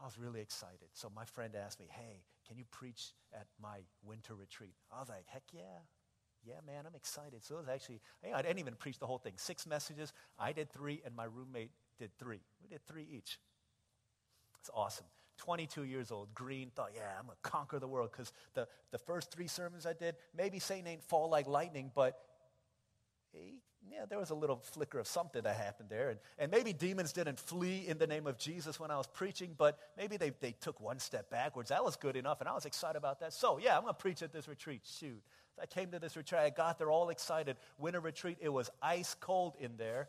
I 0.00 0.04
was 0.04 0.16
really 0.16 0.40
excited. 0.40 0.86
So 0.92 1.10
my 1.12 1.24
friend 1.24 1.56
asked 1.56 1.80
me, 1.80 1.88
hey, 1.90 2.22
can 2.46 2.56
you 2.56 2.64
preach 2.70 3.12
at 3.34 3.48
my 3.60 3.78
winter 4.04 4.36
retreat? 4.36 4.76
I 4.94 5.00
was 5.00 5.08
like, 5.08 5.24
heck 5.26 5.42
yeah. 5.52 5.82
Yeah, 6.46 6.60
man, 6.64 6.84
I'm 6.86 6.94
excited. 6.94 7.42
So 7.44 7.56
it 7.56 7.58
was 7.58 7.68
actually, 7.68 8.00
I 8.32 8.40
didn't 8.40 8.60
even 8.60 8.74
preach 8.76 9.00
the 9.00 9.06
whole 9.06 9.18
thing. 9.18 9.32
Six 9.34 9.66
messages. 9.66 10.12
I 10.38 10.52
did 10.52 10.70
three, 10.70 11.02
and 11.04 11.14
my 11.16 11.24
roommate 11.24 11.72
did 11.98 12.16
three. 12.20 12.40
We 12.62 12.68
did 12.68 12.86
three 12.86 13.06
each. 13.10 13.40
It's 14.60 14.70
awesome. 14.72 15.06
22 15.38 15.84
years 15.84 16.12
old, 16.12 16.32
green, 16.34 16.70
thought, 16.76 16.90
yeah, 16.94 17.18
I'm 17.18 17.26
going 17.26 17.36
to 17.42 17.50
conquer 17.50 17.80
the 17.80 17.88
world. 17.88 18.10
Because 18.12 18.32
the, 18.54 18.68
the 18.92 18.98
first 18.98 19.32
three 19.32 19.48
sermons 19.48 19.86
I 19.86 19.94
did, 19.94 20.14
maybe 20.36 20.60
Satan 20.60 20.86
ain't 20.86 21.02
fall 21.02 21.28
like 21.30 21.48
lightning, 21.48 21.90
but 21.94 22.20
yeah, 24.00 24.04
there 24.08 24.18
was 24.18 24.30
a 24.30 24.34
little 24.34 24.56
flicker 24.56 24.98
of 24.98 25.06
something 25.06 25.42
that 25.42 25.56
happened 25.56 25.88
there. 25.88 26.10
And, 26.10 26.18
and 26.38 26.50
maybe 26.50 26.72
demons 26.72 27.12
didn't 27.12 27.38
flee 27.40 27.84
in 27.86 27.98
the 27.98 28.06
name 28.06 28.26
of 28.26 28.38
Jesus 28.38 28.78
when 28.78 28.90
I 28.90 28.96
was 28.96 29.06
preaching, 29.06 29.54
but 29.56 29.78
maybe 29.96 30.16
they, 30.16 30.30
they 30.40 30.52
took 30.52 30.80
one 30.80 30.98
step 30.98 31.30
backwards. 31.30 31.70
That 31.70 31.84
was 31.84 31.96
good 31.96 32.16
enough, 32.16 32.40
and 32.40 32.48
I 32.48 32.54
was 32.54 32.66
excited 32.66 32.96
about 32.96 33.20
that. 33.20 33.32
So, 33.32 33.58
yeah, 33.58 33.76
I'm 33.76 33.82
going 33.82 33.94
to 33.94 33.98
preach 33.98 34.22
at 34.22 34.32
this 34.32 34.48
retreat. 34.48 34.82
Shoot. 34.84 35.22
I 35.60 35.66
came 35.66 35.90
to 35.90 35.98
this 35.98 36.16
retreat. 36.16 36.40
I 36.40 36.50
got 36.50 36.78
there 36.78 36.90
all 36.90 37.10
excited. 37.10 37.56
Winter 37.78 38.00
retreat, 38.00 38.38
it 38.40 38.48
was 38.48 38.70
ice 38.80 39.14
cold 39.20 39.56
in 39.60 39.76
there. 39.76 40.08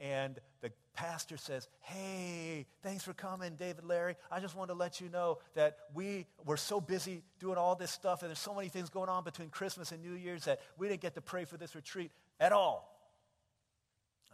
And 0.00 0.38
the 0.60 0.70
pastor 0.94 1.36
says, 1.36 1.68
Hey, 1.80 2.66
thanks 2.82 3.02
for 3.02 3.12
coming, 3.12 3.56
David 3.56 3.84
Larry. 3.84 4.14
I 4.30 4.38
just 4.38 4.56
want 4.56 4.70
to 4.70 4.74
let 4.74 5.00
you 5.00 5.08
know 5.08 5.38
that 5.54 5.76
we 5.92 6.26
were 6.44 6.56
so 6.56 6.80
busy 6.80 7.22
doing 7.40 7.56
all 7.56 7.74
this 7.74 7.90
stuff, 7.90 8.22
and 8.22 8.28
there's 8.28 8.38
so 8.38 8.54
many 8.54 8.68
things 8.68 8.90
going 8.90 9.08
on 9.08 9.24
between 9.24 9.50
Christmas 9.50 9.90
and 9.90 10.02
New 10.02 10.14
Year's 10.14 10.44
that 10.44 10.60
we 10.78 10.88
didn't 10.88 11.00
get 11.00 11.14
to 11.14 11.20
pray 11.20 11.44
for 11.44 11.56
this 11.56 11.74
retreat 11.74 12.12
at 12.40 12.52
all. 12.52 12.88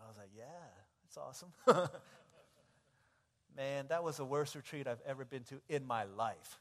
I 0.04 0.08
was 0.08 0.16
like, 0.18 0.30
yeah, 0.36 0.44
that's 1.02 1.16
awesome. 1.16 1.52
Man, 3.56 3.86
that 3.88 4.02
was 4.02 4.16
the 4.16 4.24
worst 4.24 4.54
retreat 4.54 4.86
I've 4.86 5.00
ever 5.06 5.24
been 5.24 5.44
to 5.44 5.60
in 5.68 5.86
my 5.86 6.04
life. 6.04 6.58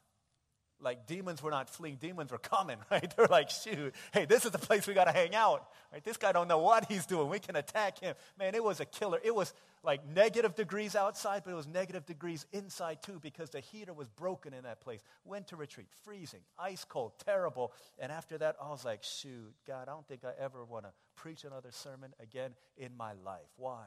Like 0.83 1.07
demons 1.07 1.41
were 1.41 1.51
not 1.51 1.69
fleeing, 1.69 1.95
demons 1.95 2.31
were 2.31 2.37
coming, 2.37 2.77
right? 2.91 3.11
They're 3.15 3.27
like, 3.27 3.49
shoot, 3.49 3.93
hey, 4.13 4.25
this 4.25 4.45
is 4.45 4.51
the 4.51 4.59
place 4.59 4.85
we 4.85 4.93
got 4.93 5.05
to 5.05 5.11
hang 5.11 5.33
out. 5.33 5.67
Right? 5.91 6.03
This 6.03 6.17
guy 6.17 6.31
don't 6.31 6.47
know 6.47 6.59
what 6.59 6.85
he's 6.85 7.05
doing. 7.05 7.29
We 7.29 7.39
can 7.39 7.55
attack 7.55 7.99
him. 7.99 8.15
Man, 8.37 8.55
it 8.55 8.63
was 8.63 8.79
a 8.79 8.85
killer. 8.85 9.19
It 9.23 9.33
was 9.33 9.53
like 9.83 10.07
negative 10.07 10.55
degrees 10.55 10.95
outside, 10.95 11.43
but 11.45 11.51
it 11.51 11.55
was 11.55 11.67
negative 11.67 12.05
degrees 12.05 12.45
inside 12.51 13.01
too 13.01 13.19
because 13.21 13.49
the 13.49 13.59
heater 13.59 13.93
was 13.93 14.09
broken 14.09 14.53
in 14.53 14.63
that 14.63 14.81
place. 14.81 15.01
Went 15.25 15.47
to 15.47 15.55
retreat, 15.55 15.87
freezing, 16.03 16.41
ice 16.59 16.83
cold, 16.83 17.13
terrible. 17.25 17.73
And 17.97 18.11
after 18.11 18.37
that, 18.37 18.55
I 18.61 18.69
was 18.69 18.85
like, 18.85 19.03
shoot, 19.03 19.53
God, 19.65 19.87
I 19.87 19.91
don't 19.91 20.07
think 20.07 20.23
I 20.23 20.31
ever 20.39 20.63
want 20.65 20.85
to 20.85 20.91
preach 21.15 21.43
another 21.43 21.71
sermon 21.71 22.13
again 22.21 22.51
in 22.77 22.95
my 22.97 23.13
life. 23.23 23.49
Why? 23.57 23.85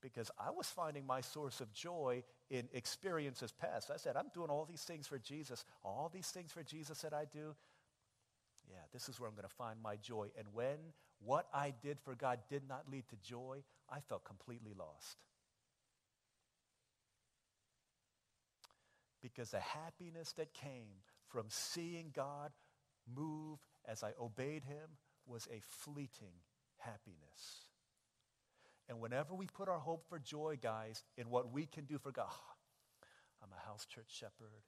because 0.00 0.30
I 0.38 0.50
was 0.50 0.66
finding 0.66 1.06
my 1.06 1.20
source 1.20 1.60
of 1.60 1.72
joy 1.72 2.22
in 2.50 2.68
experiences 2.72 3.52
past. 3.52 3.90
I 3.92 3.96
said, 3.96 4.16
I'm 4.16 4.30
doing 4.32 4.50
all 4.50 4.64
these 4.64 4.82
things 4.82 5.06
for 5.06 5.18
Jesus, 5.18 5.64
all 5.84 6.10
these 6.12 6.28
things 6.28 6.52
for 6.52 6.62
Jesus 6.62 7.00
that 7.02 7.12
I 7.12 7.24
do. 7.24 7.54
Yeah, 8.70 8.76
this 8.92 9.08
is 9.08 9.18
where 9.18 9.28
I'm 9.28 9.34
going 9.34 9.48
to 9.48 9.54
find 9.54 9.80
my 9.82 9.96
joy. 9.96 10.28
And 10.36 10.46
when 10.52 10.76
what 11.24 11.46
I 11.52 11.72
did 11.82 11.98
for 12.00 12.14
God 12.14 12.40
did 12.48 12.62
not 12.68 12.84
lead 12.90 13.08
to 13.08 13.16
joy, 13.16 13.62
I 13.90 14.00
felt 14.00 14.24
completely 14.24 14.72
lost. 14.78 15.16
Because 19.22 19.50
the 19.50 19.60
happiness 19.60 20.32
that 20.32 20.54
came 20.54 21.02
from 21.26 21.46
seeing 21.48 22.10
God 22.14 22.52
move 23.14 23.58
as 23.86 24.02
I 24.02 24.12
obeyed 24.20 24.64
him 24.64 24.96
was 25.26 25.48
a 25.50 25.60
fleeting 25.60 26.34
happiness. 26.78 27.67
And 28.88 29.00
whenever 29.00 29.34
we 29.34 29.46
put 29.46 29.68
our 29.68 29.78
hope 29.78 30.04
for 30.08 30.18
joy, 30.18 30.58
guys, 30.60 31.04
in 31.16 31.28
what 31.28 31.52
we 31.52 31.66
can 31.66 31.84
do 31.84 31.98
for 31.98 32.10
God, 32.10 32.32
I'm 33.42 33.50
a 33.52 33.68
house 33.68 33.86
church 33.86 34.08
shepherd. 34.08 34.64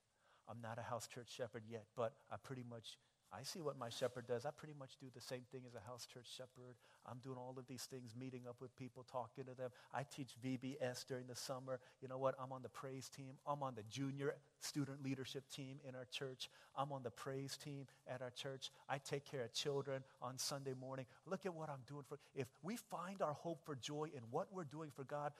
I'm 0.49 0.61
not 0.61 0.79
a 0.79 0.83
house 0.83 1.07
church 1.07 1.33
shepherd 1.35 1.63
yet, 1.69 1.85
but 1.97 2.15
I 2.31 2.37
pretty 2.43 2.65
much 2.69 2.99
I 3.33 3.45
see 3.45 3.61
what 3.61 3.79
my 3.79 3.89
shepherd 3.89 4.27
does. 4.27 4.45
I 4.45 4.51
pretty 4.51 4.75
much 4.77 4.97
do 4.99 5.07
the 5.15 5.21
same 5.21 5.43
thing 5.53 5.63
as 5.65 5.75
a 5.75 5.89
house 5.89 6.05
church 6.05 6.27
shepherd. 6.37 6.75
I'm 7.07 7.19
doing 7.19 7.37
all 7.39 7.55
of 7.57 7.67
these 7.69 7.85
things, 7.85 8.15
meeting 8.19 8.43
up 8.49 8.57
with 8.61 8.75
people, 8.75 9.05
talking 9.11 9.45
to 9.45 9.55
them. 9.55 9.71
I 9.95 10.03
teach 10.03 10.31
VBS 10.45 11.07
during 11.07 11.29
the 11.29 11.37
summer. 11.37 11.79
You 12.03 12.09
know 12.09 12.19
what? 12.19 12.35
I'm 12.43 12.53
on 12.53 12.63
the 12.63 12.69
praise 12.69 13.09
team. 13.09 13.35
I'm 13.47 13.63
on 13.63 13.75
the 13.77 13.85
junior 13.89 14.35
student 14.59 15.05
leadership 15.05 15.45
team 15.49 15.77
in 15.89 15.95
our 15.95 16.07
church. 16.11 16.51
I'm 16.77 16.91
on 16.91 17.05
the 17.05 17.11
praise 17.11 17.57
team 17.57 17.87
at 18.09 18.21
our 18.21 18.31
church. 18.31 18.73
I 18.89 18.99
take 18.99 19.25
care 19.25 19.45
of 19.45 19.53
children 19.53 20.03
on 20.21 20.37
Sunday 20.37 20.75
morning. 20.75 21.07
Look 21.25 21.47
at 21.47 21.55
what 21.55 21.71
I'm 21.71 21.83
doing 21.87 22.03
for. 22.09 22.19
If 22.35 22.49
we 22.63 22.77
find 22.77 23.23
our 23.23 23.35
hope 23.35 23.65
for 23.65 23.77
joy 23.77 24.09
in 24.13 24.23
what 24.33 24.49
we're 24.53 24.65
doing 24.65 24.91
for 24.95 25.05
God, 25.05 25.33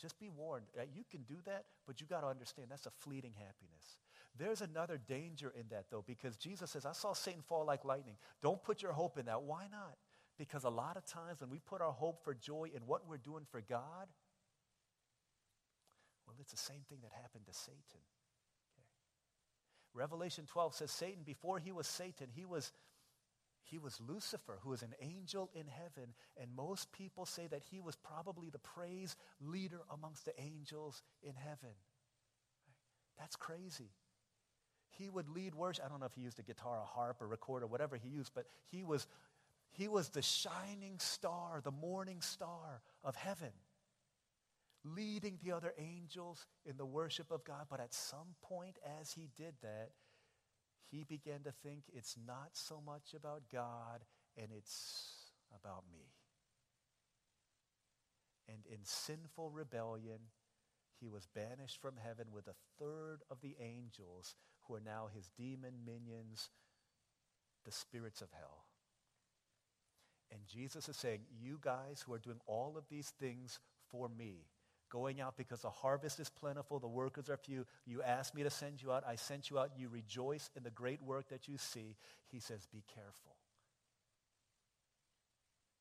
just 0.00 0.18
be 0.18 0.30
warned. 0.30 0.64
You 0.94 1.04
can 1.10 1.24
do 1.24 1.36
that, 1.44 1.66
but 1.86 2.00
you 2.00 2.06
got 2.06 2.22
to 2.22 2.28
understand 2.28 2.68
that's 2.70 2.86
a 2.86 2.90
fleeting 2.90 3.34
happiness. 3.36 3.98
There's 4.38 4.62
another 4.62 4.98
danger 4.98 5.52
in 5.58 5.66
that, 5.70 5.86
though, 5.90 6.04
because 6.06 6.36
Jesus 6.36 6.70
says, 6.70 6.86
I 6.86 6.92
saw 6.92 7.12
Satan 7.12 7.42
fall 7.42 7.66
like 7.66 7.84
lightning. 7.84 8.16
Don't 8.40 8.62
put 8.62 8.82
your 8.82 8.92
hope 8.92 9.18
in 9.18 9.26
that. 9.26 9.42
Why 9.42 9.66
not? 9.70 9.96
Because 10.38 10.64
a 10.64 10.70
lot 10.70 10.96
of 10.96 11.04
times 11.04 11.40
when 11.40 11.50
we 11.50 11.58
put 11.58 11.82
our 11.82 11.92
hope 11.92 12.24
for 12.24 12.32
joy 12.34 12.70
in 12.74 12.82
what 12.86 13.06
we're 13.06 13.18
doing 13.18 13.44
for 13.50 13.60
God, 13.60 14.08
well, 16.26 16.36
it's 16.40 16.52
the 16.52 16.56
same 16.56 16.80
thing 16.88 16.98
that 17.02 17.12
happened 17.20 17.44
to 17.46 17.52
Satan. 17.52 17.76
Okay. 18.72 18.88
Revelation 19.92 20.46
12 20.46 20.76
says 20.76 20.90
Satan, 20.90 21.24
before 21.24 21.58
he 21.58 21.70
was 21.70 21.86
Satan, 21.86 22.28
he 22.34 22.46
was, 22.46 22.72
he 23.64 23.76
was 23.76 24.00
Lucifer, 24.00 24.58
who 24.62 24.70
was 24.70 24.80
an 24.80 24.94
angel 25.02 25.50
in 25.54 25.66
heaven. 25.66 26.14
And 26.40 26.56
most 26.56 26.90
people 26.92 27.26
say 27.26 27.48
that 27.48 27.62
he 27.70 27.80
was 27.80 27.96
probably 27.96 28.48
the 28.48 28.58
praise 28.58 29.14
leader 29.42 29.82
amongst 29.90 30.24
the 30.24 30.40
angels 30.40 31.02
in 31.22 31.34
heaven. 31.34 31.74
That's 33.18 33.36
crazy 33.36 33.90
he 34.98 35.08
would 35.08 35.28
lead 35.28 35.54
worship. 35.54 35.84
I 35.84 35.88
don't 35.88 36.00
know 36.00 36.06
if 36.06 36.14
he 36.14 36.20
used 36.22 36.38
a 36.38 36.42
guitar, 36.42 36.78
a 36.78 36.84
harp, 36.84 37.20
a 37.20 37.26
recorder, 37.26 37.66
whatever 37.66 37.96
he 37.96 38.08
used, 38.08 38.32
but 38.34 38.46
he 38.70 38.84
was, 38.84 39.06
He 39.72 39.88
was 39.88 40.10
the 40.10 40.22
shining 40.22 40.98
star, 40.98 41.60
the 41.62 41.70
morning 41.70 42.20
star 42.20 42.82
of 43.02 43.16
heaven, 43.16 43.52
leading 44.84 45.38
the 45.42 45.52
other 45.52 45.72
angels 45.78 46.46
in 46.66 46.76
the 46.76 46.84
worship 46.84 47.30
of 47.30 47.44
God. 47.44 47.66
But 47.70 47.80
at 47.80 47.94
some 47.94 48.36
point, 48.42 48.78
as 49.00 49.12
he 49.12 49.28
did 49.36 49.54
that, 49.62 49.90
he 50.90 51.04
began 51.04 51.42
to 51.44 51.52
think 51.62 51.84
it's 51.92 52.16
not 52.26 52.50
so 52.52 52.82
much 52.84 53.14
about 53.16 53.42
God 53.50 54.04
and 54.36 54.48
it's 54.54 55.30
about 55.58 55.84
me. 55.90 56.12
And 58.48 58.58
in 58.66 58.84
sinful 58.84 59.50
rebellion, 59.50 60.18
he 61.00 61.08
was 61.08 61.26
banished 61.34 61.80
from 61.80 61.94
heaven 61.96 62.26
with 62.32 62.46
a 62.46 62.54
third 62.78 63.22
of 63.30 63.40
the 63.40 63.56
angels 63.58 64.36
who 64.66 64.74
are 64.74 64.82
now 64.84 65.08
his 65.14 65.28
demon 65.36 65.72
minions, 65.84 66.50
the 67.64 67.72
spirits 67.72 68.20
of 68.22 68.28
hell. 68.32 68.64
And 70.30 70.40
Jesus 70.46 70.88
is 70.88 70.96
saying, 70.96 71.20
You 71.40 71.58
guys 71.60 72.02
who 72.04 72.12
are 72.14 72.18
doing 72.18 72.40
all 72.46 72.76
of 72.76 72.84
these 72.88 73.12
things 73.20 73.58
for 73.90 74.08
me, 74.08 74.46
going 74.90 75.20
out 75.20 75.36
because 75.36 75.60
the 75.60 75.70
harvest 75.70 76.20
is 76.20 76.30
plentiful, 76.30 76.78
the 76.78 76.88
workers 76.88 77.28
are 77.28 77.36
few, 77.36 77.66
you 77.86 78.02
asked 78.02 78.34
me 78.34 78.42
to 78.42 78.50
send 78.50 78.82
you 78.82 78.92
out, 78.92 79.04
I 79.06 79.16
sent 79.16 79.50
you 79.50 79.58
out, 79.58 79.72
you 79.76 79.88
rejoice 79.88 80.50
in 80.56 80.62
the 80.62 80.70
great 80.70 81.02
work 81.02 81.28
that 81.28 81.48
you 81.48 81.58
see. 81.58 81.96
He 82.30 82.40
says, 82.40 82.66
Be 82.72 82.82
careful. 82.94 83.36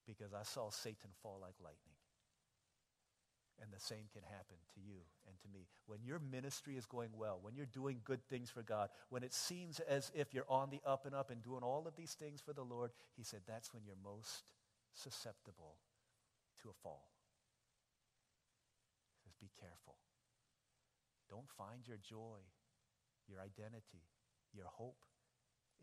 Because 0.05 0.33
I 0.33 0.43
saw 0.43 0.69
Satan 0.69 1.11
fall 1.21 1.39
like 1.41 1.55
lightning. 1.63 2.00
And 3.61 3.69
the 3.71 3.79
same 3.79 4.09
can 4.11 4.23
happen 4.23 4.57
to 4.73 4.81
you 4.81 5.05
and 5.29 5.37
to 5.41 5.47
me. 5.53 5.67
When 5.85 5.99
your 6.03 6.17
ministry 6.17 6.77
is 6.77 6.87
going 6.87 7.11
well, 7.15 7.37
when 7.43 7.55
you're 7.55 7.67
doing 7.67 8.01
good 8.03 8.25
things 8.27 8.49
for 8.49 8.63
God, 8.63 8.89
when 9.09 9.21
it 9.21 9.33
seems 9.33 9.79
as 9.81 10.11
if 10.15 10.33
you're 10.33 10.49
on 10.49 10.71
the 10.71 10.81
up 10.83 11.05
and 11.05 11.13
up 11.13 11.29
and 11.29 11.43
doing 11.43 11.61
all 11.61 11.85
of 11.87 11.95
these 11.95 12.13
things 12.13 12.41
for 12.41 12.53
the 12.53 12.63
Lord, 12.63 12.89
he 13.15 13.23
said 13.23 13.41
that's 13.45 13.71
when 13.71 13.83
you're 13.85 14.01
most 14.03 14.49
susceptible 14.95 15.77
to 16.63 16.69
a 16.69 16.73
fall. 16.81 17.05
He 19.13 19.29
says, 19.29 19.35
be 19.39 19.51
careful. 19.59 19.95
Don't 21.29 21.49
find 21.55 21.87
your 21.87 21.99
joy, 22.01 22.41
your 23.29 23.39
identity, 23.39 24.09
your 24.53 24.65
hope 24.65 25.05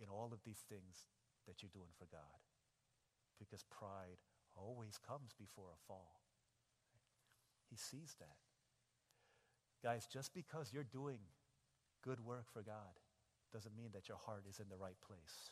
in 0.03 0.11
all 0.11 0.31
of 0.33 0.43
these 0.45 0.65
things 0.69 1.07
that 1.47 1.63
you're 1.63 1.73
doing 1.73 1.95
for 1.97 2.07
God. 2.11 2.43
Because 3.39 3.63
pride 3.71 4.19
always 4.57 4.99
comes 4.99 5.31
before 5.39 5.71
a 5.71 5.87
fall. 5.87 6.28
He 7.71 7.77
sees 7.77 8.17
that. 8.21 8.37
Guys, 9.83 10.07
just 10.07 10.35
because 10.35 10.73
you're 10.73 10.85
doing 10.85 11.19
good 12.03 12.25
work 12.25 12.47
for 12.53 12.63
God 12.63 12.99
doesn't 13.53 13.77
mean 13.77 13.91
that 13.93 14.09
your 14.09 14.19
heart 14.19 14.45
is 14.49 14.59
in 14.59 14.69
the 14.69 14.77
right 14.77 14.97
place. 15.07 15.51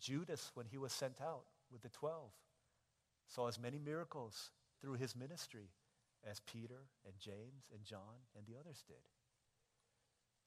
Judas, 0.00 0.50
when 0.54 0.66
he 0.66 0.78
was 0.78 0.92
sent 0.92 1.20
out 1.20 1.44
with 1.72 1.82
the 1.82 1.88
12, 1.88 2.30
saw 3.26 3.48
as 3.48 3.58
many 3.58 3.78
miracles 3.78 4.50
through 4.80 4.94
his 4.94 5.16
ministry 5.16 5.70
as 6.28 6.40
Peter 6.40 6.88
and 7.06 7.14
James 7.18 7.70
and 7.72 7.84
John 7.84 8.20
and 8.36 8.46
the 8.46 8.58
others 8.58 8.82
did. 8.86 8.96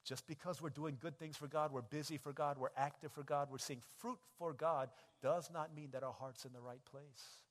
Just 0.04 0.26
because 0.26 0.62
we're 0.62 0.70
doing 0.70 0.96
good 1.00 1.18
things 1.18 1.36
for 1.36 1.48
God, 1.48 1.72
we're 1.72 1.82
busy 1.82 2.16
for 2.16 2.32
God, 2.32 2.56
we're 2.56 2.68
active 2.76 3.12
for 3.12 3.22
God, 3.22 3.48
we're 3.50 3.58
seeing 3.58 3.82
fruit 3.98 4.18
for 4.38 4.52
God, 4.52 4.88
does 5.22 5.50
not 5.52 5.74
mean 5.74 5.88
that 5.92 6.02
our 6.02 6.12
heart's 6.12 6.44
in 6.44 6.52
the 6.52 6.60
right 6.60 6.84
place. 6.90 7.42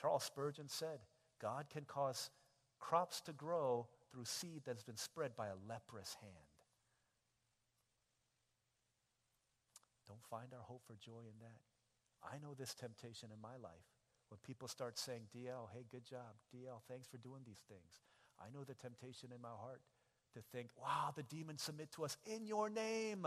Charles 0.00 0.24
Spurgeon 0.24 0.68
said, 0.68 1.00
God 1.40 1.66
can 1.70 1.84
cause 1.84 2.30
crops 2.78 3.20
to 3.22 3.32
grow 3.32 3.86
through 4.12 4.24
seed 4.24 4.62
that 4.64 4.76
has 4.76 4.84
been 4.84 4.96
spread 4.96 5.36
by 5.36 5.48
a 5.48 5.58
leprous 5.68 6.16
hand. 6.20 6.48
Don't 10.06 10.24
find 10.30 10.52
our 10.54 10.62
hope 10.62 10.82
for 10.86 10.94
joy 10.94 11.26
in 11.26 11.38
that. 11.40 11.60
I 12.22 12.38
know 12.42 12.54
this 12.54 12.74
temptation 12.74 13.30
in 13.34 13.40
my 13.40 13.56
life. 13.62 13.86
When 14.28 14.38
people 14.46 14.68
start 14.68 14.98
saying, 14.98 15.22
DL, 15.34 15.68
hey, 15.72 15.84
good 15.90 16.04
job. 16.04 16.36
DL, 16.54 16.80
thanks 16.88 17.06
for 17.06 17.16
doing 17.18 17.42
these 17.46 17.64
things. 17.68 18.02
I 18.40 18.50
know 18.54 18.64
the 18.64 18.74
temptation 18.74 19.30
in 19.34 19.40
my 19.40 19.48
heart 19.48 19.80
to 20.34 20.40
think, 20.52 20.70
wow, 20.80 21.12
the 21.16 21.22
demons 21.22 21.62
submit 21.62 21.92
to 21.92 22.04
us 22.04 22.16
in 22.26 22.46
your 22.46 22.68
name 22.68 23.26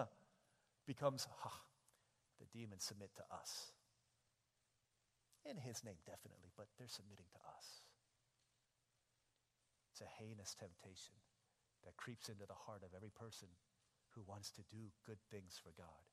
becomes, 0.86 1.28
ha, 1.40 1.52
the 2.40 2.46
demons 2.58 2.84
submit 2.84 3.10
to 3.16 3.24
us. 3.34 3.72
In 5.46 5.58
his 5.58 5.84
name, 5.84 5.98
definitely, 6.06 6.54
but 6.56 6.68
they're 6.78 6.92
submitting 6.92 7.26
to 7.34 7.42
us. 7.58 7.82
It's 9.92 10.02
a 10.02 10.16
heinous 10.22 10.56
temptation 10.56 11.18
that 11.84 11.98
creeps 11.98 12.30
into 12.30 12.46
the 12.46 12.58
heart 12.66 12.84
of 12.86 12.94
every 12.96 13.10
person 13.10 13.50
who 14.14 14.22
wants 14.28 14.52
to 14.52 14.62
do 14.70 14.94
good 15.06 15.20
things 15.32 15.58
for 15.58 15.74
God. 15.76 16.06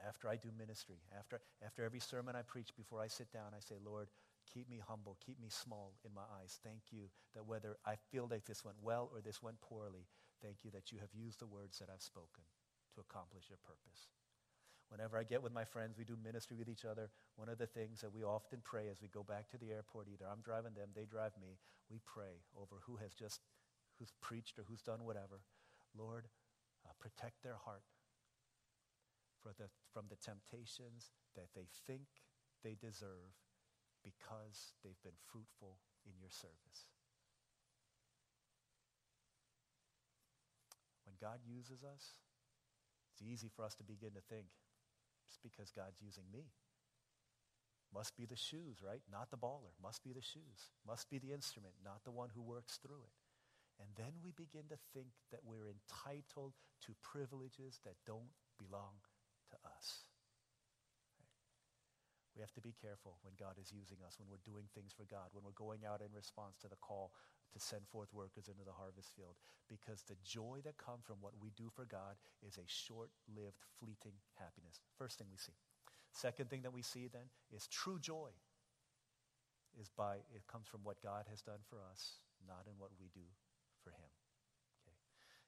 After 0.00 0.28
I 0.28 0.36
do 0.36 0.48
ministry, 0.56 0.96
after, 1.12 1.40
after 1.60 1.84
every 1.84 2.00
sermon 2.00 2.34
I 2.34 2.42
preach, 2.42 2.72
before 2.76 3.00
I 3.00 3.08
sit 3.08 3.30
down, 3.32 3.52
I 3.52 3.60
say, 3.60 3.76
Lord, 3.84 4.08
keep 4.48 4.68
me 4.68 4.80
humble, 4.80 5.18
keep 5.20 5.38
me 5.40 5.48
small 5.50 5.92
in 6.04 6.14
my 6.14 6.24
eyes. 6.40 6.58
Thank 6.64 6.88
you 6.90 7.12
that 7.34 7.44
whether 7.44 7.76
I 7.84 7.96
feel 8.10 8.26
like 8.30 8.46
this 8.46 8.64
went 8.64 8.78
well 8.82 9.10
or 9.12 9.20
this 9.20 9.42
went 9.42 9.60
poorly, 9.60 10.08
thank 10.42 10.64
you 10.64 10.70
that 10.70 10.90
you 10.90 10.98
have 10.98 11.12
used 11.12 11.40
the 11.40 11.46
words 11.46 11.78
that 11.78 11.90
I've 11.92 12.02
spoken 12.02 12.44
to 12.94 13.00
accomplish 13.00 13.44
your 13.50 13.60
purpose. 13.62 14.08
Whenever 14.90 15.16
I 15.16 15.22
get 15.22 15.42
with 15.42 15.54
my 15.54 15.64
friends, 15.64 15.96
we 15.96 16.04
do 16.04 16.18
ministry 16.22 16.56
with 16.58 16.68
each 16.68 16.84
other. 16.84 17.10
One 17.36 17.48
of 17.48 17.58
the 17.58 17.66
things 17.66 18.00
that 18.00 18.12
we 18.12 18.24
often 18.24 18.58
pray 18.64 18.88
as 18.90 19.00
we 19.00 19.08
go 19.08 19.22
back 19.22 19.48
to 19.50 19.58
the 19.58 19.70
airport, 19.70 20.08
either 20.10 20.26
I'm 20.26 20.42
driving 20.42 20.74
them, 20.74 20.90
they 20.94 21.06
drive 21.06 21.32
me, 21.40 21.58
we 21.88 22.00
pray 22.04 22.42
over 22.58 22.82
who 22.86 22.96
has 22.96 23.14
just, 23.14 23.40
who's 23.98 24.12
preached 24.20 24.58
or 24.58 24.64
who's 24.68 24.82
done 24.82 25.04
whatever. 25.04 25.46
Lord, 25.96 26.26
uh, 26.84 26.90
protect 26.98 27.42
their 27.42 27.56
heart 27.64 27.86
for 29.42 29.54
the, 29.56 29.70
from 29.94 30.06
the 30.10 30.18
temptations 30.18 31.10
that 31.36 31.54
they 31.54 31.70
think 31.86 32.10
they 32.62 32.74
deserve 32.74 33.38
because 34.02 34.74
they've 34.82 35.02
been 35.02 35.18
fruitful 35.30 35.78
in 36.04 36.12
your 36.20 36.30
service. 36.30 36.90
When 41.04 41.14
God 41.20 41.40
uses 41.46 41.84
us, 41.84 42.18
it's 43.12 43.22
easy 43.22 43.50
for 43.54 43.64
us 43.64 43.74
to 43.76 43.84
begin 43.84 44.10
to 44.14 44.24
think, 44.28 44.46
it's 45.30 45.38
because 45.38 45.70
God's 45.70 46.02
using 46.02 46.26
me. 46.34 46.50
Must 47.94 48.18
be 48.18 48.26
the 48.26 48.38
shoes, 48.38 48.82
right? 48.82 49.02
Not 49.06 49.30
the 49.30 49.38
baller. 49.38 49.74
Must 49.78 50.02
be 50.02 50.10
the 50.10 50.22
shoes. 50.22 50.74
Must 50.82 51.06
be 51.06 51.18
the 51.22 51.30
instrument, 51.30 51.74
not 51.82 52.02
the 52.02 52.10
one 52.10 52.34
who 52.34 52.42
works 52.42 52.78
through 52.82 53.06
it. 53.06 53.14
And 53.78 53.88
then 53.94 54.18
we 54.22 54.34
begin 54.34 54.66
to 54.74 54.78
think 54.92 55.14
that 55.30 55.46
we're 55.46 55.70
entitled 55.70 56.58
to 56.86 56.98
privileges 57.02 57.78
that 57.86 57.98
don't 58.06 58.34
belong 58.58 58.98
to 59.54 59.56
us. 59.62 60.04
We 62.34 62.42
have 62.42 62.54
to 62.54 62.62
be 62.62 62.74
careful 62.74 63.18
when 63.22 63.34
God 63.38 63.58
is 63.58 63.74
using 63.74 63.98
us, 64.06 64.18
when 64.18 64.30
we're 64.30 64.42
doing 64.46 64.70
things 64.74 64.94
for 64.94 65.06
God, 65.06 65.34
when 65.34 65.42
we're 65.42 65.56
going 65.56 65.82
out 65.86 66.02
in 66.02 66.14
response 66.14 66.58
to 66.62 66.68
the 66.70 66.78
call 66.78 67.10
to 67.52 67.60
send 67.60 67.82
forth 67.88 68.12
workers 68.12 68.48
into 68.48 68.64
the 68.64 68.76
harvest 68.76 69.10
field, 69.16 69.34
because 69.68 70.02
the 70.02 70.16
joy 70.24 70.60
that 70.64 70.78
comes 70.78 71.04
from 71.04 71.16
what 71.20 71.34
we 71.40 71.50
do 71.56 71.70
for 71.74 71.84
God 71.84 72.16
is 72.46 72.58
a 72.58 72.66
short-lived, 72.66 73.58
fleeting 73.78 74.14
happiness. 74.38 74.80
First 74.98 75.18
thing 75.18 75.28
we 75.30 75.38
see. 75.38 75.56
Second 76.12 76.50
thing 76.50 76.62
that 76.62 76.72
we 76.72 76.82
see 76.82 77.08
then 77.08 77.30
is 77.54 77.66
true 77.66 77.98
joy 77.98 78.30
is 79.80 79.88
by, 79.96 80.16
it 80.34 80.46
comes 80.50 80.66
from 80.66 80.80
what 80.82 81.02
God 81.02 81.26
has 81.30 81.42
done 81.42 81.62
for 81.68 81.78
us, 81.90 82.18
not 82.46 82.66
in 82.66 82.74
what 82.78 82.90
we 82.98 83.06
do 83.14 83.26
for 83.82 83.90
him. 83.90 84.10
Okay. 84.82 84.96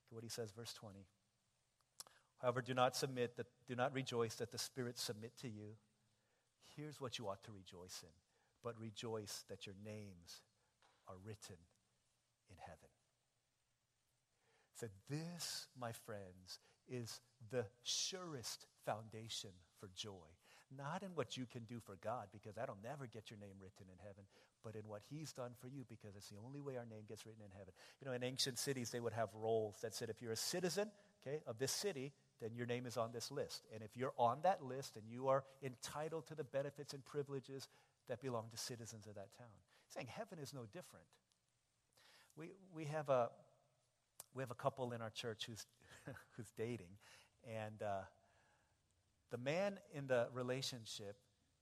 okay 0.07 0.15
what 0.15 0.23
he 0.23 0.31
says, 0.31 0.53
verse 0.53 0.73
20. 0.75 1.07
However, 2.41 2.63
do 2.63 2.75
not 2.75 2.97
submit, 2.97 3.37
that, 3.37 3.47
do 3.67 3.75
not 3.75 3.95
rejoice 3.95 4.35
that 4.37 4.53
the 4.53 4.59
spirits 4.59 5.03
submit 5.03 5.33
to 5.43 5.49
you 5.49 5.77
here's 6.77 7.01
what 7.01 7.19
you 7.19 7.29
ought 7.29 7.43
to 7.45 7.53
rejoice 7.53 8.01
in. 8.03 8.13
But 8.63 8.79
rejoice 8.81 9.45
that 9.49 9.67
your 9.67 9.75
names 9.85 10.43
are 11.09 11.17
written 11.25 11.57
in 12.53 12.61
heaven. 12.61 12.93
So, 14.77 14.87
this, 15.09 15.69
my 15.79 15.93
friends, 15.93 16.61
is 16.89 17.21
the 17.51 17.65
surest 17.83 18.67
foundation 18.85 19.51
for 19.79 19.89
joy. 19.97 20.29
Not 20.77 21.03
in 21.03 21.11
what 21.15 21.37
you 21.37 21.47
can 21.47 21.65
do 21.65 21.81
for 21.81 21.97
God, 22.03 22.29
because 22.33 22.55
that'll 22.55 22.79
never 22.83 23.07
get 23.07 23.31
your 23.31 23.39
name 23.39 23.57
written 23.61 23.87
in 23.93 23.99
heaven, 23.99 24.25
but 24.65 24.75
in 24.75 24.89
what 24.89 25.03
He's 25.11 25.33
done 25.33 25.53
for 25.61 25.69
you, 25.69 25.85
because 25.89 26.17
it's 26.17 26.31
the 26.31 26.41
only 26.45 26.61
way 26.61 26.77
our 26.77 26.87
name 26.87 27.05
gets 27.09 27.27
written 27.27 27.43
in 27.45 27.51
heaven. 27.53 27.75
You 28.01 28.09
know, 28.09 28.15
in 28.15 28.25
ancient 28.25 28.59
cities, 28.59 28.91
they 28.91 29.01
would 29.01 29.13
have 29.13 29.29
rolls 29.35 29.77
that 29.83 29.95
said 29.95 30.09
if 30.09 30.23
you're 30.23 30.33
a 30.33 30.37
citizen, 30.37 30.91
okay, 31.21 31.41
of 31.47 31.59
this 31.59 31.73
city, 31.73 32.13
then 32.41 32.55
your 32.55 32.67
name 32.67 32.87
is 32.87 32.97
on 32.97 33.13
this 33.13 33.31
list. 33.31 33.67
And 33.73 33.83
if 33.83 33.97
you're 33.97 34.15
on 34.17 34.39
that 34.43 34.65
list 34.65 34.97
and 34.97 35.05
you 35.09 35.29
are 35.29 35.45
entitled 35.63 36.27
to 36.29 36.35
the 36.35 36.45
benefits 36.45 36.95
and 36.95 37.05
privileges 37.05 37.69
that 38.09 38.21
belong 38.21 38.47
to 38.51 38.57
citizens 38.57 39.07
of 39.07 39.15
that 39.15 39.29
town. 39.39 39.47
saying 39.89 40.09
heaven 40.09 40.39
is 40.39 40.53
no 40.53 40.63
different. 40.73 41.07
We, 42.37 42.51
we, 42.75 42.85
have, 42.87 43.09
a, 43.09 43.31
we 44.35 44.43
have 44.43 44.51
a 44.51 44.57
couple 44.57 44.93
in 44.93 45.03
our 45.03 45.11
church 45.11 45.47
who's, 45.47 45.67
who's 46.37 46.51
dating, 46.57 46.99
and 47.47 47.83
uh, 47.83 48.03
the 49.31 49.39
man 49.39 49.79
in 49.95 50.07
the 50.07 50.29
relationship 50.33 51.17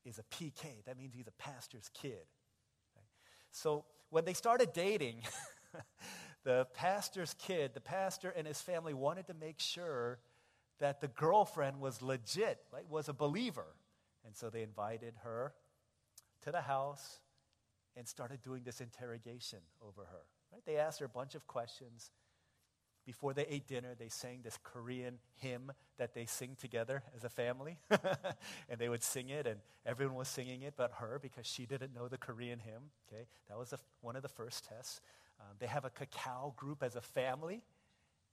is 0.05 0.19
a 0.19 0.23
PK. 0.35 0.85
That 0.87 0.99
means 0.99 1.15
he's 1.15 1.29
a 1.29 1.43
pastor's 1.43 1.91
kid. 1.95 2.27
So 3.51 3.85
when 4.11 4.25
they 4.25 4.35
started 4.35 4.73
dating, 4.73 5.23
the 6.45 6.67
pastor's 6.75 7.35
kid, 7.35 7.73
the 7.75 7.81
pastor 7.81 8.33
and 8.37 8.47
his 8.47 8.61
family 8.61 8.95
wanted 8.95 9.27
to 9.27 9.35
make 9.35 9.61
sure 9.61 10.19
that 10.79 11.01
the 11.01 11.09
girlfriend 11.09 11.81
was 11.81 12.01
legit, 12.01 12.59
like 12.73 12.85
was 12.91 13.09
a 13.09 13.13
believer. 13.13 13.67
And 14.25 14.37
so 14.37 14.51
they 14.51 14.63
invited 14.63 15.15
her 15.25 15.53
to 16.43 16.53
the 16.53 16.61
house 16.61 17.21
and 17.97 18.07
started 18.07 18.43
doing 18.43 18.63
this 18.65 18.81
interrogation 18.81 19.59
over 19.87 20.03
her. 20.03 20.25
Right? 20.53 20.63
They 20.67 20.77
asked 20.77 21.01
her 21.01 21.07
a 21.07 21.09
bunch 21.09 21.35
of 21.35 21.47
questions. 21.47 22.11
Before 23.07 23.33
they 23.33 23.47
ate 23.47 23.67
dinner, 23.67 23.95
they 23.99 24.09
sang 24.09 24.41
this 24.43 24.59
Korean 24.63 25.19
hymn 25.37 25.73
that 25.99 26.15
they 26.15 26.27
sing 26.27 26.57
together 26.61 27.03
as 27.17 27.25
a 27.25 27.29
family. 27.29 27.79
and 27.91 28.79
they 28.79 28.89
would 28.89 29.03
sing 29.03 29.31
it, 29.31 29.47
and 29.47 29.61
everyone 29.87 30.17
was 30.17 30.29
singing 30.29 30.63
it 30.63 30.75
but 30.77 30.93
her 30.99 31.19
because 31.21 31.47
she 31.47 31.67
didn't 31.67 31.95
know 31.95 32.09
the 32.09 32.19
Korean 32.19 32.59
hymn. 32.59 32.91
Okay? 33.09 33.27
That 33.49 33.59
was 33.59 33.73
one 34.01 34.17
of 34.17 34.23
the 34.23 34.29
first 34.29 34.67
tests. 34.67 35.01
Um, 35.41 35.57
they 35.59 35.67
have 35.67 35.85
a 35.85 35.91
Kakao 35.91 36.55
group 36.57 36.83
as 36.83 36.97
a 36.97 37.01
family, 37.01 37.63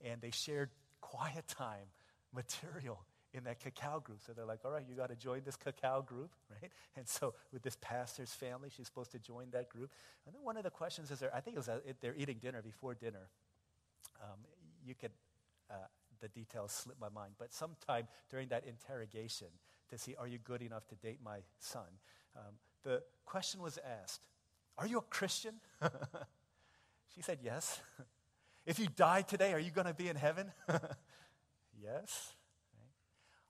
and 0.04 0.20
they 0.20 0.30
shared 0.30 0.70
quiet 1.00 1.48
time 1.48 1.86
material 2.34 3.00
in 3.38 3.44
that 3.44 3.60
Kakao 3.60 4.02
group. 4.02 4.18
So 4.26 4.32
they're 4.32 4.44
like, 4.44 4.60
all 4.64 4.70
right, 4.70 4.84
you 4.86 4.94
got 4.94 5.08
to 5.08 5.16
join 5.16 5.42
this 5.44 5.56
Kakao 5.56 6.04
group, 6.04 6.30
right? 6.62 6.70
And 6.96 7.08
so 7.08 7.34
with 7.52 7.62
this 7.62 7.76
pastor's 7.80 8.32
family, 8.32 8.68
she's 8.74 8.86
supposed 8.86 9.12
to 9.12 9.18
join 9.18 9.46
that 9.52 9.70
group. 9.70 9.90
And 10.26 10.34
then 10.34 10.42
one 10.42 10.56
of 10.56 10.64
the 10.64 10.70
questions 10.70 11.10
is, 11.10 11.20
there, 11.20 11.34
I 11.34 11.40
think 11.40 11.56
it 11.56 11.60
was 11.60 11.68
uh, 11.68 11.78
they're 12.00 12.16
eating 12.16 12.38
dinner 12.38 12.60
before 12.60 12.94
dinner. 12.94 13.28
Um, 14.22 14.40
you 14.84 14.94
could, 14.94 15.12
uh, 15.70 15.74
the 16.20 16.28
details 16.28 16.72
slip 16.72 16.96
my 17.00 17.08
mind, 17.08 17.34
but 17.38 17.54
sometime 17.54 18.08
during 18.30 18.48
that 18.48 18.64
interrogation 18.66 19.48
to 19.90 19.96
see, 19.96 20.14
are 20.18 20.26
you 20.26 20.38
good 20.38 20.60
enough 20.60 20.86
to 20.88 20.96
date 20.96 21.20
my 21.24 21.38
son? 21.58 21.86
Um, 22.36 22.54
the 22.82 23.02
question 23.24 23.62
was 23.62 23.78
asked, 24.02 24.20
are 24.76 24.86
you 24.86 24.98
a 24.98 25.02
Christian? 25.02 25.54
she 27.14 27.22
said, 27.22 27.38
yes. 27.42 27.80
if 28.66 28.78
you 28.78 28.86
die 28.94 29.22
today, 29.22 29.52
are 29.52 29.58
you 29.58 29.70
going 29.70 29.86
to 29.86 29.94
be 29.94 30.08
in 30.08 30.16
heaven? 30.16 30.52
yes. 31.82 32.34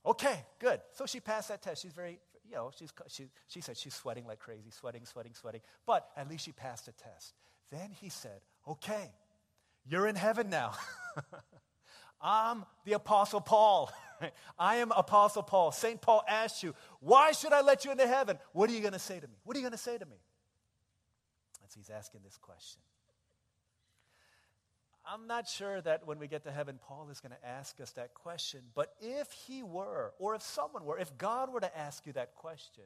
Okay, 0.09 0.43
good. 0.59 0.81
So 0.93 1.05
she 1.05 1.21
passed 1.21 1.49
that 1.49 1.61
test. 1.61 1.83
She's 1.83 1.93
very, 1.93 2.19
you 2.49 2.57
know, 2.57 2.71
she's, 2.79 2.91
she, 3.09 3.27
she 3.47 3.61
said 3.61 3.77
she's 3.77 3.93
sweating 3.93 4.27
like 4.27 4.39
crazy, 4.39 4.71
sweating, 4.71 5.05
sweating, 5.05 5.35
sweating. 5.35 5.61
But 5.87 6.09
at 6.17 6.31
least 6.31 6.47
she 6.47 6.53
passed 6.53 6.87
the 6.87 6.93
test. 6.93 7.35
Then 7.71 7.91
he 8.01 8.09
said, 8.09 8.41
okay, 8.67 9.11
you're 9.87 10.07
in 10.07 10.17
heaven 10.17 10.49
now. 10.49 10.73
I'm 12.23 12.65
the 12.87 12.95
Apostle 12.95 13.43
Paul. 13.43 13.93
I 14.59 14.77
am 14.77 14.93
Apostle 14.93 15.43
Paul. 15.43 15.73
St. 15.73 16.01
Paul 16.01 16.23
asked 16.27 16.63
you, 16.63 16.75
Why 17.01 17.33
should 17.33 17.53
I 17.53 17.61
let 17.61 17.85
you 17.85 17.93
into 17.93 18.07
heaven? 18.07 18.39
What 18.53 18.71
are 18.71 18.73
you 18.73 18.81
going 18.81 18.95
to 18.95 18.99
say 18.99 19.21
to 19.21 19.29
me? 19.29 19.35
What 19.45 19.57
are 19.57 19.61
you 19.61 19.65
going 19.65 19.73
to 19.73 19.79
say 19.79 19.99
to 19.99 20.07
me? 20.07 20.17
As 21.67 21.75
he's 21.75 21.91
asking 21.91 22.23
this 22.25 22.39
question. 22.39 22.81
I'm 25.11 25.27
not 25.27 25.49
sure 25.49 25.81
that 25.81 26.07
when 26.07 26.19
we 26.19 26.29
get 26.29 26.45
to 26.45 26.51
heaven, 26.51 26.79
Paul 26.87 27.09
is 27.11 27.21
going 27.21 27.33
to 27.33 27.49
ask 27.49 27.81
us 27.81 27.93
that 27.93 28.13
question. 28.13 28.61
But 28.75 28.93
if 29.01 29.33
he 29.33 29.63
were, 29.63 30.13
or 30.19 30.35
if 30.35 30.43
someone 30.43 30.85
were, 30.85 30.99
if 30.99 31.17
God 31.17 31.51
were 31.53 31.61
to 31.61 31.79
ask 31.79 32.07
you 32.07 32.13
that 32.13 32.35
question, 32.35 32.85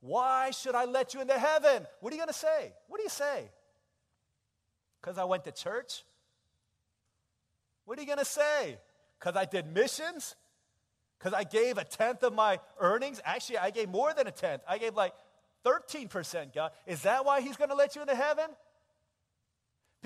why 0.00 0.50
should 0.50 0.74
I 0.74 0.84
let 0.86 1.12
you 1.12 1.20
into 1.20 1.38
heaven? 1.38 1.86
What 2.00 2.12
are 2.12 2.16
you 2.16 2.20
going 2.20 2.32
to 2.32 2.38
say? 2.38 2.72
What 2.88 2.98
do 2.98 3.02
you 3.02 3.10
say? 3.10 3.50
Because 5.00 5.18
I 5.18 5.24
went 5.24 5.44
to 5.44 5.52
church? 5.52 6.04
What 7.84 7.98
are 7.98 8.00
you 8.00 8.06
going 8.06 8.18
to 8.18 8.24
say? 8.24 8.78
Because 9.18 9.36
I 9.36 9.44
did 9.44 9.72
missions? 9.72 10.36
Because 11.18 11.34
I 11.34 11.44
gave 11.44 11.78
a 11.78 11.84
tenth 11.84 12.22
of 12.22 12.34
my 12.34 12.60
earnings? 12.78 13.20
Actually, 13.24 13.58
I 13.58 13.70
gave 13.70 13.88
more 13.88 14.12
than 14.14 14.26
a 14.26 14.32
tenth. 14.32 14.62
I 14.68 14.78
gave 14.78 14.94
like 14.94 15.12
13%, 15.64 16.54
God. 16.54 16.72
Is 16.86 17.02
that 17.02 17.24
why 17.24 17.40
he's 17.40 17.56
going 17.56 17.70
to 17.70 17.76
let 17.76 17.94
you 17.94 18.02
into 18.02 18.14
heaven? 18.14 18.46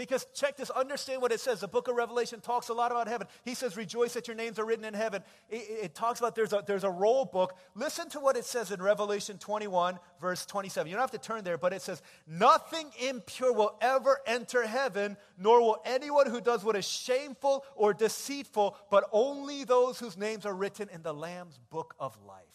Because 0.00 0.26
check 0.32 0.56
this, 0.56 0.70
understand 0.70 1.20
what 1.20 1.30
it 1.30 1.40
says. 1.40 1.60
The 1.60 1.68
book 1.68 1.86
of 1.86 1.94
Revelation 1.94 2.40
talks 2.40 2.70
a 2.70 2.72
lot 2.72 2.90
about 2.90 3.06
heaven. 3.06 3.26
He 3.44 3.52
says, 3.52 3.76
Rejoice 3.76 4.14
that 4.14 4.28
your 4.28 4.34
names 4.34 4.58
are 4.58 4.64
written 4.64 4.86
in 4.86 4.94
heaven. 4.94 5.22
It, 5.50 5.56
it, 5.56 5.94
talks 5.94 6.20
about 6.20 6.34
there's 6.34 6.54
a, 6.54 6.64
there's 6.66 6.84
a 6.84 6.90
roll 6.90 7.26
book. 7.26 7.54
Listen 7.74 8.08
to 8.08 8.18
what 8.18 8.34
it 8.38 8.46
says 8.46 8.70
in 8.70 8.80
Revelation 8.80 9.36
21, 9.36 9.98
verse 10.18 10.46
27. 10.46 10.88
You 10.88 10.96
don't 10.96 11.02
have 11.02 11.10
to 11.10 11.18
turn 11.18 11.44
there, 11.44 11.58
but 11.58 11.74
it 11.74 11.82
says, 11.82 12.00
Nothing 12.26 12.90
impure 12.98 13.52
will 13.52 13.76
ever 13.82 14.20
enter 14.26 14.66
heaven, 14.66 15.18
nor 15.36 15.60
will 15.60 15.82
anyone 15.84 16.30
who 16.30 16.40
does 16.40 16.64
what 16.64 16.76
is 16.76 16.88
shameful 16.88 17.66
or 17.74 17.92
deceitful, 17.92 18.78
but 18.90 19.04
only 19.12 19.64
those 19.64 19.98
whose 19.98 20.16
names 20.16 20.46
are 20.46 20.54
written 20.54 20.88
in 20.94 21.02
the 21.02 21.12
Lamb's 21.12 21.60
book 21.68 21.94
of 22.00 22.16
life. 22.26 22.49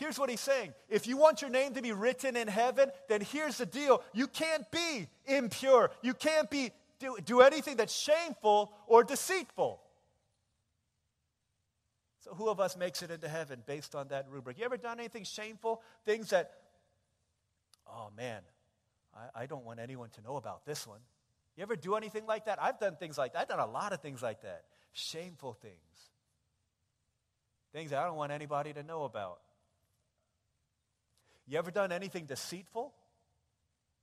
Here's 0.00 0.18
what 0.18 0.30
he's 0.30 0.40
saying. 0.40 0.72
If 0.88 1.06
you 1.06 1.18
want 1.18 1.42
your 1.42 1.50
name 1.50 1.74
to 1.74 1.82
be 1.82 1.92
written 1.92 2.34
in 2.34 2.48
heaven, 2.48 2.90
then 3.10 3.20
here's 3.20 3.58
the 3.58 3.66
deal. 3.66 4.02
You 4.14 4.28
can't 4.28 4.68
be 4.70 5.06
impure. 5.26 5.90
You 6.00 6.14
can't 6.14 6.48
be 6.48 6.70
do, 6.98 7.18
do 7.22 7.42
anything 7.42 7.76
that's 7.76 7.94
shameful 7.94 8.72
or 8.86 9.04
deceitful. 9.04 9.78
So 12.20 12.30
who 12.32 12.48
of 12.48 12.60
us 12.60 12.78
makes 12.78 13.02
it 13.02 13.10
into 13.10 13.28
heaven 13.28 13.62
based 13.66 13.94
on 13.94 14.08
that 14.08 14.26
rubric? 14.30 14.58
You 14.58 14.64
ever 14.64 14.78
done 14.78 14.98
anything 14.98 15.24
shameful? 15.24 15.82
Things 16.06 16.30
that, 16.30 16.52
oh 17.86 18.08
man, 18.16 18.40
I, 19.14 19.42
I 19.42 19.46
don't 19.46 19.66
want 19.66 19.80
anyone 19.80 20.08
to 20.14 20.22
know 20.22 20.36
about 20.36 20.64
this 20.64 20.86
one. 20.86 21.00
You 21.58 21.62
ever 21.62 21.76
do 21.76 21.94
anything 21.94 22.24
like 22.24 22.46
that? 22.46 22.58
I've 22.58 22.80
done 22.80 22.96
things 22.96 23.18
like 23.18 23.34
that. 23.34 23.40
I've 23.40 23.48
done 23.48 23.60
a 23.60 23.70
lot 23.70 23.92
of 23.92 24.00
things 24.00 24.22
like 24.22 24.40
that. 24.44 24.64
Shameful 24.92 25.52
things. 25.52 25.74
Things 27.74 27.90
that 27.90 27.98
I 27.98 28.06
don't 28.06 28.16
want 28.16 28.32
anybody 28.32 28.72
to 28.72 28.82
know 28.82 29.04
about. 29.04 29.40
You 31.50 31.58
ever 31.58 31.72
done 31.72 31.90
anything 31.90 32.26
deceitful? 32.26 32.94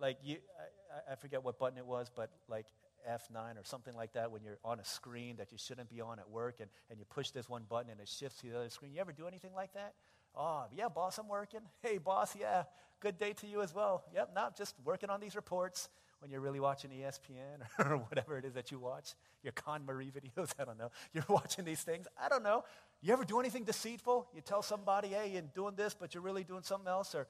Like, 0.02 0.18
you, 0.22 0.36
I, 1.08 1.14
I 1.14 1.16
forget 1.16 1.46
what 1.46 1.58
button 1.58 1.78
it 1.78 1.86
was, 1.86 2.12
but 2.14 2.30
like 2.50 2.66
F9 3.10 3.58
or 3.58 3.64
something 3.64 3.96
like 3.96 4.12
that 4.14 4.32
when 4.32 4.44
you're 4.44 4.60
on 4.66 4.82
a 4.82 4.84
screen 4.84 5.38
that 5.38 5.54
you 5.54 5.58
shouldn't 5.58 5.90
be 5.90 6.02
on 6.02 6.20
at 6.20 6.30
work 6.30 6.58
and, 6.60 6.70
and 6.90 7.00
you 7.00 7.06
push 7.06 7.32
this 7.32 7.48
one 7.48 7.64
button 7.70 7.90
and 7.90 8.02
it 8.02 8.10
shifts 8.10 8.42
to 8.42 8.50
the 8.50 8.58
other 8.58 8.70
screen. 8.70 8.92
You 8.94 9.00
ever 9.00 9.14
do 9.14 9.28
anything 9.28 9.54
like 9.56 9.74
that? 9.76 9.94
Oh, 10.36 10.66
yeah, 10.76 10.90
boss, 10.90 11.18
I'm 11.20 11.30
working. 11.30 11.62
Hey, 11.82 12.00
boss, 12.00 12.36
yeah, 12.38 12.64
good 13.00 13.18
day 13.18 13.32
to 13.32 13.48
you 13.48 13.62
as 13.62 13.74
well. 13.74 14.04
Yep, 14.14 14.32
not 14.36 14.58
just 14.58 14.76
working 14.84 15.10
on 15.10 15.22
these 15.22 15.38
reports 15.38 15.88
when 16.20 16.30
you're 16.30 16.42
really 16.42 16.60
watching 16.60 16.92
ESPN 16.92 17.62
or 17.80 17.98
whatever 17.98 18.38
it 18.38 18.44
is 18.44 18.56
that 18.56 18.72
you 18.72 18.80
watch, 18.80 19.14
your 19.42 19.54
KonMari 19.54 20.12
videos, 20.12 20.52
I 20.60 20.66
don't 20.66 20.78
know. 20.78 20.92
You're 21.14 21.26
watching 21.30 21.64
these 21.64 21.82
things. 21.82 22.08
I 22.22 22.28
don't 22.28 22.44
know. 22.44 22.66
You 23.02 23.14
ever 23.14 23.24
do 23.24 23.40
anything 23.40 23.64
deceitful? 23.64 24.28
You 24.34 24.42
tell 24.42 24.62
somebody, 24.62 25.10
hey, 25.10 25.30
you're 25.34 25.42
doing 25.42 25.76
this, 25.76 25.96
but 25.98 26.14
you're 26.14 26.24
really 26.24 26.44
doing 26.44 26.64
something 26.64 26.88
else? 26.88 27.14
Or, 27.14 27.28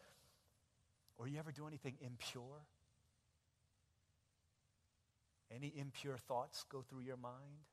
or 1.17 1.27
you 1.27 1.38
ever 1.39 1.51
do 1.51 1.67
anything 1.67 1.95
impure? 1.99 2.62
Any 5.53 5.73
impure 5.77 6.17
thoughts 6.17 6.63
go 6.69 6.84
through 6.88 7.01
your 7.01 7.17
mind? 7.17 7.65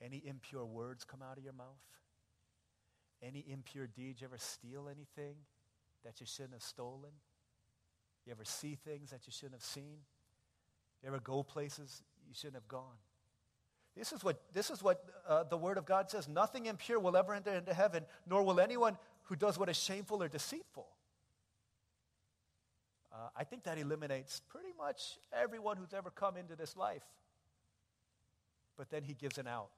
Any 0.00 0.22
impure 0.24 0.64
words 0.64 1.04
come 1.04 1.20
out 1.22 1.38
of 1.38 1.44
your 1.44 1.52
mouth? 1.52 1.66
Any 3.22 3.44
impure 3.48 3.86
deeds? 3.86 4.20
You 4.20 4.26
ever 4.26 4.38
steal 4.38 4.88
anything 4.88 5.34
that 6.04 6.20
you 6.20 6.26
shouldn't 6.26 6.52
have 6.52 6.62
stolen? 6.62 7.10
You 8.24 8.32
ever 8.32 8.44
see 8.44 8.76
things 8.76 9.10
that 9.10 9.26
you 9.26 9.32
shouldn't 9.32 9.54
have 9.54 9.64
seen? 9.64 9.98
You 11.02 11.08
ever 11.08 11.18
go 11.18 11.42
places 11.42 12.02
you 12.28 12.34
shouldn't 12.34 12.56
have 12.56 12.68
gone? 12.68 12.98
This 13.98 14.12
is 14.12 14.22
what, 14.22 14.40
this 14.52 14.70
is 14.70 14.82
what 14.82 15.04
uh, 15.28 15.44
the 15.44 15.56
Word 15.56 15.76
of 15.76 15.84
God 15.84 16.10
says. 16.10 16.28
Nothing 16.28 16.66
impure 16.66 17.00
will 17.00 17.16
ever 17.16 17.34
enter 17.34 17.52
into 17.52 17.74
heaven, 17.74 18.04
nor 18.26 18.42
will 18.42 18.60
anyone 18.60 18.96
who 19.24 19.36
does 19.36 19.58
what 19.58 19.68
is 19.68 19.76
shameful 19.76 20.22
or 20.22 20.28
deceitful. 20.28 20.86
Uh, 23.12 23.28
I 23.36 23.44
think 23.44 23.64
that 23.64 23.78
eliminates 23.78 24.40
pretty 24.48 24.72
much 24.78 25.18
everyone 25.32 25.76
who's 25.76 25.92
ever 25.92 26.10
come 26.10 26.36
into 26.36 26.54
this 26.54 26.76
life. 26.76 27.02
But 28.76 28.90
then 28.90 29.02
he 29.02 29.14
gives 29.14 29.38
an 29.38 29.48
out. 29.48 29.70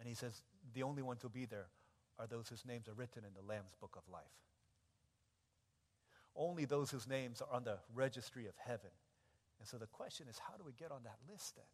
And 0.00 0.08
he 0.08 0.14
says, 0.14 0.42
the 0.74 0.82
only 0.82 1.02
ones 1.02 1.22
who'll 1.22 1.30
be 1.30 1.46
there 1.46 1.68
are 2.18 2.26
those 2.26 2.48
whose 2.48 2.64
names 2.66 2.88
are 2.88 2.94
written 2.94 3.22
in 3.24 3.30
the 3.34 3.46
Lamb's 3.46 3.74
book 3.80 3.96
of 3.96 4.02
life 4.12 4.24
only 6.36 6.64
those 6.64 6.90
whose 6.90 7.08
names 7.08 7.40
are 7.40 7.56
on 7.56 7.64
the 7.64 7.78
registry 7.94 8.46
of 8.46 8.54
heaven. 8.58 8.90
And 9.58 9.66
so 9.66 9.78
the 9.78 9.86
question 9.86 10.26
is, 10.28 10.38
how 10.38 10.56
do 10.56 10.64
we 10.64 10.72
get 10.72 10.92
on 10.92 11.02
that 11.04 11.18
list 11.30 11.56
then? 11.56 11.64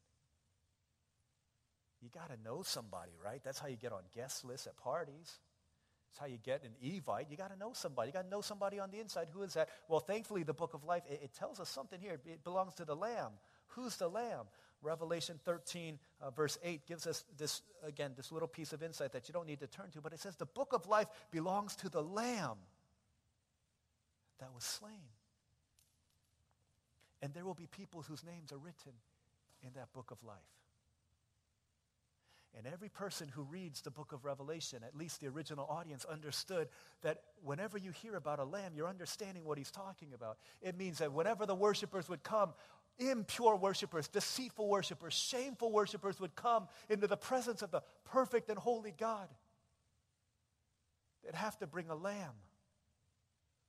You 2.03 2.09
got 2.13 2.31
to 2.31 2.43
know 2.43 2.63
somebody, 2.63 3.13
right? 3.25 3.41
That's 3.45 3.59
how 3.59 3.69
you 3.69 3.77
get 3.77 3.93
on 3.93 4.03
guest 4.15 4.45
lists 4.45 4.67
at 4.67 4.77
parties. 4.77 5.39
That's 6.11 6.19
how 6.19 6.27
you 6.27 6.39
get 6.43 6.65
an 6.65 6.73
Evite. 6.85 7.31
You 7.31 7.37
got 7.37 7.53
to 7.53 7.59
know 7.59 7.73
somebody. 7.73 8.09
You 8.09 8.13
got 8.13 8.25
to 8.25 8.29
know 8.29 8.41
somebody 8.41 8.81
on 8.81 8.91
the 8.91 8.99
inside. 8.99 9.29
Who 9.33 9.43
is 9.43 9.55
that? 9.55 9.69
Well, 9.89 10.01
thankfully, 10.01 10.43
the 10.43 10.53
book 10.53 10.75
of 10.75 10.85
life, 10.85 11.05
it, 11.09 11.21
it 11.23 11.35
tells 11.39 11.61
us 11.61 11.69
something 11.69 12.01
here. 12.01 12.19
It 12.27 12.45
belongs 12.45 12.75
to 12.75 12.85
the 12.85 12.97
Lamb. 12.97 13.31
Who's 13.69 13.97
the 13.97 14.09
Lamb? 14.09 14.47
Revelation 14.83 15.39
13, 15.45 15.99
uh, 16.21 16.31
verse 16.31 16.59
8, 16.63 16.87
gives 16.87 17.07
us 17.07 17.25
this, 17.39 17.63
again, 17.87 18.13
this 18.17 18.33
little 18.33 18.49
piece 18.49 18.73
of 18.73 18.83
insight 18.83 19.13
that 19.13 19.29
you 19.29 19.33
don't 19.33 19.47
need 19.47 19.61
to 19.61 19.69
turn 19.69 19.91
to, 19.93 20.01
but 20.01 20.13
it 20.13 20.19
says 20.19 20.35
the 20.35 20.45
book 20.45 20.73
of 20.73 20.89
life 20.89 21.07
belongs 21.31 21.77
to 21.77 21.89
the 21.89 22.03
Lamb 22.03 22.57
that 24.41 24.53
was 24.53 24.65
slain. 24.65 25.07
And 27.23 27.33
there 27.33 27.45
will 27.45 27.55
be 27.55 27.69
people 27.69 28.03
whose 28.03 28.25
names 28.25 28.51
are 28.53 28.59
written 28.59 28.93
in 29.63 29.71
that 29.75 29.93
book 29.93 30.11
of 30.11 30.19
life. 30.25 30.37
And 32.57 32.67
every 32.67 32.91
person 32.91 33.29
who 33.29 33.43
reads 33.43 33.81
the 33.81 33.91
book 33.91 34.13
of 34.13 34.25
Revelation, 34.25 34.83
at 34.87 34.95
least 34.95 35.21
the 35.21 35.29
original 35.29 35.67
audience, 35.71 36.05
understood 36.05 36.69
that 37.01 37.23
whenever 37.43 37.79
you 37.79 37.93
hear 37.93 38.17
about 38.17 38.39
a 38.39 38.45
lamb, 38.45 38.73
you're 38.75 38.89
understanding 38.89 39.45
what 39.45 39.57
he's 39.57 39.71
talking 39.71 40.13
about. 40.15 40.37
It 40.61 40.77
means 40.77 40.99
that 40.99 41.13
whenever 41.13 41.47
the 41.47 41.55
worshipers 41.55 42.11
would 42.11 42.23
come, 42.23 42.53
impure 42.99 43.57
worshipers, 43.57 44.07
deceitful 44.07 44.69
worshipers, 44.69 45.15
shameful 45.15 45.73
worshipers 45.73 46.21
would 46.21 46.35
come 46.37 46.69
into 46.91 47.07
the 47.07 47.17
presence 47.17 47.63
of 47.63 47.71
the 47.71 47.83
perfect 48.05 48.51
and 48.51 48.59
holy 48.59 48.93
God. 48.97 49.29
They'd 51.25 51.35
have 51.35 51.57
to 51.59 51.67
bring 51.67 51.89
a 51.89 51.95
lamb, 51.95 52.35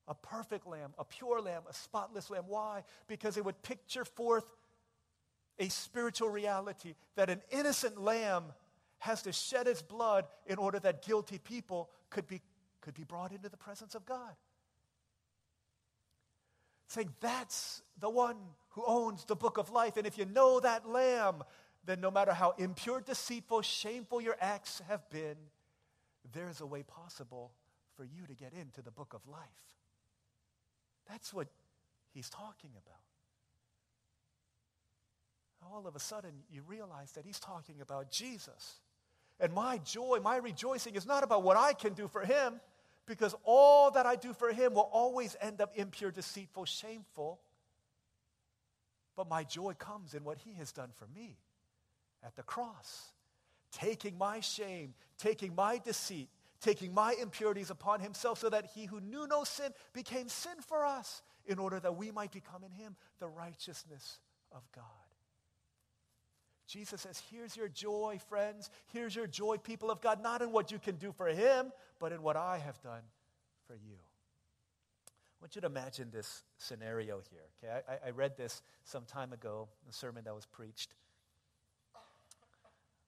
a 0.10 0.15
perfect 0.15 0.67
lamb, 0.67 0.93
a 0.98 1.06
pure 1.06 1.39
lamb, 1.39 1.63
a 1.69 1.74
spotless 1.74 2.30
lamb. 2.30 2.46
Why? 2.48 2.84
Because 3.08 3.38
it 3.38 3.46
would 3.46 3.62
picture 3.62 4.04
forth 4.04 4.46
a 5.60 5.69
spiritual 5.69 6.30
reality 6.30 6.96
that 7.15 7.30
an 7.30 7.41
innocent 7.52 8.02
lamb 8.02 8.46
has 9.04 9.22
to 9.22 9.34
shed 9.34 9.68
his 9.68 9.82
blood 9.82 10.26
in 10.48 10.58
order 10.58 10.80
that 10.80 11.06
guilty 11.06 11.38
people 11.38 11.89
could 12.10 12.26
be, 12.26 12.39
could 12.80 12.94
be 12.94 13.04
brought 13.04 13.34
into 13.34 13.50
the 13.50 13.58
presence 13.58 13.96
of 13.96 14.06
God. 14.06 14.34
Saying 16.88 17.10
that's 17.20 17.82
the 18.00 18.10
one 18.10 18.38
who 18.70 18.84
owns 18.88 19.26
the 19.26 19.36
book 19.36 19.58
of 19.58 19.72
life. 19.72 19.98
And 19.98 20.08
if 20.08 20.18
you 20.18 20.24
know 20.24 20.62
that 20.62 20.88
lamb, 20.88 21.44
then 21.86 22.00
no 22.00 22.12
matter 22.12 22.32
how 22.32 22.52
impure, 22.58 23.02
deceitful, 23.02 23.63
shameful 23.63 24.22
your 24.22 24.38
acts 24.39 24.82
have 24.88 25.10
been, 25.10 25.36
there's 26.32 26.62
a 26.62 26.66
way 26.66 26.84
possible 26.84 27.52
for 27.98 28.06
you 28.06 28.26
to 28.26 28.34
get 28.34 28.54
into 28.54 28.82
the 28.82 28.92
book 28.92 29.13
of 29.13 29.28
life. 29.28 29.42
That's 31.10 31.34
what 31.34 31.50
he's 32.13 32.30
talking 32.30 32.70
about. 32.72 33.02
All 35.74 35.88
of 35.88 35.96
a 35.98 36.00
sudden, 36.00 36.32
you 36.50 36.62
realize 36.66 37.12
that 37.13 37.26
he's 37.26 37.42
talking 37.42 37.82
about 37.82 38.10
Jesus. 38.10 38.80
And 39.39 39.54
my 39.54 39.80
joy, 39.80 40.19
my 40.24 40.38
rejoicing 40.38 40.96
is 40.96 41.06
not 41.06 41.24
about 41.24 41.43
what 41.43 41.58
I 41.58 41.74
can 41.74 41.93
do 41.93 42.08
for 42.08 42.22
him, 42.22 42.62
because 43.06 43.36
all 43.43 43.91
that 43.91 44.06
I 44.06 44.15
do 44.15 44.34
for 44.34 44.52
him 44.54 44.74
will 44.76 44.89
always 44.91 45.36
end 45.41 45.60
up 45.60 45.74
impure, 45.76 46.12
deceitful, 46.12 46.65
shameful. 46.65 47.39
But 49.15 49.28
my 49.30 49.43
joy 49.43 49.74
comes 49.74 50.13
in 50.13 50.24
what 50.24 50.38
he 50.38 50.54
has 50.54 50.72
done 50.72 50.89
for 50.96 51.08
me 51.13 51.38
at 52.26 52.36
the 52.36 52.43
cross, 52.43 53.12
taking 53.72 54.17
my 54.17 54.39
shame, 54.39 54.93
taking 55.17 55.54
my 55.54 55.80
deceit, 55.84 56.30
taking 56.62 56.93
my 56.93 57.13
impurities 57.22 57.69
upon 57.69 58.00
himself, 58.00 58.39
so 58.39 58.50
that 58.50 58.67
he 58.74 58.86
who 58.86 59.02
knew 59.02 59.28
no 59.28 59.43
sin 59.43 59.74
became 59.91 60.30
sin 60.30 60.56
for 60.65 60.86
us, 60.86 61.22
in 61.46 61.60
order 61.60 61.80
that 61.80 61.98
we 61.98 62.10
might 62.10 62.32
become 62.32 62.63
in 62.63 62.72
him 62.72 62.96
the 63.19 63.28
righteousness 63.28 64.19
of 64.54 64.62
God. 64.74 64.86
Jesus 66.73 67.01
says, 67.01 67.21
Here's 67.31 67.55
your 67.55 67.67
joy, 67.67 68.19
friends. 68.29 68.71
Here's 68.91 69.15
your 69.15 69.27
joy, 69.27 69.57
people 69.57 69.91
of 69.91 70.01
God, 70.01 70.23
not 70.23 70.41
in 70.41 70.51
what 70.51 70.71
you 70.71 70.79
can 70.79 70.95
do 70.95 71.12
for 71.12 71.27
Him, 71.27 71.71
but 71.99 72.12
in 72.12 72.23
what 72.23 72.36
I 72.36 72.57
have 72.57 72.81
done 72.81 73.03
for 73.67 73.75
you. 73.75 73.95
I 75.07 75.38
want 75.39 75.53
you 75.53 75.62
to 75.62 75.67
imagine 75.67 76.09
this 76.12 76.41
scenario 76.57 77.21
here. 77.29 77.43
Okay, 77.63 77.81
I, 77.88 78.07
I 78.07 78.09
read 78.09 78.38
this 78.38 78.63
some 78.86 79.05
time 79.05 79.33
ago, 79.33 79.67
a 79.88 79.93
sermon 79.93 80.23
that 80.23 80.33
was 80.33 80.47
preached. 80.47 80.95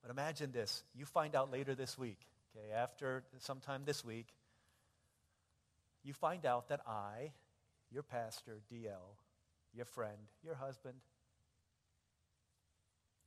But 0.03 0.11
imagine 0.11 0.51
this. 0.51 0.83
You 0.93 1.05
find 1.05 1.35
out 1.35 1.51
later 1.51 1.73
this 1.73 1.97
week, 1.97 2.19
okay, 2.55 2.71
after 2.71 3.23
sometime 3.39 3.81
this 3.83 4.05
week, 4.05 4.27
you 6.03 6.13
find 6.13 6.45
out 6.45 6.67
that 6.67 6.81
I, 6.85 7.31
your 7.89 8.03
pastor, 8.03 8.59
DL, 8.71 9.15
your 9.73 9.85
friend, 9.85 10.17
your 10.43 10.53
husband, 10.53 10.97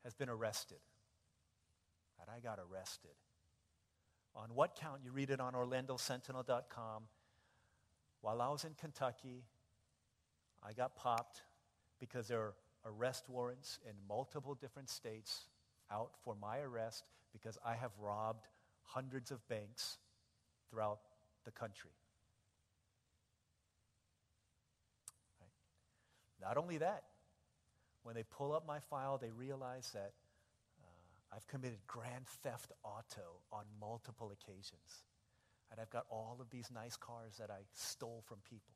has 0.08 0.14
been 0.14 0.30
arrested. 0.30 0.78
That 2.18 2.32
I 2.34 2.40
got 2.40 2.58
arrested. 2.58 3.10
On 4.34 4.48
what 4.54 4.74
count? 4.74 5.02
You 5.04 5.12
read 5.12 5.28
it 5.28 5.38
on 5.38 5.52
OrlandoSentinel.com. 5.52 7.02
While 8.22 8.40
I 8.40 8.48
was 8.48 8.64
in 8.64 8.72
Kentucky, 8.72 9.44
I 10.66 10.72
got 10.72 10.96
popped 10.96 11.42
because 12.00 12.26
there 12.26 12.40
are 12.40 12.54
arrest 12.86 13.28
warrants 13.28 13.80
in 13.84 13.92
multiple 14.08 14.54
different 14.54 14.88
states 14.88 15.44
out 15.92 16.12
for 16.24 16.34
my 16.40 16.60
arrest 16.60 17.04
because 17.30 17.58
I 17.62 17.74
have 17.74 17.90
robbed 18.00 18.48
hundreds 18.84 19.30
of 19.30 19.46
banks 19.46 19.98
throughout 20.70 21.00
the 21.44 21.50
country. 21.50 21.90
Right. 25.38 26.48
Not 26.48 26.56
only 26.56 26.78
that, 26.78 27.02
when 28.08 28.14
they 28.14 28.24
pull 28.24 28.54
up 28.54 28.66
my 28.66 28.80
file, 28.80 29.18
they 29.18 29.30
realize 29.30 29.90
that 29.92 30.12
uh, 30.80 31.36
I've 31.36 31.46
committed 31.46 31.76
grand 31.86 32.26
theft 32.26 32.72
auto 32.82 33.44
on 33.52 33.64
multiple 33.78 34.32
occasions. 34.32 35.04
And 35.70 35.78
I've 35.78 35.90
got 35.90 36.06
all 36.08 36.38
of 36.40 36.48
these 36.48 36.70
nice 36.74 36.96
cars 36.96 37.34
that 37.38 37.50
I 37.50 37.68
stole 37.74 38.24
from 38.26 38.38
people. 38.48 38.72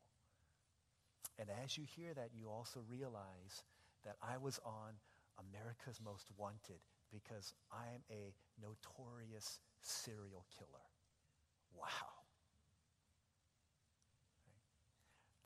And 1.39 1.49
as 1.63 1.79
you 1.79 1.83
hear 1.83 2.13
that, 2.13 2.29
you 2.37 2.47
also 2.47 2.81
realize 2.87 3.63
that 4.05 4.17
I 4.21 4.37
was 4.37 4.59
on 4.63 4.93
America's 5.49 5.99
Most 5.99 6.27
Wanted 6.37 6.85
because 7.11 7.55
I'm 7.71 8.05
a 8.11 8.35
notorious 8.61 9.61
serial 9.81 10.45
killer. 10.55 10.85
Wow. 11.75 12.22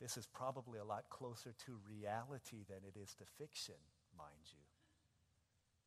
This 0.01 0.17
is 0.17 0.27
probably 0.27 0.79
a 0.79 0.85
lot 0.85 1.09
closer 1.09 1.53
to 1.65 1.71
reality 1.89 2.63
than 2.69 2.85
it 2.85 2.97
is 2.99 3.13
to 3.15 3.25
fiction, 3.37 3.81
mind 4.17 4.45
you. 4.53 4.61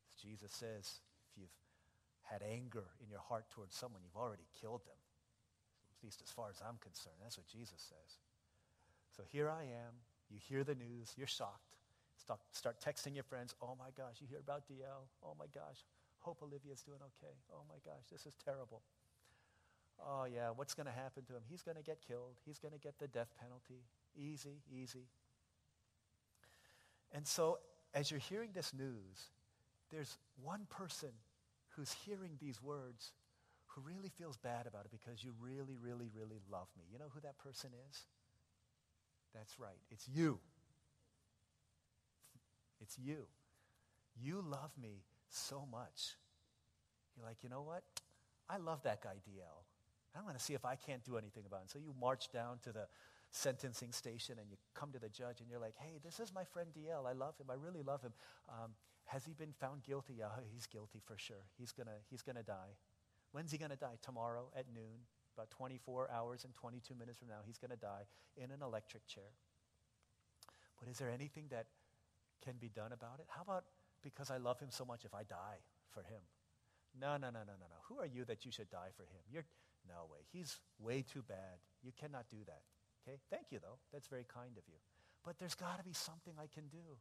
As 0.09 0.15
Jesus 0.21 0.51
says, 0.51 0.99
if 1.31 1.39
you've 1.39 1.57
had 2.23 2.43
anger 2.43 2.83
in 2.99 3.09
your 3.09 3.23
heart 3.23 3.49
towards 3.51 3.75
someone, 3.75 4.01
you've 4.03 4.19
already 4.19 4.47
killed 4.59 4.83
them. 4.83 4.99
At 5.97 6.03
least 6.03 6.21
as 6.23 6.31
far 6.31 6.49
as 6.49 6.59
I'm 6.59 6.77
concerned. 6.81 7.15
That's 7.21 7.37
what 7.37 7.47
Jesus 7.47 7.79
says. 7.79 8.19
So 9.15 9.23
here 9.31 9.49
I 9.49 9.63
am. 9.63 9.95
You 10.29 10.39
hear 10.39 10.63
the 10.63 10.75
news. 10.75 11.13
You're 11.15 11.27
shocked. 11.27 11.75
Start, 12.17 12.39
start 12.51 12.77
texting 12.83 13.15
your 13.15 13.23
friends. 13.23 13.55
Oh 13.61 13.75
my 13.79 13.91
gosh, 13.95 14.19
you 14.19 14.27
hear 14.27 14.39
about 14.39 14.67
DL? 14.67 15.07
Oh 15.23 15.35
my 15.39 15.47
gosh. 15.53 15.83
Hope 16.19 16.43
Olivia's 16.43 16.81
doing 16.81 16.99
okay. 17.01 17.33
Oh 17.51 17.63
my 17.67 17.79
gosh, 17.83 18.05
this 18.11 18.25
is 18.25 18.35
terrible. 18.43 18.81
Oh 20.07 20.25
yeah, 20.25 20.49
what's 20.55 20.73
going 20.73 20.87
to 20.87 20.91
happen 20.91 21.23
to 21.25 21.33
him? 21.33 21.41
He's 21.49 21.61
going 21.61 21.77
to 21.77 21.83
get 21.83 21.99
killed. 22.07 22.37
He's 22.45 22.59
going 22.59 22.73
to 22.73 22.79
get 22.79 22.97
the 22.99 23.07
death 23.07 23.33
penalty. 23.39 23.85
Easy, 24.15 24.61
easy. 24.71 25.07
And 27.13 27.27
so, 27.27 27.59
as 27.93 28.09
you're 28.09 28.19
hearing 28.19 28.51
this 28.53 28.73
news, 28.73 29.29
there's 29.91 30.17
one 30.41 30.65
person 30.69 31.09
who's 31.75 31.91
hearing 32.05 32.31
these 32.39 32.61
words 32.61 33.11
who 33.67 33.81
really 33.81 34.09
feels 34.09 34.37
bad 34.37 34.67
about 34.67 34.85
it 34.85 34.91
because 34.91 35.23
you 35.23 35.33
really, 35.39 35.77
really, 35.81 36.09
really 36.13 36.39
love 36.51 36.67
me. 36.77 36.85
You 36.91 36.99
know 36.99 37.09
who 37.13 37.21
that 37.21 37.37
person 37.37 37.69
is? 37.89 38.01
That's 39.33 39.59
right. 39.59 39.79
It's 39.89 40.07
you. 40.07 40.39
It's 42.81 42.97
you. 42.97 43.27
You 44.21 44.43
love 44.45 44.71
me 44.81 45.03
so 45.29 45.67
much. 45.71 46.17
You're 47.15 47.25
like, 47.25 47.37
you 47.43 47.49
know 47.49 47.61
what? 47.61 47.83
I 48.49 48.57
love 48.57 48.83
that 48.83 49.01
guy, 49.01 49.15
DL. 49.27 49.63
I'm 50.15 50.23
going 50.23 50.35
to 50.35 50.41
see 50.41 50.53
if 50.53 50.65
I 50.65 50.75
can't 50.75 51.03
do 51.03 51.17
anything 51.17 51.43
about 51.45 51.63
it. 51.63 51.71
So 51.71 51.79
you 51.79 51.93
march 51.99 52.31
down 52.31 52.59
to 52.63 52.71
the 52.71 52.87
sentencing 53.31 53.93
station 53.93 54.35
and 54.39 54.49
you 54.49 54.57
come 54.73 54.91
to 54.91 54.99
the 54.99 55.09
judge 55.09 55.39
and 55.39 55.49
you're 55.49 55.59
like, 55.59 55.75
hey, 55.77 55.99
this 56.03 56.19
is 56.19 56.33
my 56.33 56.43
friend 56.43 56.69
DL. 56.75 57.07
I 57.07 57.13
love 57.13 57.37
him. 57.37 57.47
I 57.49 57.55
really 57.55 57.81
love 57.81 58.01
him. 58.01 58.11
Um, 58.49 58.71
has 59.05 59.25
he 59.25 59.33
been 59.33 59.53
found 59.53 59.83
guilty? 59.83 60.15
Yeah, 60.19 60.27
he's 60.53 60.67
guilty 60.67 61.01
for 61.05 61.17
sure. 61.17 61.47
He's 61.57 61.71
going 61.71 61.87
to 61.87 61.99
he's 62.09 62.21
gonna 62.21 62.43
die. 62.43 62.75
When's 63.31 63.51
he 63.51 63.57
going 63.57 63.71
to 63.71 63.77
die? 63.77 63.97
Tomorrow 64.01 64.51
at 64.55 64.65
noon, 64.73 65.07
about 65.35 65.49
24 65.51 66.11
hours 66.11 66.43
and 66.43 66.53
22 66.53 66.95
minutes 66.95 67.17
from 67.17 67.29
now, 67.29 67.39
he's 67.45 67.57
going 67.57 67.71
to 67.71 67.77
die 67.77 68.03
in 68.35 68.51
an 68.51 68.61
electric 68.61 69.07
chair. 69.07 69.31
But 70.79 70.89
is 70.89 70.97
there 70.97 71.09
anything 71.09 71.45
that 71.51 71.67
can 72.43 72.55
be 72.59 72.69
done 72.69 72.91
about 72.91 73.19
it? 73.19 73.27
How 73.29 73.43
about 73.43 73.63
because 74.03 74.31
I 74.31 74.37
love 74.37 74.59
him 74.59 74.69
so 74.71 74.83
much 74.83 75.05
if 75.05 75.13
I 75.13 75.23
die 75.23 75.63
for 75.91 76.01
him? 76.01 76.21
No, 76.99 77.15
no, 77.15 77.27
no, 77.27 77.39
no, 77.47 77.55
no, 77.55 77.67
no. 77.69 77.79
Who 77.87 77.99
are 77.99 78.05
you 78.05 78.25
that 78.25 78.43
you 78.43 78.51
should 78.51 78.69
die 78.69 78.89
for 78.97 79.03
him? 79.03 79.21
You're, 79.31 79.45
no 79.87 80.07
way. 80.11 80.19
He's 80.31 80.59
way 80.79 81.03
too 81.03 81.23
bad. 81.27 81.59
You 81.83 81.91
cannot 81.99 82.25
do 82.29 82.37
that. 82.45 82.61
Okay? 83.01 83.17
Thank 83.29 83.51
you, 83.51 83.59
though. 83.59 83.79
That's 83.91 84.07
very 84.07 84.25
kind 84.31 84.57
of 84.57 84.63
you. 84.67 84.77
But 85.25 85.37
there's 85.39 85.55
got 85.55 85.77
to 85.77 85.83
be 85.83 85.93
something 85.93 86.33
I 86.37 86.47
can 86.47 86.67
do. 86.67 86.97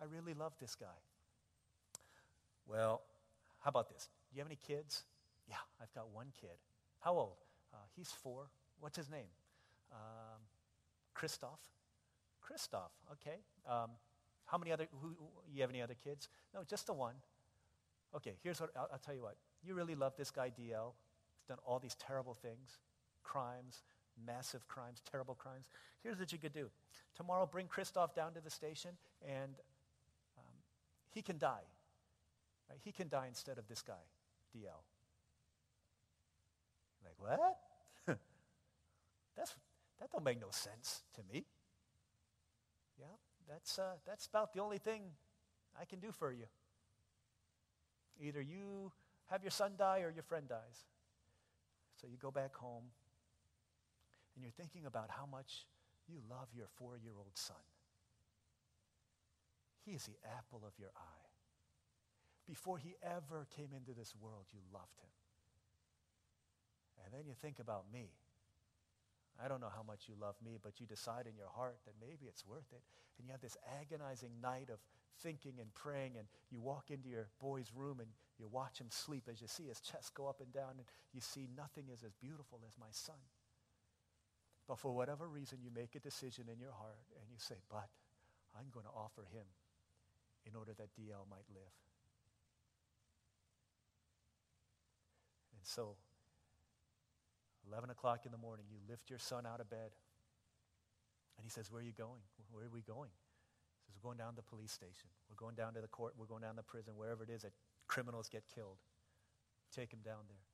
I 0.00 0.04
really 0.04 0.34
love 0.34 0.52
this 0.60 0.74
guy. 0.74 1.00
Well, 2.66 3.02
how 3.60 3.70
about 3.70 3.88
this? 3.88 4.08
Do 4.30 4.36
you 4.36 4.40
have 4.40 4.48
any 4.48 4.58
kids? 4.66 5.04
Yeah, 5.48 5.56
I've 5.80 5.92
got 5.94 6.10
one 6.12 6.28
kid. 6.40 6.58
How 7.00 7.14
old? 7.14 7.36
Uh, 7.72 7.78
he's 7.96 8.10
four. 8.10 8.50
What's 8.80 8.96
his 8.96 9.10
name? 9.10 9.28
Um, 9.92 10.40
Christoph. 11.14 11.60
Christoph, 12.40 12.92
okay. 13.12 13.38
Um, 13.68 13.90
how 14.46 14.56
many 14.56 14.72
other, 14.72 14.86
who, 15.02 15.14
you 15.52 15.60
have 15.60 15.70
any 15.70 15.82
other 15.82 15.96
kids? 16.02 16.28
No, 16.54 16.60
just 16.64 16.86
the 16.86 16.94
one. 16.94 17.14
Okay, 18.16 18.36
here's 18.42 18.60
what, 18.60 18.70
I'll, 18.74 18.88
I'll 18.92 18.98
tell 18.98 19.14
you 19.14 19.22
what. 19.22 19.36
You 19.62 19.74
really 19.74 19.94
love 19.94 20.14
this 20.16 20.30
guy, 20.30 20.50
DL. 20.50 20.92
Done 21.48 21.58
all 21.64 21.78
these 21.78 21.94
terrible 21.94 22.34
things, 22.34 22.78
crimes, 23.22 23.82
massive 24.26 24.66
crimes, 24.68 25.02
terrible 25.10 25.34
crimes. 25.34 25.70
Here's 26.02 26.18
what 26.18 26.32
you 26.32 26.38
could 26.38 26.52
do. 26.52 26.68
Tomorrow, 27.16 27.48
bring 27.50 27.66
Christoph 27.66 28.14
down 28.14 28.34
to 28.34 28.40
the 28.40 28.50
station, 28.50 28.90
and 29.26 29.54
um, 30.36 30.54
he 31.10 31.22
can 31.22 31.38
die. 31.38 31.64
Right? 32.68 32.78
He 32.84 32.92
can 32.92 33.08
die 33.08 33.26
instead 33.28 33.58
of 33.58 33.66
this 33.66 33.82
guy, 33.82 33.94
DL. 34.54 34.82
Like, 37.04 37.14
what? 37.16 37.58
that's, 39.36 39.54
that 40.00 40.10
don't 40.12 40.24
make 40.24 40.40
no 40.40 40.50
sense 40.50 41.02
to 41.14 41.22
me. 41.32 41.46
Yeah, 42.98 43.06
that's, 43.48 43.78
uh, 43.78 43.94
that's 44.06 44.26
about 44.26 44.52
the 44.52 44.60
only 44.60 44.78
thing 44.78 45.02
I 45.80 45.84
can 45.84 46.00
do 46.00 46.12
for 46.12 46.32
you. 46.32 46.44
Either 48.20 48.42
you 48.42 48.92
have 49.26 49.42
your 49.42 49.50
son 49.50 49.72
die 49.78 50.00
or 50.00 50.10
your 50.10 50.24
friend 50.24 50.48
dies. 50.48 50.84
So 52.00 52.06
you 52.06 52.16
go 52.16 52.30
back 52.30 52.54
home 52.54 52.84
and 54.34 54.42
you're 54.42 54.52
thinking 54.52 54.86
about 54.86 55.10
how 55.10 55.26
much 55.26 55.66
you 56.06 56.16
love 56.30 56.48
your 56.54 56.68
four 56.78 56.96
year 56.96 57.12
old 57.16 57.34
son. 57.34 57.56
He 59.84 59.92
is 59.92 60.04
the 60.04 60.16
apple 60.36 60.62
of 60.66 60.78
your 60.78 60.90
eye. 60.96 61.28
Before 62.46 62.78
he 62.78 62.94
ever 63.02 63.46
came 63.56 63.72
into 63.76 63.92
this 63.92 64.14
world, 64.20 64.46
you 64.52 64.60
loved 64.72 65.00
him. 65.00 65.10
And 67.04 67.12
then 67.12 67.26
you 67.26 67.34
think 67.34 67.58
about 67.58 67.84
me. 67.92 68.10
I 69.42 69.46
don't 69.46 69.60
know 69.60 69.70
how 69.74 69.84
much 69.86 70.08
you 70.08 70.14
love 70.20 70.34
me, 70.44 70.58
but 70.62 70.80
you 70.80 70.86
decide 70.86 71.26
in 71.26 71.36
your 71.36 71.50
heart 71.54 71.78
that 71.86 71.94
maybe 72.00 72.26
it's 72.26 72.44
worth 72.44 72.66
it. 72.72 72.82
And 73.18 73.26
you 73.26 73.32
have 73.32 73.40
this 73.40 73.56
agonizing 73.80 74.32
night 74.42 74.68
of 74.70 74.78
thinking 75.22 75.54
and 75.60 75.72
praying, 75.74 76.16
and 76.18 76.26
you 76.50 76.60
walk 76.60 76.90
into 76.90 77.08
your 77.08 77.28
boy's 77.40 77.70
room 77.74 78.00
and 78.00 78.08
you 78.38 78.48
watch 78.48 78.80
him 78.80 78.88
sleep 78.90 79.28
as 79.30 79.40
you 79.40 79.46
see 79.46 79.66
his 79.66 79.80
chest 79.80 80.14
go 80.14 80.26
up 80.26 80.40
and 80.40 80.52
down, 80.52 80.78
and 80.78 80.86
you 81.12 81.20
see 81.20 81.48
nothing 81.56 81.84
is 81.92 82.02
as 82.02 82.14
beautiful 82.14 82.60
as 82.66 82.74
my 82.78 82.90
son. 82.90 83.18
But 84.66 84.78
for 84.78 84.92
whatever 84.92 85.26
reason, 85.26 85.58
you 85.62 85.70
make 85.74 85.94
a 85.94 86.00
decision 86.00 86.44
in 86.52 86.60
your 86.60 86.72
heart 86.72 87.06
and 87.16 87.24
you 87.30 87.38
say, 87.38 87.56
But 87.70 87.88
I'm 88.58 88.66
going 88.72 88.84
to 88.84 88.92
offer 88.92 89.22
him 89.32 89.46
in 90.46 90.54
order 90.54 90.72
that 90.76 90.94
DL 90.94 91.24
might 91.30 91.46
live. 91.54 91.74
And 95.56 95.62
so 95.62 95.96
11 97.70 97.90
o'clock 97.90 98.24
in 98.24 98.32
the 98.32 98.38
morning, 98.38 98.66
you 98.70 98.78
lift 98.88 99.10
your 99.10 99.18
son 99.18 99.46
out 99.46 99.60
of 99.60 99.68
bed. 99.70 99.92
And 101.36 101.44
he 101.44 101.50
says, 101.50 101.70
Where 101.70 101.80
are 101.80 101.84
you 101.84 101.92
going? 101.92 102.20
Where 102.50 102.64
are 102.64 102.72
we 102.72 102.82
going? 102.82 103.10
He 103.10 103.84
says, 103.86 103.94
We're 103.94 104.08
going 104.08 104.18
down 104.18 104.30
to 104.30 104.36
the 104.36 104.48
police 104.48 104.72
station. 104.72 105.08
We're 105.30 105.36
going 105.36 105.54
down 105.54 105.74
to 105.74 105.80
the 105.80 105.88
court. 105.88 106.14
We're 106.18 106.26
going 106.26 106.42
down 106.42 106.52
to 106.52 106.56
the 106.56 106.62
prison, 106.62 106.94
wherever 106.96 107.22
it 107.22 107.30
is 107.30 107.42
that 107.42 107.52
criminals 107.86 108.28
get 108.28 108.44
killed. 108.52 108.78
Take 109.74 109.92
him 109.92 110.00
down 110.04 110.24
there. 110.28 110.44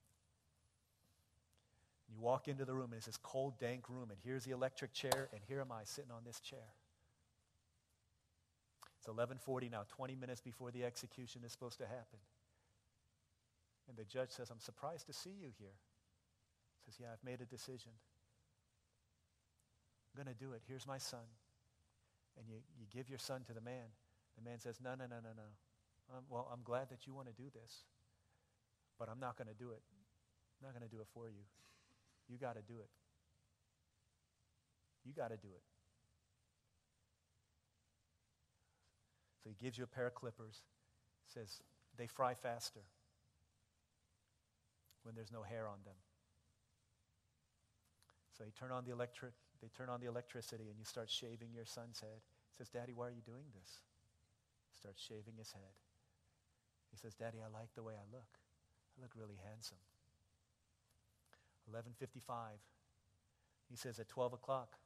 And 2.07 2.17
you 2.17 2.21
walk 2.21 2.49
into 2.49 2.65
the 2.65 2.75
room, 2.75 2.93
and 2.93 2.95
it's 2.95 3.07
this 3.07 3.17
cold, 3.17 3.59
dank 3.59 3.89
room, 3.89 4.11
and 4.11 4.19
here's 4.23 4.45
the 4.45 4.51
electric 4.51 4.93
chair, 4.93 5.31
and 5.33 5.41
here 5.49 5.61
am 5.61 5.73
I 5.73 5.85
sitting 5.85 6.11
on 6.11 6.23
this 6.25 6.41
chair. 6.41 6.75
It's 8.99 9.09
11:40 9.09 9.71
now, 9.71 9.85
20 9.89 10.17
minutes 10.17 10.41
before 10.41 10.71
the 10.71 10.85
execution 10.85 11.43
is 11.45 11.53
supposed 11.53 11.79
to 11.79 11.87
happen. 11.87 12.19
And 13.89 13.97
the 13.97 14.05
judge 14.05 14.31
says, 14.31 14.51
"I'm 14.51 14.61
surprised 14.61 15.07
to 15.07 15.13
see 15.13 15.31
you 15.31 15.51
here." 15.59 15.77
Says, 16.85 16.95
Yeah, 17.01 17.09
I've 17.13 17.25
made 17.25 17.41
a 17.41 17.47
decision. 17.47 17.93
I'm 20.13 20.25
going 20.25 20.33
to 20.35 20.39
do 20.39 20.53
it. 20.53 20.63
Here's 20.69 20.87
my 20.87 20.99
son. 20.99 21.27
And 22.39 22.47
you, 22.49 22.57
you 22.79 22.87
give 22.93 23.09
your 23.09 23.19
son 23.19 23.43
to 23.47 23.53
the 23.53 23.61
man. 23.61 23.91
The 24.37 24.49
man 24.49 24.61
says, 24.61 24.79
No, 24.83 24.91
no, 24.91 25.07
no, 25.07 25.17
no, 25.23 25.33
no. 25.35 25.49
Um, 26.13 26.25
well, 26.29 26.49
I'm 26.53 26.63
glad 26.63 26.91
that 26.91 27.07
you 27.07 27.15
want 27.15 27.29
to 27.29 27.35
do 27.35 27.49
this, 27.55 27.85
but 28.99 29.09
I'm 29.09 29.21
not 29.21 29.37
going 29.39 29.49
to 29.49 29.55
do 29.55 29.71
it. 29.71 29.81
I'm 30.61 30.69
not 30.69 30.79
going 30.79 30.89
to 30.89 30.95
do 30.95 31.01
it 31.01 31.09
for 31.15 31.29
you. 31.29 31.45
You 32.29 32.39
got 32.39 32.57
to 32.57 32.63
do 32.63 32.81
it. 32.81 32.91
You 35.05 35.13
got 35.13 35.31
to 35.31 35.37
do 35.37 35.49
it. 35.49 35.63
So 39.43 39.51
he 39.51 39.57
gives 39.63 39.77
you 39.77 39.85
a 39.85 39.87
pair 39.87 40.07
of 40.07 40.15
clippers. 40.15 40.63
Says 41.33 41.61
they 41.99 42.07
fry 42.07 42.35
faster 42.35 42.81
when 45.03 45.15
there's 45.15 45.33
no 45.33 45.43
hair 45.43 45.67
on 45.69 45.79
them. 45.85 45.95
So 48.37 48.43
you 48.43 48.51
turn 48.51 48.73
on 48.75 48.85
the 48.85 48.91
electric, 48.91 49.33
they 49.63 49.71
turn 49.71 49.89
on 49.89 50.01
the 50.01 50.11
electricity 50.11 50.67
and 50.67 50.79
you 50.79 50.85
start 50.85 51.09
shaving 51.09 51.55
your 51.55 51.65
son's 51.65 52.01
head. 52.01 52.19
He 52.51 52.59
says, 52.59 52.69
Daddy, 52.69 52.93
why 52.93 53.09
are 53.09 53.15
you 53.15 53.23
doing 53.23 53.47
this? 53.55 53.79
Starts 54.75 55.03
shaving 55.03 55.39
his 55.39 55.53
head. 55.53 55.75
He 56.91 56.99
says, 56.99 57.15
Daddy, 57.15 57.39
I 57.39 57.51
like 57.51 57.71
the 57.75 57.83
way 57.83 57.95
I 57.95 58.07
look. 58.11 58.39
I 58.99 59.03
look 59.03 59.15
really 59.15 59.39
handsome. 59.47 59.79
11.55. 61.71 62.59
He 63.71 63.77
says 63.77 63.99
at 63.99 64.09
12 64.09 64.35
o'clock, 64.35 64.79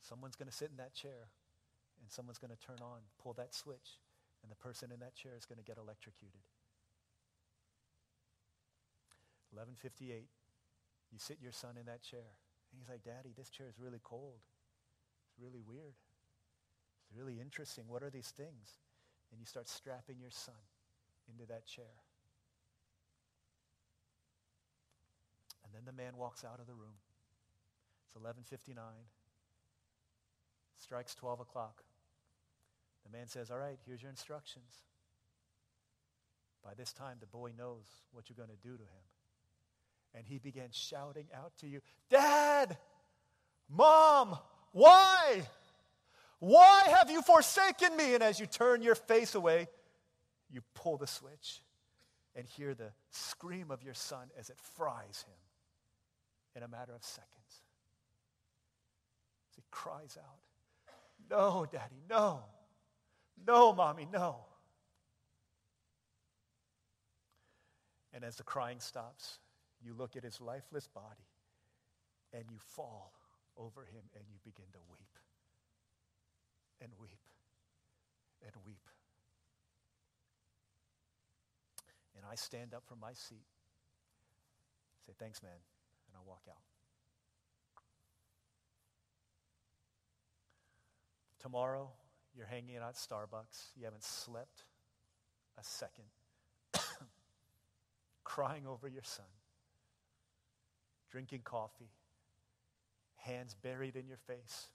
someone's 0.00 0.36
going 0.36 0.50
to 0.50 0.54
sit 0.54 0.70
in 0.70 0.76
that 0.76 0.94
chair 0.94 1.30
and 2.02 2.10
someone's 2.10 2.38
going 2.38 2.54
to 2.54 2.60
turn 2.66 2.78
on, 2.82 2.98
pull 3.22 3.32
that 3.34 3.54
switch, 3.54 3.98
and 4.42 4.50
the 4.50 4.56
person 4.56 4.90
in 4.92 5.00
that 5.00 5.14
chair 5.14 5.32
is 5.36 5.46
going 5.46 5.58
to 5.58 5.64
get 5.64 5.78
electrocuted. 5.78 6.42
11:58 9.56 10.26
you 11.12 11.18
sit 11.18 11.38
your 11.40 11.52
son 11.52 11.76
in 11.78 11.86
that 11.86 12.02
chair. 12.02 12.36
And 12.70 12.80
he's 12.80 12.88
like, 12.88 13.02
Daddy, 13.02 13.32
this 13.36 13.50
chair 13.50 13.66
is 13.68 13.78
really 13.78 14.00
cold. 14.02 14.40
It's 15.28 15.38
really 15.40 15.60
weird. 15.60 15.94
It's 17.08 17.16
really 17.16 17.40
interesting. 17.40 17.84
What 17.88 18.02
are 18.02 18.10
these 18.10 18.28
things? 18.28 18.80
And 19.30 19.40
you 19.40 19.46
start 19.46 19.68
strapping 19.68 20.18
your 20.20 20.30
son 20.30 20.60
into 21.28 21.46
that 21.46 21.66
chair. 21.66 22.04
And 25.64 25.74
then 25.74 25.84
the 25.84 25.92
man 25.92 26.16
walks 26.16 26.44
out 26.44 26.60
of 26.60 26.66
the 26.66 26.74
room. 26.74 26.96
It's 28.06 28.16
11:59. 28.16 29.08
Strikes 30.76 31.14
12 31.14 31.40
o'clock. 31.40 31.84
The 33.04 33.10
man 33.10 33.26
says, 33.28 33.50
"All 33.50 33.58
right, 33.58 33.78
here's 33.84 34.02
your 34.02 34.10
instructions." 34.10 34.84
By 36.62 36.74
this 36.74 36.92
time, 36.92 37.18
the 37.18 37.26
boy 37.26 37.52
knows 37.52 38.06
what 38.12 38.28
you're 38.28 38.36
going 38.36 38.48
to 38.48 38.56
do 38.56 38.76
to 38.76 38.84
him. 38.84 39.07
And 40.14 40.26
he 40.26 40.38
began 40.38 40.68
shouting 40.70 41.26
out 41.34 41.52
to 41.58 41.68
you, 41.68 41.80
Dad, 42.10 42.76
Mom, 43.68 44.36
why? 44.72 45.42
Why 46.40 46.82
have 46.98 47.10
you 47.10 47.22
forsaken 47.22 47.96
me? 47.96 48.14
And 48.14 48.22
as 48.22 48.40
you 48.40 48.46
turn 48.46 48.82
your 48.82 48.94
face 48.94 49.34
away, 49.34 49.68
you 50.50 50.62
pull 50.74 50.96
the 50.96 51.06
switch 51.06 51.62
and 52.34 52.46
hear 52.46 52.74
the 52.74 52.92
scream 53.10 53.70
of 53.70 53.82
your 53.82 53.94
son 53.94 54.28
as 54.38 54.48
it 54.50 54.56
fries 54.76 55.24
him 55.26 55.34
in 56.56 56.62
a 56.62 56.68
matter 56.68 56.94
of 56.94 57.04
seconds. 57.04 57.62
As 59.50 59.56
he 59.56 59.62
cries 59.70 60.16
out, 60.18 60.38
No, 61.30 61.66
Daddy, 61.70 62.02
no. 62.08 62.44
No, 63.46 63.72
Mommy, 63.72 64.08
no. 64.12 64.36
And 68.12 68.24
as 68.24 68.36
the 68.36 68.42
crying 68.42 68.80
stops, 68.80 69.38
you 69.84 69.94
look 69.96 70.16
at 70.16 70.24
his 70.24 70.40
lifeless 70.40 70.88
body 70.88 71.28
and 72.32 72.44
you 72.50 72.58
fall 72.58 73.12
over 73.56 73.82
him 73.82 74.02
and 74.14 74.24
you 74.28 74.36
begin 74.44 74.66
to 74.72 74.78
weep 74.90 75.18
and 76.80 76.90
weep 77.00 77.20
and 78.42 78.52
weep. 78.66 78.86
And 82.16 82.24
I 82.30 82.34
stand 82.34 82.74
up 82.74 82.84
from 82.86 83.00
my 83.00 83.12
seat, 83.12 83.46
say, 85.06 85.12
Thanks, 85.18 85.42
man, 85.42 85.52
and 85.52 86.16
I 86.16 86.28
walk 86.28 86.42
out. 86.48 86.56
Tomorrow, 91.40 91.90
you're 92.36 92.46
hanging 92.46 92.76
out 92.78 92.88
at 92.88 92.94
Starbucks. 92.96 93.70
You 93.76 93.84
haven't 93.84 94.02
slept 94.02 94.64
a 95.56 95.62
second, 95.62 96.04
crying 98.24 98.66
over 98.66 98.88
your 98.88 99.04
son 99.04 99.26
drinking 101.10 101.42
coffee, 101.44 101.90
hands 103.16 103.54
buried 103.54 103.96
in 103.96 104.06
your 104.06 104.18
face. 104.18 104.68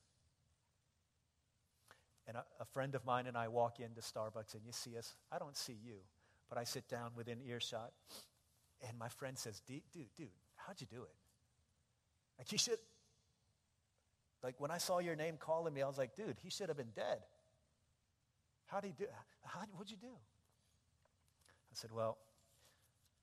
And 2.27 2.37
a, 2.37 2.45
a, 2.59 2.65
friend 2.65 2.95
of 2.95 3.05
mine 3.05 3.27
and 3.27 3.37
I 3.37 3.49
walk 3.49 3.79
into 3.79 4.01
Starbucks, 4.01 4.53
and 4.53 4.63
you 4.65 4.71
see 4.71 4.97
us. 4.97 5.13
I 5.31 5.39
don't 5.39 5.57
see 5.57 5.77
you, 5.83 5.95
but 6.47 6.57
I 6.57 6.63
sit 6.63 6.87
down 6.87 7.11
within 7.15 7.39
earshot, 7.45 7.91
and 8.87 8.97
my 8.97 9.09
friend 9.09 9.37
says, 9.37 9.61
"Dude, 9.67 9.81
dude, 9.93 10.29
how'd 10.55 10.79
you 10.79 10.87
do 10.87 11.03
it? 11.03 11.15
Like 12.37 12.51
you 12.51 12.57
should." 12.57 12.79
Like 14.41 14.59
when 14.59 14.71
I 14.71 14.77
saw 14.77 14.99
your 14.99 15.15
name 15.15 15.35
calling 15.37 15.73
me, 15.73 15.81
I 15.81 15.87
was 15.87 15.97
like, 15.97 16.15
"Dude, 16.15 16.37
he 16.41 16.49
should 16.49 16.69
have 16.69 16.77
been 16.77 16.93
dead." 16.95 17.19
How'd 18.67 18.85
he 18.85 18.91
do? 18.91 19.05
How, 19.43 19.59
what'd 19.73 19.91
you 19.91 19.97
do? 19.97 20.07
I 20.07 21.73
said, 21.73 21.91
"Well, 21.91 22.17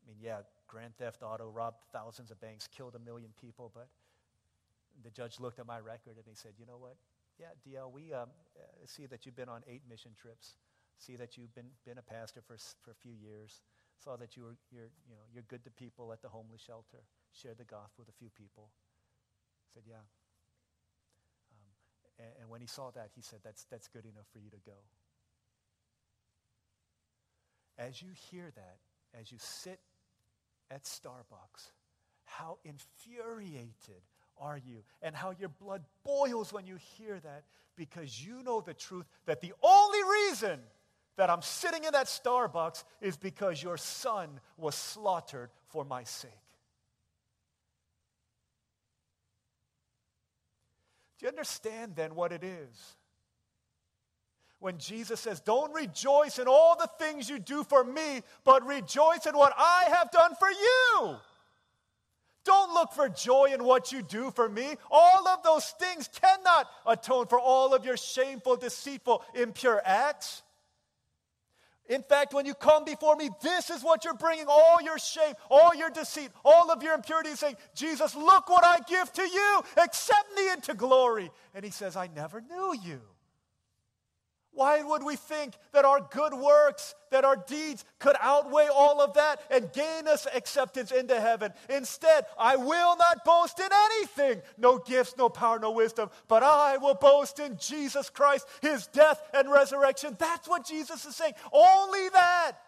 I 0.04 0.08
mean, 0.08 0.18
yeah, 0.20 0.40
grand 0.70 0.96
theft 0.96 1.22
auto, 1.22 1.50
robbed 1.50 1.82
thousands 1.92 2.30
of 2.30 2.40
banks, 2.40 2.68
killed 2.70 2.94
a 2.94 3.02
million 3.02 3.30
people. 3.40 3.72
But 3.74 3.88
the 5.02 5.10
judge 5.10 5.40
looked 5.40 5.58
at 5.58 5.66
my 5.66 5.80
record 5.80 6.14
and 6.16 6.24
he 6.26 6.34
said, 6.34 6.52
you 6.58 6.64
know 6.64 6.78
what? 6.78 6.94
Yeah, 7.38 7.58
DL, 7.66 7.90
we 7.90 8.12
um, 8.12 8.28
uh, 8.54 8.62
see 8.86 9.06
that 9.06 9.26
you've 9.26 9.36
been 9.36 9.48
on 9.48 9.62
eight 9.66 9.82
mission 9.88 10.12
trips. 10.20 10.54
See 10.98 11.16
that 11.16 11.36
you've 11.36 11.54
been, 11.54 11.70
been 11.84 11.98
a 11.98 12.02
pastor 12.02 12.40
for, 12.46 12.56
for 12.84 12.92
a 12.92 12.94
few 12.94 13.12
years. 13.12 13.62
Saw 13.98 14.16
that 14.16 14.36
you 14.36 14.44
were, 14.44 14.56
you're, 14.70 14.92
you 15.08 15.16
know, 15.16 15.24
you're 15.32 15.48
good 15.48 15.64
to 15.64 15.70
people 15.70 16.12
at 16.12 16.22
the 16.22 16.28
homeless 16.28 16.60
shelter. 16.60 17.02
Shared 17.32 17.58
the 17.58 17.64
gospel 17.64 18.04
with 18.04 18.08
a 18.08 18.18
few 18.18 18.28
people. 18.30 18.70
said, 19.74 19.82
yeah. 19.88 20.04
Um, 21.52 21.70
and, 22.18 22.28
and 22.42 22.50
when 22.50 22.60
he 22.60 22.66
saw 22.66 22.90
that, 22.92 23.10
he 23.16 23.22
said, 23.22 23.40
that's, 23.42 23.64
that's 23.70 23.88
good 23.88 24.04
enough 24.04 24.26
for 24.32 24.38
you 24.38 24.50
to 24.50 24.60
go. 24.64 24.76
As 27.78 28.02
you 28.02 28.10
hear 28.30 28.52
that, 28.54 28.78
as 29.18 29.32
you 29.32 29.38
sit 29.40 29.80
at 30.70 30.84
Starbucks, 30.84 31.72
how 32.24 32.58
infuriated 32.64 34.02
are 34.38 34.58
you? 34.58 34.82
And 35.02 35.14
how 35.14 35.32
your 35.38 35.48
blood 35.48 35.84
boils 36.04 36.52
when 36.52 36.66
you 36.66 36.76
hear 36.76 37.18
that 37.20 37.44
because 37.76 38.24
you 38.24 38.42
know 38.42 38.60
the 38.60 38.74
truth 38.74 39.06
that 39.26 39.40
the 39.40 39.52
only 39.62 39.98
reason 40.28 40.60
that 41.16 41.30
I'm 41.30 41.42
sitting 41.42 41.84
in 41.84 41.92
that 41.92 42.06
Starbucks 42.06 42.84
is 43.00 43.16
because 43.16 43.62
your 43.62 43.76
son 43.76 44.40
was 44.56 44.74
slaughtered 44.74 45.50
for 45.66 45.84
my 45.84 46.04
sake. 46.04 46.30
Do 51.18 51.26
you 51.26 51.28
understand 51.28 51.96
then 51.96 52.14
what 52.14 52.32
it 52.32 52.42
is? 52.42 52.96
When 54.60 54.76
Jesus 54.76 55.20
says, 55.20 55.40
Don't 55.40 55.72
rejoice 55.74 56.38
in 56.38 56.46
all 56.46 56.76
the 56.78 56.90
things 56.98 57.28
you 57.28 57.38
do 57.38 57.64
for 57.64 57.82
me, 57.82 58.22
but 58.44 58.64
rejoice 58.64 59.26
in 59.26 59.36
what 59.36 59.54
I 59.56 59.86
have 59.94 60.10
done 60.10 60.34
for 60.38 60.50
you. 60.50 61.16
Don't 62.44 62.72
look 62.72 62.92
for 62.92 63.08
joy 63.08 63.50
in 63.52 63.64
what 63.64 63.92
you 63.92 64.02
do 64.02 64.30
for 64.30 64.48
me. 64.48 64.74
All 64.90 65.28
of 65.28 65.42
those 65.42 65.66
things 65.78 66.08
cannot 66.08 66.68
atone 66.86 67.26
for 67.26 67.38
all 67.38 67.74
of 67.74 67.84
your 67.84 67.96
shameful, 67.96 68.56
deceitful, 68.56 69.22
impure 69.34 69.80
acts. 69.84 70.42
In 71.88 72.02
fact, 72.02 72.32
when 72.32 72.46
you 72.46 72.54
come 72.54 72.84
before 72.84 73.16
me, 73.16 73.30
this 73.42 73.68
is 73.68 73.82
what 73.82 74.04
you're 74.04 74.14
bringing 74.14 74.46
all 74.48 74.80
your 74.80 74.98
shame, 74.98 75.34
all 75.50 75.74
your 75.74 75.90
deceit, 75.90 76.30
all 76.44 76.70
of 76.70 76.82
your 76.82 76.94
impurity, 76.94 77.34
saying, 77.34 77.56
Jesus, 77.74 78.14
look 78.14 78.48
what 78.48 78.64
I 78.64 78.78
give 78.88 79.12
to 79.12 79.22
you. 79.22 79.62
Accept 79.76 80.28
me 80.36 80.52
into 80.52 80.74
glory. 80.74 81.30
And 81.52 81.64
he 81.64 81.70
says, 81.70 81.96
I 81.96 82.08
never 82.14 82.40
knew 82.40 82.76
you. 82.84 83.00
Why 84.60 84.82
would 84.82 85.02
we 85.02 85.16
think 85.16 85.54
that 85.72 85.86
our 85.86 86.06
good 86.12 86.34
works, 86.34 86.94
that 87.10 87.24
our 87.24 87.36
deeds 87.36 87.82
could 87.98 88.14
outweigh 88.20 88.68
all 88.68 89.00
of 89.00 89.14
that 89.14 89.40
and 89.50 89.72
gain 89.72 90.06
us 90.06 90.26
acceptance 90.34 90.92
into 90.92 91.18
heaven? 91.18 91.54
Instead, 91.70 92.26
I 92.38 92.56
will 92.56 92.94
not 92.98 93.24
boast 93.24 93.58
in 93.58 93.70
anything 93.72 94.42
no 94.58 94.76
gifts, 94.76 95.14
no 95.16 95.30
power, 95.30 95.58
no 95.58 95.70
wisdom, 95.70 96.10
but 96.28 96.42
I 96.42 96.76
will 96.76 96.94
boast 96.94 97.38
in 97.38 97.56
Jesus 97.56 98.10
Christ, 98.10 98.46
his 98.60 98.86
death 98.88 99.22
and 99.32 99.50
resurrection. 99.50 100.14
That's 100.18 100.46
what 100.46 100.66
Jesus 100.66 101.06
is 101.06 101.16
saying. 101.16 101.32
Only 101.50 102.10
that. 102.10 102.58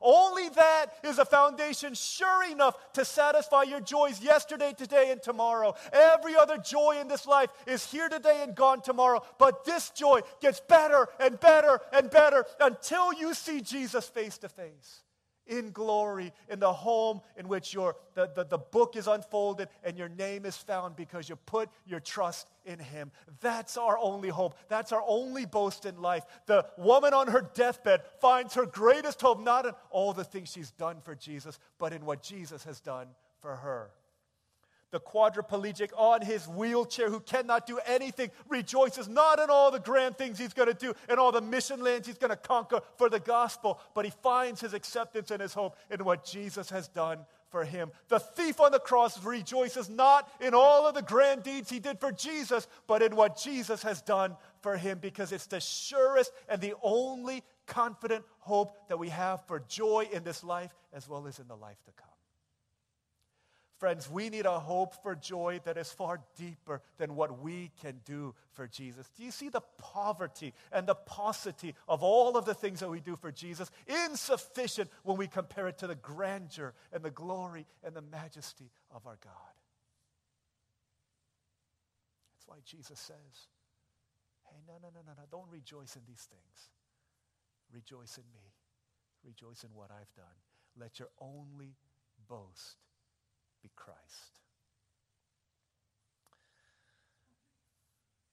Only 0.00 0.48
that 0.50 0.86
is 1.04 1.18
a 1.18 1.24
foundation 1.24 1.94
sure 1.94 2.50
enough 2.50 2.92
to 2.94 3.04
satisfy 3.04 3.64
your 3.64 3.80
joys 3.80 4.22
yesterday, 4.22 4.72
today, 4.76 5.10
and 5.10 5.22
tomorrow. 5.22 5.74
Every 5.92 6.36
other 6.36 6.56
joy 6.56 6.98
in 7.00 7.08
this 7.08 7.26
life 7.26 7.50
is 7.66 7.90
here 7.90 8.08
today 8.08 8.42
and 8.42 8.54
gone 8.54 8.80
tomorrow. 8.80 9.22
But 9.38 9.64
this 9.64 9.90
joy 9.90 10.20
gets 10.40 10.60
better 10.60 11.08
and 11.18 11.38
better 11.38 11.80
and 11.92 12.10
better 12.10 12.46
until 12.60 13.12
you 13.12 13.34
see 13.34 13.60
Jesus 13.60 14.08
face 14.08 14.38
to 14.38 14.48
face 14.48 15.02
in 15.50 15.72
glory 15.72 16.32
in 16.48 16.60
the 16.60 16.72
home 16.72 17.20
in 17.36 17.48
which 17.48 17.74
your, 17.74 17.96
the, 18.14 18.30
the, 18.34 18.44
the 18.44 18.58
book 18.58 18.96
is 18.96 19.06
unfolded 19.06 19.68
and 19.84 19.98
your 19.98 20.08
name 20.08 20.46
is 20.46 20.56
found 20.56 20.96
because 20.96 21.28
you 21.28 21.36
put 21.36 21.68
your 21.84 22.00
trust 22.00 22.48
in 22.64 22.78
him. 22.78 23.10
That's 23.40 23.76
our 23.76 23.98
only 23.98 24.30
hope. 24.30 24.54
That's 24.68 24.92
our 24.92 25.04
only 25.06 25.44
boast 25.44 25.84
in 25.84 26.00
life. 26.00 26.24
The 26.46 26.64
woman 26.78 27.12
on 27.12 27.26
her 27.28 27.50
deathbed 27.54 28.02
finds 28.20 28.54
her 28.54 28.64
greatest 28.64 29.20
hope 29.20 29.42
not 29.42 29.66
in 29.66 29.72
all 29.90 30.12
the 30.12 30.24
things 30.24 30.52
she's 30.52 30.70
done 30.70 31.00
for 31.02 31.14
Jesus, 31.14 31.58
but 31.78 31.92
in 31.92 32.06
what 32.06 32.22
Jesus 32.22 32.64
has 32.64 32.80
done 32.80 33.08
for 33.40 33.56
her 33.56 33.90
the 34.90 35.00
quadriplegic 35.00 35.90
on 35.96 36.22
his 36.22 36.46
wheelchair 36.48 37.08
who 37.08 37.20
cannot 37.20 37.66
do 37.66 37.78
anything 37.86 38.30
rejoices 38.48 39.08
not 39.08 39.38
in 39.38 39.50
all 39.50 39.70
the 39.70 39.78
grand 39.78 40.16
things 40.16 40.38
he's 40.38 40.52
going 40.52 40.68
to 40.68 40.74
do 40.74 40.92
and 41.08 41.18
all 41.18 41.32
the 41.32 41.40
mission 41.40 41.82
lands 41.82 42.06
he's 42.06 42.18
going 42.18 42.30
to 42.30 42.36
conquer 42.36 42.80
for 42.96 43.08
the 43.08 43.20
gospel, 43.20 43.80
but 43.94 44.04
he 44.04 44.10
finds 44.22 44.60
his 44.60 44.74
acceptance 44.74 45.30
and 45.30 45.40
his 45.40 45.54
hope 45.54 45.76
in 45.90 46.04
what 46.04 46.24
Jesus 46.24 46.70
has 46.70 46.88
done 46.88 47.18
for 47.50 47.64
him. 47.64 47.90
The 48.08 48.20
thief 48.20 48.60
on 48.60 48.72
the 48.72 48.78
cross 48.78 49.22
rejoices 49.24 49.88
not 49.88 50.30
in 50.40 50.54
all 50.54 50.86
of 50.86 50.94
the 50.94 51.02
grand 51.02 51.42
deeds 51.42 51.68
he 51.68 51.80
did 51.80 51.98
for 51.98 52.12
Jesus, 52.12 52.66
but 52.86 53.02
in 53.02 53.16
what 53.16 53.36
Jesus 53.36 53.82
has 53.82 54.02
done 54.02 54.36
for 54.60 54.76
him 54.76 54.98
because 55.00 55.32
it's 55.32 55.46
the 55.46 55.60
surest 55.60 56.32
and 56.48 56.60
the 56.60 56.74
only 56.82 57.42
confident 57.66 58.24
hope 58.38 58.76
that 58.88 58.98
we 58.98 59.08
have 59.08 59.44
for 59.46 59.60
joy 59.68 60.08
in 60.12 60.24
this 60.24 60.42
life 60.42 60.74
as 60.92 61.08
well 61.08 61.26
as 61.26 61.38
in 61.38 61.48
the 61.48 61.56
life 61.56 61.82
to 61.84 61.92
come. 61.92 62.06
Friends, 63.80 64.10
we 64.10 64.28
need 64.28 64.44
a 64.44 64.60
hope 64.60 65.02
for 65.02 65.14
joy 65.14 65.58
that 65.64 65.78
is 65.78 65.90
far 65.90 66.20
deeper 66.36 66.82
than 66.98 67.16
what 67.16 67.40
we 67.40 67.70
can 67.80 67.98
do 68.04 68.34
for 68.52 68.66
Jesus. 68.66 69.08
Do 69.16 69.24
you 69.24 69.30
see 69.30 69.48
the 69.48 69.62
poverty 69.78 70.52
and 70.70 70.86
the 70.86 70.94
paucity 70.94 71.74
of 71.88 72.02
all 72.02 72.36
of 72.36 72.44
the 72.44 72.52
things 72.52 72.80
that 72.80 72.90
we 72.90 73.00
do 73.00 73.16
for 73.16 73.32
Jesus? 73.32 73.70
Insufficient 73.86 74.90
when 75.02 75.16
we 75.16 75.26
compare 75.26 75.66
it 75.66 75.78
to 75.78 75.86
the 75.86 75.94
grandeur 75.94 76.74
and 76.92 77.02
the 77.02 77.10
glory 77.10 77.64
and 77.82 77.94
the 77.94 78.02
majesty 78.02 78.70
of 78.94 79.06
our 79.06 79.16
God. 79.24 79.54
That's 82.36 82.48
why 82.48 82.56
Jesus 82.66 83.00
says, 83.00 83.48
hey, 84.44 84.58
no, 84.68 84.74
no, 84.82 84.88
no, 84.92 85.00
no, 85.06 85.12
no, 85.16 85.22
don't 85.30 85.50
rejoice 85.50 85.96
in 85.96 86.02
these 86.06 86.28
things. 86.30 86.68
Rejoice 87.72 88.18
in 88.18 88.24
me. 88.34 88.52
Rejoice 89.24 89.64
in 89.64 89.70
what 89.72 89.90
I've 89.90 90.14
done. 90.14 90.26
Let 90.78 90.98
your 90.98 91.08
only 91.18 91.76
boast 92.28 92.76
be 93.62 93.70
Christ. 93.76 94.32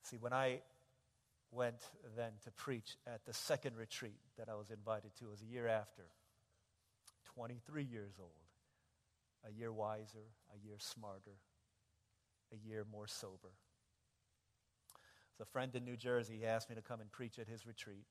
See, 0.04 0.18
when 0.18 0.34
I 0.34 0.62
went 1.52 1.82
then 2.16 2.32
to 2.46 2.52
preach 2.52 2.98
at 3.06 3.26
the 3.26 3.34
second 3.34 3.76
retreat 3.76 4.20
that 4.38 4.48
I 4.50 4.56
was 4.56 4.70
invited 4.70 5.16
to, 5.18 5.26
it 5.26 5.32
was 5.32 5.42
a 5.42 5.52
year 5.52 5.68
after, 5.68 6.04
23 7.36 7.84
years 7.84 8.14
old, 8.20 8.32
a 9.46 9.52
year 9.52 9.72
wiser, 9.72 10.28
a 10.54 10.66
year 10.66 10.78
smarter, 10.80 11.38
a 12.54 12.68
year 12.68 12.86
more 12.90 13.08
sober. 13.08 13.52
So 15.38 15.44
a 15.44 15.46
friend 15.46 15.76
in 15.76 15.86
New 15.86 15.98
Jersey 15.98 16.38
He 16.40 16.46
asked 16.46 16.70
me 16.70 16.76
to 16.76 16.82
come 16.82 17.02
and 17.02 17.12
preach 17.12 17.38
at 17.38 17.48
his 17.48 17.68
retreat. 17.68 18.06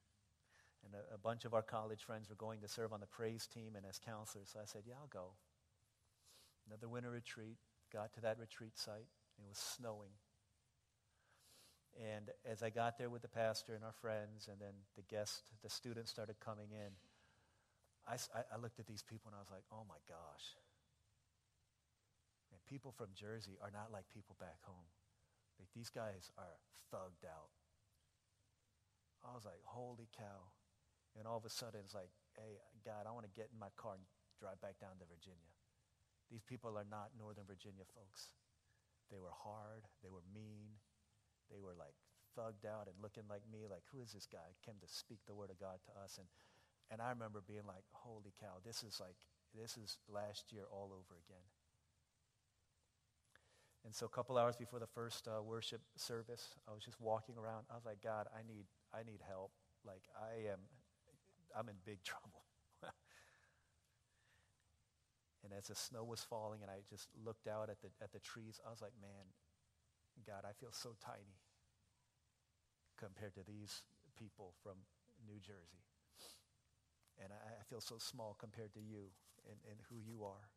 And 0.85 0.95
a, 0.95 1.14
a 1.14 1.19
bunch 1.19 1.45
of 1.45 1.55
our 1.55 1.62
college 1.62 2.05
friends 2.05 2.29
were 2.29 2.37
going 2.37 2.61
to 2.61 2.69
serve 2.69 2.93
on 2.93 3.01
the 3.01 3.07
praise 3.07 3.47
team 3.47 3.75
and 3.75 3.85
as 3.85 3.99
counselors. 3.99 4.51
So 4.53 4.61
I 4.61 4.67
said, 4.67 4.83
Yeah, 4.87 4.95
I'll 5.01 5.09
go 5.09 5.33
another 6.67 6.89
winter 6.89 7.11
retreat, 7.11 7.57
got 7.93 8.12
to 8.14 8.21
that 8.23 8.39
retreat 8.39 8.79
site. 8.79 9.09
It 9.39 9.47
was 9.49 9.59
snowing. 9.59 10.14
And 11.97 12.29
as 12.45 12.62
I 12.62 12.69
got 12.69 12.99
there 12.99 13.09
with 13.09 13.23
the 13.23 13.33
pastor 13.33 13.75
and 13.75 13.85
our 13.85 13.97
friends, 13.97 14.49
and 14.51 14.61
then 14.61 14.77
the 14.97 15.03
guests, 15.09 15.49
the 15.62 15.71
students 15.71 16.11
started 16.11 16.37
coming 16.41 16.69
in, 16.73 16.93
I, 18.07 18.17
I 18.53 18.61
looked 18.61 18.79
at 18.79 18.87
these 18.87 19.03
people 19.03 19.33
and 19.33 19.37
I 19.37 19.41
was 19.41 19.51
like, 19.51 19.64
oh 19.73 19.83
my 19.89 19.99
gosh. 20.07 20.47
And 22.53 22.61
people 22.69 22.93
from 22.93 23.17
Jersey 23.17 23.59
are 23.64 23.73
not 23.73 23.91
like 23.91 24.05
people 24.12 24.37
back 24.39 24.61
home. 24.62 24.87
Like, 25.59 25.73
these 25.75 25.89
guys 25.89 26.31
are 26.37 26.61
thugged 26.93 27.25
out. 27.25 27.49
I 29.25 29.35
was 29.35 29.49
like, 29.49 29.64
holy 29.64 30.07
cow. 30.12 30.53
And 31.19 31.27
all 31.27 31.41
of 31.41 31.49
a 31.49 31.51
sudden, 31.51 31.81
it's 31.83 31.97
like, 31.97 32.12
hey, 32.37 32.61
God, 32.85 33.09
I 33.09 33.11
want 33.11 33.25
to 33.25 33.33
get 33.33 33.49
in 33.51 33.59
my 33.59 33.73
car 33.81 33.97
and 33.97 34.05
drive 34.39 34.61
back 34.61 34.79
down 34.79 35.01
to 35.01 35.09
Virginia. 35.09 35.55
These 36.31 36.43
people 36.43 36.74
are 36.77 36.89
not 36.89 37.14
Northern 37.18 37.47
Virginia 37.47 37.87
folks. 37.95 38.35
They 39.11 39.18
were 39.18 39.33
hard, 39.33 39.87
they 40.03 40.11
were 40.11 40.27
mean, 40.35 40.83
they 41.51 41.62
were 41.62 41.74
like 41.79 41.95
thugged 42.37 42.68
out 42.68 42.87
and 42.87 42.97
looking 43.01 43.24
like 43.31 43.43
me, 43.51 43.64
like, 43.64 43.83
who 43.91 44.03
is 44.05 44.12
this 44.12 44.29
guy? 44.29 44.53
Came 44.64 44.77
to 44.85 44.89
speak 44.89 45.24
the 45.27 45.35
word 45.35 45.51
of 45.51 45.59
God 45.59 45.81
to 45.89 45.93
us. 46.05 46.18
And, 46.18 46.29
and 46.93 47.01
I 47.01 47.09
remember 47.09 47.41
being 47.41 47.64
like, 47.66 47.89
holy 47.93 48.37
cow, 48.39 48.61
this 48.64 48.85
is 48.85 49.01
like, 49.01 49.16
this 49.57 49.79
is 49.81 49.97
last 50.12 50.53
year 50.53 50.68
all 50.70 50.93
over 50.93 51.16
again. 51.16 51.47
And 53.85 53.95
so 53.95 54.05
a 54.05 54.09
couple 54.09 54.37
hours 54.37 54.57
before 54.57 54.81
the 54.81 54.91
first 54.91 55.29
uh, 55.29 55.43
worship 55.43 55.81
service, 55.97 56.59
I 56.68 56.74
was 56.74 56.83
just 56.83 57.01
walking 57.01 57.37
around. 57.39 57.64
I 57.70 57.74
was 57.74 57.87
like, 57.87 58.03
God, 58.03 58.27
I 58.35 58.43
need, 58.47 58.66
I 58.93 59.07
need 59.07 59.20
help. 59.27 59.53
Like, 59.87 60.03
I 60.18 60.51
am, 60.51 60.59
I'm 61.57 61.68
in 61.68 61.77
big 61.87 62.03
trouble. 62.05 62.45
And 65.47 65.55
as 65.55 65.70
the 65.70 65.78
snow 65.78 66.03
was 66.03 66.26
falling 66.26 66.66
and 66.66 66.70
I 66.70 66.82
just 66.90 67.07
looked 67.14 67.47
out 67.47 67.70
at 67.70 67.78
the, 67.78 67.94
at 68.03 68.11
the 68.11 68.18
trees, 68.18 68.59
I 68.66 68.70
was 68.74 68.82
like, 68.82 68.99
man, 68.99 69.30
God, 70.26 70.42
I 70.42 70.51
feel 70.59 70.74
so 70.74 70.99
tiny 70.99 71.38
compared 72.99 73.38
to 73.38 73.47
these 73.47 73.86
people 74.18 74.59
from 74.59 74.74
New 75.22 75.38
Jersey. 75.38 75.86
And 77.22 77.30
I, 77.30 77.62
I 77.62 77.64
feel 77.70 77.78
so 77.80 77.94
small 78.03 78.34
compared 78.34 78.74
to 78.74 78.82
you 78.82 79.14
and, 79.47 79.62
and 79.70 79.78
who 79.86 80.03
you 80.03 80.26
are. 80.26 80.51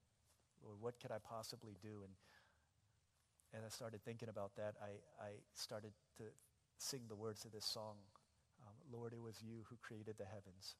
Lord, 0.66 0.82
what 0.82 0.98
could 0.98 1.14
I 1.14 1.22
possibly 1.22 1.78
do? 1.86 2.02
And, 2.02 2.18
and 3.54 3.62
I 3.62 3.70
started 3.70 4.02
thinking 4.02 4.28
about 4.28 4.58
that. 4.58 4.74
I, 4.82 4.98
I 5.22 5.38
started 5.54 5.94
to 6.18 6.34
sing 6.82 7.06
the 7.08 7.16
words 7.16 7.46
of 7.46 7.52
this 7.52 7.66
song. 7.66 8.02
Um, 8.66 8.74
Lord, 8.90 9.14
it 9.14 9.22
was 9.22 9.38
you 9.46 9.70
who 9.70 9.78
created 9.86 10.18
the 10.18 10.26
heavens 10.26 10.74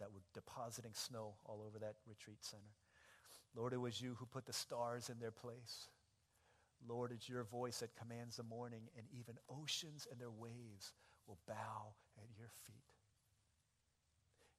that 0.00 0.12
were 0.12 0.22
depositing 0.34 0.92
snow 0.94 1.34
all 1.44 1.62
over 1.66 1.78
that 1.78 1.96
retreat 2.08 2.42
center. 2.42 2.74
Lord, 3.54 3.72
it 3.72 3.80
was 3.80 4.00
you 4.00 4.16
who 4.18 4.26
put 4.26 4.46
the 4.46 4.52
stars 4.52 5.08
in 5.08 5.18
their 5.18 5.30
place. 5.30 5.88
Lord, 6.86 7.12
it's 7.12 7.28
your 7.28 7.44
voice 7.44 7.80
that 7.80 7.94
commands 7.96 8.36
the 8.36 8.42
morning, 8.42 8.88
and 8.96 9.06
even 9.12 9.34
oceans 9.48 10.06
and 10.10 10.20
their 10.20 10.30
waves 10.30 10.92
will 11.26 11.38
bow 11.46 11.94
at 12.16 12.28
your 12.38 12.48
feet. 12.64 12.90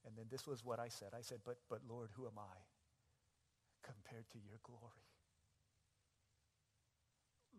And 0.06 0.16
then 0.18 0.26
this 0.30 0.48
was 0.48 0.66
what 0.66 0.80
I 0.80 0.88
said. 0.88 1.10
I 1.18 1.22
said, 1.22 1.40
but, 1.46 1.58
but 1.70 1.82
Lord, 1.90 2.10
who 2.16 2.26
am 2.26 2.38
I 2.38 2.58
compared 3.84 4.30
to 4.32 4.40
your 4.40 4.58
glory? 4.64 5.06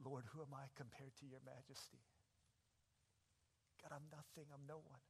Lord, 0.04 0.24
who 0.34 0.40
am 0.42 0.54
I 0.54 0.66
compared 0.74 1.14
to 1.20 1.26
your 1.26 1.40
majesty? 1.46 2.02
God, 3.82 3.94
I'm 3.94 4.06
nothing. 4.10 4.50
I'm 4.50 4.66
no 4.66 4.82
one. 4.82 5.02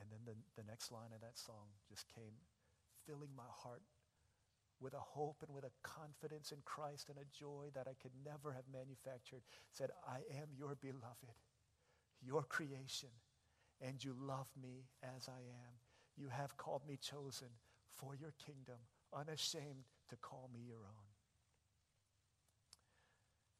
And 0.00 0.08
then 0.10 0.20
the, 0.24 0.34
the 0.60 0.66
next 0.66 0.90
line 0.90 1.12
of 1.14 1.20
that 1.20 1.38
song 1.38 1.72
just 1.88 2.06
came, 2.14 2.34
filling 3.06 3.34
my 3.36 3.48
heart 3.62 3.82
with 4.80 4.94
a 4.94 5.00
hope 5.00 5.44
and 5.46 5.54
with 5.54 5.64
a 5.64 5.70
confidence 5.82 6.50
in 6.50 6.58
Christ 6.64 7.08
and 7.08 7.18
a 7.18 7.38
joy 7.38 7.70
that 7.74 7.86
I 7.86 7.94
could 8.02 8.12
never 8.24 8.52
have 8.52 8.64
manufactured. 8.72 9.42
Said, 9.70 9.90
I 10.06 10.26
am 10.40 10.48
your 10.56 10.74
beloved, 10.74 11.38
your 12.20 12.42
creation, 12.42 13.14
and 13.80 14.02
you 14.02 14.14
love 14.18 14.48
me 14.60 14.88
as 15.02 15.28
I 15.28 15.38
am. 15.38 15.74
You 16.16 16.28
have 16.28 16.56
called 16.56 16.82
me 16.86 16.98
chosen 17.00 17.48
for 17.94 18.16
your 18.16 18.34
kingdom, 18.44 18.78
unashamed 19.14 19.86
to 20.10 20.16
call 20.16 20.50
me 20.52 20.60
your 20.66 20.82
own. 20.82 21.12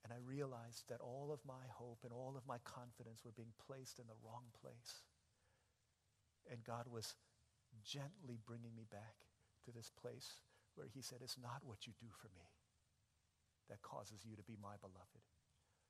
And 0.04 0.12
I 0.12 0.16
realized 0.26 0.88
that 0.88 1.00
all 1.00 1.30
of 1.32 1.38
my 1.46 1.62
hope 1.70 2.00
and 2.02 2.12
all 2.12 2.34
of 2.36 2.46
my 2.46 2.58
confidence 2.64 3.24
were 3.24 3.36
being 3.36 3.54
placed 3.66 4.00
in 4.00 4.06
the 4.06 4.18
wrong 4.24 4.50
place. 4.60 5.06
And 6.50 6.64
God 6.64 6.86
was 6.90 7.14
gently 7.84 8.38
bringing 8.46 8.74
me 8.74 8.86
back 8.90 9.26
to 9.64 9.72
this 9.72 9.90
place 9.90 10.42
where 10.74 10.86
he 10.86 11.02
said, 11.02 11.18
It's 11.22 11.38
not 11.38 11.62
what 11.64 11.86
you 11.86 11.92
do 12.00 12.08
for 12.10 12.28
me 12.34 12.48
that 13.68 13.82
causes 13.82 14.20
you 14.24 14.36
to 14.36 14.42
be 14.42 14.56
my 14.60 14.74
beloved. 14.80 15.22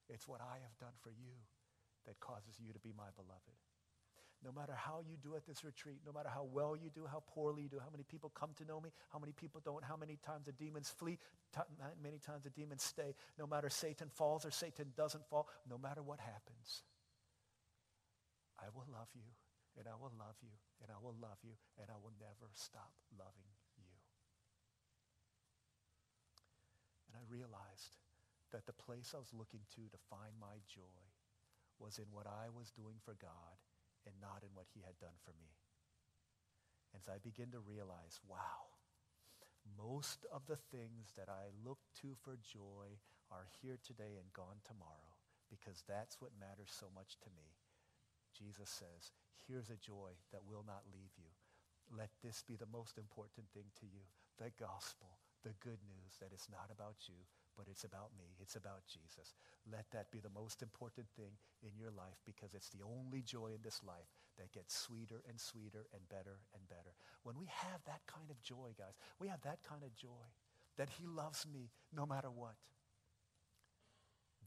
It's 0.09 0.29
what 0.29 0.41
I 0.41 0.61
have 0.63 0.77
done 0.79 0.95
for 1.01 1.11
you 1.11 1.35
that 2.07 2.21
causes 2.21 2.59
you 2.59 2.73
to 2.73 2.79
be 2.81 2.93
my 2.97 3.09
beloved. 3.17 3.57
No 4.45 4.51
matter 4.51 4.75
how 4.75 5.03
you 5.07 5.17
do 5.23 5.37
at 5.37 5.47
this 5.47 5.65
retreat, 5.65 6.01
no 6.05 6.13
matter 6.13 6.29
how 6.29 6.43
well 6.43 6.77
you 6.77 6.91
do, 6.91 7.07
how 7.07 7.23
poorly 7.29 7.63
you 7.63 7.69
do, 7.69 7.79
how 7.79 7.91
many 7.91 8.03
people 8.03 8.29
come 8.35 8.51
to 8.59 8.65
know 8.65 8.81
me, 8.81 8.91
how 9.13 9.21
many 9.21 9.33
people 9.33 9.61
don't, 9.65 9.85
how 9.85 9.97
many 9.97 10.19
times 10.27 10.47
the 10.47 10.53
demons 10.53 10.91
flee, 10.91 11.19
many 12.03 12.19
times 12.19 12.43
the 12.43 12.51
demons 12.51 12.83
stay, 12.83 13.15
no 13.39 13.47
matter 13.47 13.71
Satan 13.71 14.09
falls 14.09 14.45
or 14.45 14.51
Satan 14.51 14.93
doesn't 14.97 15.25
fall, 15.29 15.49
no 15.71 15.79
matter 15.79 16.03
what 16.03 16.19
happens, 16.19 16.83
I 18.59 18.67
will 18.75 18.87
love 18.93 19.09
you, 19.15 19.31
and 19.79 19.89
I 19.89 19.97
will 19.97 20.13
love 20.15 20.37
you, 20.45 20.53
and 20.83 20.93
I 20.93 20.99
will 21.01 21.17
love 21.17 21.41
you, 21.43 21.57
and 21.81 21.89
I 21.89 21.99
will 21.99 22.15
never 22.21 22.53
stop 22.53 22.93
loving 23.15 23.49
you. 23.77 23.93
And 27.09 27.17
I 27.17 27.25
realized 27.29 27.97
that 28.53 28.69
the 28.69 28.77
place 28.77 29.17
I 29.17 29.21
was 29.21 29.33
looking 29.33 29.65
to 29.77 29.89
to 29.89 30.07
find 30.13 30.37
my 30.37 30.61
joy 30.69 31.01
was 31.81 31.97
in 31.97 32.09
what 32.13 32.29
I 32.29 32.53
was 32.53 32.71
doing 32.71 33.01
for 33.01 33.17
God 33.17 33.57
and 34.05 34.15
not 34.21 34.45
in 34.45 34.53
what 34.55 34.69
he 34.71 34.85
had 34.85 35.01
done 35.01 35.17
for 35.25 35.33
me. 35.41 35.57
And 36.93 37.01
so 37.01 37.13
I 37.13 37.19
begin 37.25 37.51
to 37.57 37.65
realize, 37.65 38.21
wow, 38.29 38.77
most 39.79 40.29
of 40.29 40.45
the 40.45 40.61
things 40.71 41.17
that 41.17 41.33
I 41.33 41.49
look 41.65 41.81
to 42.05 42.13
for 42.21 42.37
joy 42.45 43.01
are 43.33 43.49
here 43.65 43.81
today 43.81 44.21
and 44.21 44.29
gone 44.37 44.61
tomorrow 44.61 45.17
because 45.49 45.85
that's 45.89 46.21
what 46.21 46.37
matters 46.37 46.73
so 46.73 46.93
much 46.93 47.17
to 47.25 47.31
me. 47.33 47.57
Jesus 48.37 48.69
says, 48.69 49.13
here's 49.49 49.71
a 49.71 49.81
joy 49.81 50.17
that 50.33 50.45
will 50.45 50.65
not 50.67 50.85
leave 50.93 51.13
you. 51.19 51.31
Let 51.93 52.11
this 52.23 52.43
be 52.47 52.57
the 52.57 52.71
most 52.71 52.97
important 52.97 53.49
thing 53.53 53.69
to 53.81 53.87
you, 53.87 54.05
the 54.39 54.53
gospel, 54.57 55.19
the 55.43 55.55
good 55.61 55.83
news 55.85 56.17
that 56.21 56.33
it's 56.33 56.49
not 56.49 56.71
about 56.73 57.05
you, 57.11 57.19
but 57.57 57.67
it's 57.69 57.85
about 57.85 58.11
me. 58.17 58.33
It's 58.41 58.57
about 58.57 58.87
Jesus. 58.89 59.35
Let 59.71 59.85
that 59.93 60.11
be 60.11 60.21
the 60.21 60.33
most 60.33 60.63
important 60.63 61.07
thing 61.17 61.37
in 61.61 61.77
your 61.77 61.91
life 61.91 62.17
because 62.25 62.55
it's 62.55 62.71
the 62.71 62.85
only 62.85 63.21
joy 63.21 63.53
in 63.53 63.61
this 63.63 63.83
life 63.85 64.09
that 64.39 64.53
gets 64.53 64.73
sweeter 64.73 65.21
and 65.29 65.39
sweeter 65.39 65.85
and 65.93 66.09
better 66.09 66.41
and 66.55 66.65
better. 66.69 66.97
When 67.23 67.37
we 67.37 67.47
have 67.47 67.85
that 67.85 68.01
kind 68.07 68.31
of 68.31 68.41
joy, 68.41 68.73
guys, 68.79 68.97
we 69.21 69.29
have 69.29 69.43
that 69.43 69.61
kind 69.69 69.83
of 69.83 69.95
joy 69.95 70.33
that 70.79 70.89
he 70.97 71.05
loves 71.05 71.45
me 71.45 71.69
no 71.93 72.07
matter 72.07 72.31
what. 72.31 72.57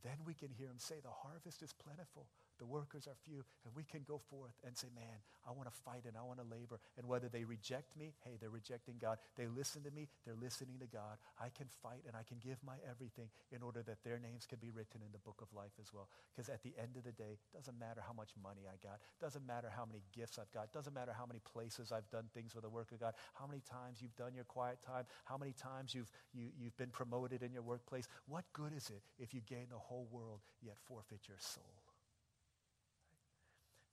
Then 0.01 0.25
we 0.25 0.33
can 0.33 0.49
hear 0.49 0.67
him 0.67 0.79
say, 0.79 0.95
the 1.01 1.13
harvest 1.13 1.61
is 1.61 1.73
plentiful, 1.73 2.27
the 2.57 2.65
workers 2.65 3.07
are 3.07 3.15
few, 3.25 3.43
and 3.65 3.75
we 3.75 3.83
can 3.83 4.01
go 4.07 4.19
forth 4.29 4.55
and 4.65 4.77
say, 4.77 4.87
man, 4.95 5.19
I 5.47 5.51
want 5.51 5.69
to 5.69 5.75
fight 5.85 6.05
and 6.07 6.17
I 6.17 6.23
want 6.23 6.39
to 6.39 6.47
labor. 6.47 6.79
And 6.97 7.07
whether 7.07 7.29
they 7.29 7.43
reject 7.43 7.95
me, 7.97 8.13
hey, 8.23 8.37
they're 8.39 8.49
rejecting 8.49 8.95
God. 8.99 9.17
They 9.35 9.47
listen 9.47 9.83
to 9.83 9.91
me, 9.91 10.07
they're 10.25 10.39
listening 10.39 10.79
to 10.79 10.87
God. 10.87 11.21
I 11.39 11.49
can 11.49 11.67
fight 11.83 12.01
and 12.07 12.15
I 12.15 12.23
can 12.23 12.37
give 12.41 12.57
my 12.65 12.81
everything 12.89 13.29
in 13.51 13.61
order 13.61 13.83
that 13.83 14.03
their 14.03 14.19
names 14.19 14.45
can 14.45 14.59
be 14.59 14.71
written 14.71 15.01
in 15.05 15.11
the 15.11 15.19
book 15.19 15.39
of 15.41 15.53
life 15.55 15.75
as 15.79 15.93
well. 15.93 16.09
Because 16.33 16.49
at 16.49 16.63
the 16.63 16.73
end 16.81 16.97
of 16.97 17.03
the 17.03 17.11
day, 17.11 17.37
it 17.37 17.53
doesn't 17.53 17.77
matter 17.77 18.01
how 18.01 18.13
much 18.13 18.33
money 18.41 18.65
I 18.65 18.77
got, 18.81 18.99
doesn't 19.21 19.45
matter 19.45 19.69
how 19.69 19.85
many 19.85 20.01
gifts 20.15 20.39
I've 20.39 20.51
got, 20.51 20.73
doesn't 20.73 20.93
matter 20.93 21.13
how 21.13 21.25
many 21.25 21.39
places 21.39 21.91
I've 21.91 22.09
done 22.09 22.25
things 22.33 22.53
for 22.53 22.61
the 22.61 22.69
work 22.69 22.91
of 22.91 22.99
God, 22.99 23.13
how 23.33 23.45
many 23.45 23.61
times 23.61 24.01
you've 24.01 24.15
done 24.15 24.33
your 24.33 24.45
quiet 24.45 24.79
time, 24.85 25.05
how 25.25 25.37
many 25.37 25.53
times 25.53 25.93
you've, 25.93 26.11
you, 26.33 26.49
you've 26.57 26.77
been 26.77 26.89
promoted 26.89 27.43
in 27.43 27.53
your 27.53 27.63
workplace. 27.63 28.07
What 28.27 28.45
good 28.53 28.73
is 28.75 28.89
it 28.89 29.01
if 29.19 29.33
you 29.33 29.41
gain 29.45 29.67
the 29.69 29.77
whole 29.77 30.07
world 30.11 30.41
yet 30.61 30.77
forfeit 30.87 31.27
your 31.27 31.37
soul? 31.39 31.84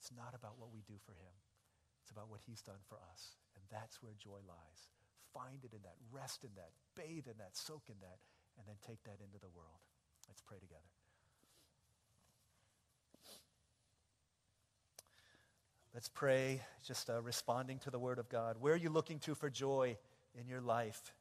It's 0.02 0.10
not 0.10 0.34
about 0.34 0.58
what 0.58 0.74
we 0.74 0.82
do 0.82 0.98
for 1.06 1.12
him. 1.12 1.36
It's 2.02 2.10
about 2.10 2.28
what 2.28 2.40
he's 2.44 2.60
done 2.60 2.82
for 2.88 2.98
us. 3.14 3.38
And 3.54 3.62
that's 3.70 4.02
where 4.02 4.18
joy 4.18 4.42
lies. 4.42 4.90
Find 5.32 5.62
it 5.62 5.70
in 5.72 5.78
that, 5.82 5.94
rest 6.10 6.42
in 6.42 6.50
that, 6.56 6.74
bathe 6.96 7.28
in 7.30 7.38
that, 7.38 7.56
soak 7.56 7.84
in 7.86 7.94
that, 8.00 8.18
and 8.58 8.66
then 8.66 8.74
take 8.84 9.04
that 9.04 9.22
into 9.22 9.38
the 9.38 9.46
world. 9.54 9.78
Let's 10.26 10.42
pray 10.42 10.58
together. 10.58 10.90
Let's 15.94 16.08
pray, 16.08 16.62
just 16.84 17.08
uh, 17.08 17.22
responding 17.22 17.78
to 17.80 17.90
the 17.90 17.98
word 18.00 18.18
of 18.18 18.28
God. 18.28 18.56
Where 18.58 18.74
are 18.74 18.78
you 18.78 18.90
looking 18.90 19.20
to 19.20 19.36
for 19.36 19.50
joy 19.50 19.98
in 20.34 20.48
your 20.48 20.62
life 20.62 21.14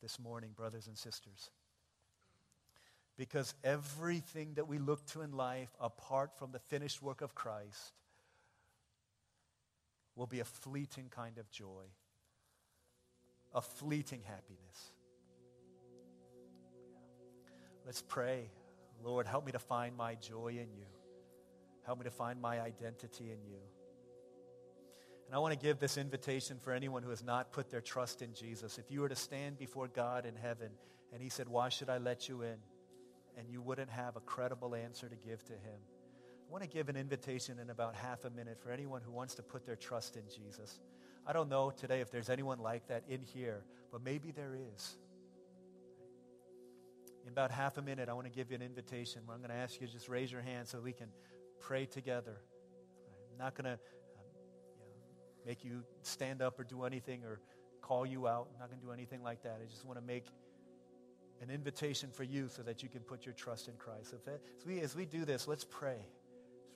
this 0.00 0.20
morning, 0.20 0.50
brothers 0.54 0.86
and 0.86 0.96
sisters? 0.96 1.50
Because 3.16 3.54
everything 3.64 4.54
that 4.54 4.68
we 4.68 4.78
look 4.78 5.04
to 5.06 5.22
in 5.22 5.32
life, 5.32 5.70
apart 5.80 6.38
from 6.38 6.52
the 6.52 6.60
finished 6.60 7.02
work 7.02 7.20
of 7.20 7.34
Christ, 7.34 7.92
will 10.16 10.26
be 10.26 10.40
a 10.40 10.44
fleeting 10.44 11.10
kind 11.14 11.38
of 11.38 11.50
joy, 11.50 11.84
a 13.52 13.60
fleeting 13.60 14.22
happiness. 14.24 14.92
Let's 17.84 18.02
pray. 18.02 18.50
Lord, 19.02 19.26
help 19.26 19.44
me 19.44 19.52
to 19.52 19.58
find 19.58 19.96
my 19.96 20.14
joy 20.14 20.48
in 20.48 20.72
you. 20.72 20.86
Help 21.84 21.98
me 21.98 22.04
to 22.04 22.10
find 22.10 22.40
my 22.40 22.60
identity 22.60 23.24
in 23.24 23.42
you. 23.44 23.60
And 25.26 25.34
I 25.34 25.38
want 25.38 25.52
to 25.52 25.58
give 25.58 25.78
this 25.78 25.98
invitation 25.98 26.58
for 26.58 26.72
anyone 26.72 27.02
who 27.02 27.10
has 27.10 27.22
not 27.22 27.52
put 27.52 27.70
their 27.70 27.80
trust 27.80 28.22
in 28.22 28.32
Jesus. 28.34 28.78
If 28.78 28.90
you 28.90 29.00
were 29.00 29.08
to 29.08 29.16
stand 29.16 29.58
before 29.58 29.88
God 29.88 30.26
in 30.26 30.36
heaven 30.36 30.70
and 31.12 31.22
He 31.22 31.28
said, 31.28 31.48
Why 31.48 31.68
should 31.68 31.88
I 31.90 31.98
let 31.98 32.28
you 32.28 32.42
in? 32.42 32.56
And 33.36 33.48
you 33.50 33.60
wouldn't 33.60 33.90
have 33.90 34.16
a 34.16 34.20
credible 34.20 34.74
answer 34.74 35.08
to 35.08 35.16
give 35.16 35.44
to 35.44 35.52
Him. 35.52 35.80
I 36.54 36.56
want 36.56 36.70
to 36.70 36.78
give 36.78 36.88
an 36.88 36.94
invitation 36.94 37.58
in 37.58 37.68
about 37.68 37.96
half 37.96 38.24
a 38.24 38.30
minute 38.30 38.60
for 38.62 38.70
anyone 38.70 39.00
who 39.04 39.10
wants 39.10 39.34
to 39.34 39.42
put 39.42 39.66
their 39.66 39.74
trust 39.74 40.16
in 40.16 40.22
Jesus. 40.28 40.78
I 41.26 41.32
don't 41.32 41.48
know 41.48 41.72
today 41.72 42.00
if 42.00 42.12
there's 42.12 42.30
anyone 42.30 42.60
like 42.60 42.86
that 42.86 43.02
in 43.08 43.22
here, 43.22 43.64
but 43.90 44.04
maybe 44.04 44.30
there 44.30 44.54
is. 44.54 44.94
In 47.26 47.32
about 47.32 47.50
half 47.50 47.76
a 47.76 47.82
minute, 47.82 48.08
I 48.08 48.12
want 48.12 48.28
to 48.28 48.32
give 48.32 48.52
you 48.52 48.54
an 48.54 48.62
invitation 48.62 49.22
where 49.26 49.34
I'm 49.34 49.40
going 49.40 49.50
to 49.50 49.56
ask 49.56 49.80
you 49.80 49.88
to 49.88 49.92
just 49.92 50.08
raise 50.08 50.30
your 50.30 50.42
hand 50.42 50.68
so 50.68 50.78
we 50.78 50.92
can 50.92 51.08
pray 51.58 51.86
together. 51.86 52.36
I'm 53.32 53.38
not 53.44 53.56
going 53.56 53.64
to 53.64 53.72
um, 53.72 53.78
make 55.44 55.64
you 55.64 55.82
stand 56.02 56.40
up 56.40 56.60
or 56.60 56.62
do 56.62 56.84
anything 56.84 57.24
or 57.24 57.40
call 57.82 58.06
you 58.06 58.28
out. 58.28 58.46
I'm 58.54 58.60
not 58.60 58.68
going 58.68 58.78
to 58.78 58.86
do 58.86 58.92
anything 58.92 59.24
like 59.24 59.42
that. 59.42 59.58
I 59.60 59.68
just 59.68 59.84
want 59.84 59.98
to 59.98 60.04
make 60.04 60.26
an 61.42 61.50
invitation 61.50 62.10
for 62.12 62.22
you 62.22 62.46
so 62.46 62.62
that 62.62 62.80
you 62.80 62.88
can 62.88 63.00
put 63.00 63.26
your 63.26 63.34
trust 63.34 63.66
in 63.66 63.74
Christ. 63.74 64.10
So 64.12 64.18
as 64.28 64.64
we, 64.64 64.78
as 64.78 64.94
we 64.94 65.04
do 65.04 65.24
this, 65.24 65.48
let's 65.48 65.64
pray 65.64 65.98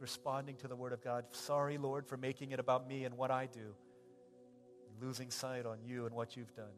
responding 0.01 0.57
to 0.57 0.68
the 0.68 0.76
Word 0.76 0.92
of 0.92 1.03
God. 1.03 1.24
Sorry, 1.30 1.78
Lord, 1.78 2.07
for 2.07 2.16
making 2.16 2.53
it 2.53 2.61
about 2.61 2.88
me 2.88 3.05
and 3.05 3.16
what 3.16 3.30
I 3.30 3.46
do, 3.46 3.74
losing 5.01 5.30
sight 5.30 5.66
on 5.66 5.78
you 5.84 6.07
and 6.07 6.14
what 6.14 6.36
you've 6.36 6.55
done. 6.55 6.76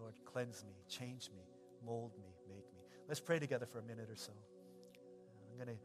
Lord, 0.00 0.14
cleanse 0.24 0.64
me, 0.64 0.72
change 0.88 1.30
me, 1.34 1.42
mold 1.84 2.12
me, 2.18 2.26
make 2.48 2.66
me. 2.72 2.80
Let's 3.08 3.20
pray 3.20 3.38
together 3.38 3.66
for 3.66 3.78
a 3.78 3.82
minute 3.82 4.08
or 4.10 4.16
so. 4.16 4.32
I'm 5.50 5.64
going 5.64 5.76
to 5.76 5.82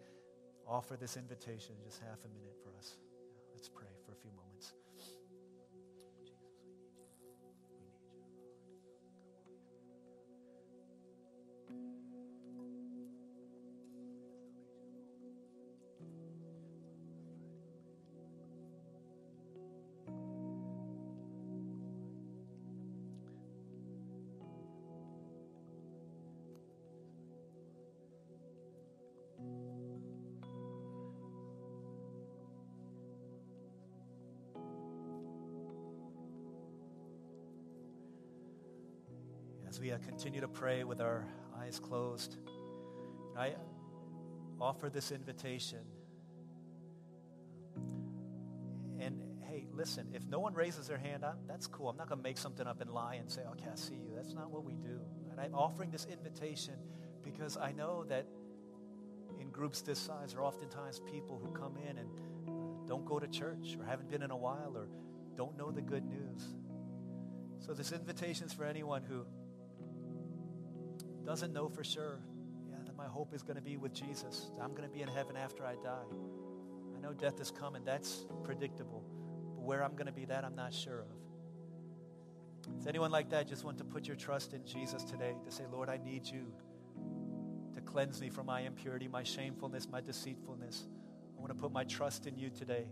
offer 0.68 0.96
this 0.96 1.18
invitation 1.18 1.76
in 1.78 1.86
just 1.86 2.02
half 2.02 2.20
a 2.26 2.30
minute 2.30 2.58
for 2.64 2.78
us. 2.78 2.98
Let's 3.54 3.70
pray 3.70 3.97
as 39.78 39.82
we 39.82 39.92
uh, 39.92 39.98
continue 40.00 40.42
to 40.42 40.48
pray 40.48 40.84
with 40.84 41.00
our 41.00 41.24
eyes 41.60 41.80
closed, 41.80 42.38
I 43.38 43.54
offer 44.60 44.90
this 44.90 45.12
invitation. 45.12 45.82
And 49.00 49.22
hey, 49.48 49.68
listen, 49.72 50.08
if 50.16 50.26
no 50.26 50.40
one 50.40 50.56
raises 50.56 50.88
their 50.88 50.98
hand, 50.98 51.24
I'm, 51.24 51.36
that's 51.48 51.68
cool. 51.68 51.90
I'm 51.90 51.98
not 51.98 52.10
going 52.10 52.18
to 52.18 52.24
make 52.24 52.40
something 52.40 52.66
up 52.66 52.82
and 52.82 52.90
lie 52.90 53.16
and 53.16 53.30
say, 53.30 53.42
okay, 53.52 53.68
I 53.72 53.76
see 53.76 53.94
you. 53.94 54.14
That's 54.16 54.34
not 54.34 54.50
what 54.50 54.64
we 54.64 54.74
do. 54.74 55.00
And 55.30 55.40
I'm 55.40 55.54
offering 55.54 55.92
this 55.92 56.08
invitation 56.12 56.74
because 57.24 57.56
I 57.56 57.72
know 57.72 58.04
that 58.06 58.26
in 59.40 59.52
groups 59.52 59.82
this 59.82 60.00
size 60.00 60.34
are 60.34 60.42
oftentimes 60.42 61.02
people 61.12 61.40
who 61.44 61.52
come 61.52 61.78
in 61.88 62.00
and 62.00 62.10
uh, 62.48 62.88
don't 62.88 63.06
go 63.06 63.20
to 63.20 63.28
church 63.28 63.78
or 63.80 63.86
haven't 63.86 64.10
been 64.10 64.24
in 64.24 64.32
a 64.32 64.38
while 64.38 64.74
or 64.76 64.88
don't 65.36 65.56
know 65.56 65.70
the 65.70 65.82
good 65.82 66.06
news. 66.06 66.56
So 67.60 67.76
this 67.76 67.92
invitation 67.92 68.48
is 68.48 68.54
for 68.54 68.66
anyone 68.66 69.04
who 69.04 69.26
doesn't 71.28 71.52
know 71.52 71.68
for 71.68 71.84
sure, 71.84 72.20
yeah, 72.70 72.78
that 72.86 72.96
my 72.96 73.06
hope 73.06 73.34
is 73.34 73.44
going 73.44 73.58
to 73.58 73.62
be 73.62 73.76
with 73.76 73.92
Jesus. 73.92 74.50
I'm 74.62 74.72
going 74.72 74.88
to 74.88 74.90
be 74.90 75.02
in 75.02 75.10
heaven 75.10 75.36
after 75.36 75.66
I 75.66 75.74
die. 75.74 76.08
I 76.96 77.02
know 77.02 77.12
death 77.12 77.42
is 77.42 77.52
coming. 77.52 77.84
That's 77.84 78.26
predictable. 78.44 79.04
But 79.54 79.66
where 79.66 79.84
I'm 79.84 79.92
going 79.92 80.06
to 80.06 80.14
be, 80.14 80.24
that 80.24 80.46
I'm 80.46 80.56
not 80.56 80.74
sure 80.74 81.02
of. 81.02 82.80
Is 82.80 82.88
anyone 82.88 83.12
like 83.12 83.30
that 83.32 83.46
just 83.46 83.66
want 83.66 83.78
to 83.80 83.84
put 83.84 84.08
your 84.08 84.16
trust 84.16 84.54
in 84.54 84.66
Jesus 84.66 85.04
today 85.04 85.36
to 85.44 85.52
say, 85.52 85.64
Lord, 85.70 85.90
I 85.90 85.98
need 85.98 86.26
you 86.26 86.46
to 87.76 87.82
cleanse 87.82 88.22
me 88.22 88.30
from 88.30 88.46
my 88.46 88.62
impurity, 88.62 89.10
my 89.10 89.24
shamefulness, 89.24 89.86
my 89.90 90.00
deceitfulness. 90.00 90.88
I 91.38 91.42
want 91.42 91.50
to 91.50 91.62
put 91.62 91.74
my 91.74 91.84
trust 91.84 92.26
in 92.26 92.38
you 92.38 92.50
today. 92.50 92.86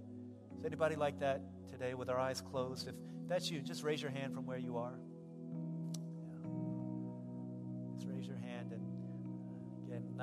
Is 0.60 0.66
anybody 0.66 0.96
like 0.98 1.20
that 1.22 1.42
today 1.72 1.94
with 1.94 2.10
our 2.10 2.20
eyes 2.20 2.42
closed? 2.42 2.90
If 2.90 2.96
that's 3.30 3.50
you, 3.50 3.62
just 3.62 3.82
raise 3.84 4.02
your 4.02 4.12
hand 4.12 4.34
from 4.34 4.46
where 4.46 4.58
you 4.58 4.76
are. 4.76 5.00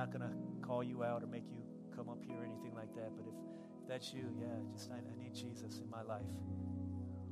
Not 0.03 0.11
going 0.11 0.29
to 0.29 0.67
call 0.67 0.83
you 0.83 1.05
out 1.05 1.23
or 1.23 1.27
make 1.29 1.45
you 1.49 1.63
come 1.95 2.09
up 2.09 2.19
here 2.27 2.35
or 2.41 2.45
anything 2.45 2.75
like 2.75 2.93
that. 2.97 3.15
But 3.15 3.25
if, 3.29 3.35
if 3.81 3.87
that's 3.89 4.13
you, 4.13 4.25
yeah, 4.35 4.47
just 4.75 4.91
I, 4.91 4.97
I, 4.97 5.15
need 5.23 5.33
Jesus 5.33 5.79
in 5.79 5.89
my 5.89 6.03
life. 6.03 6.27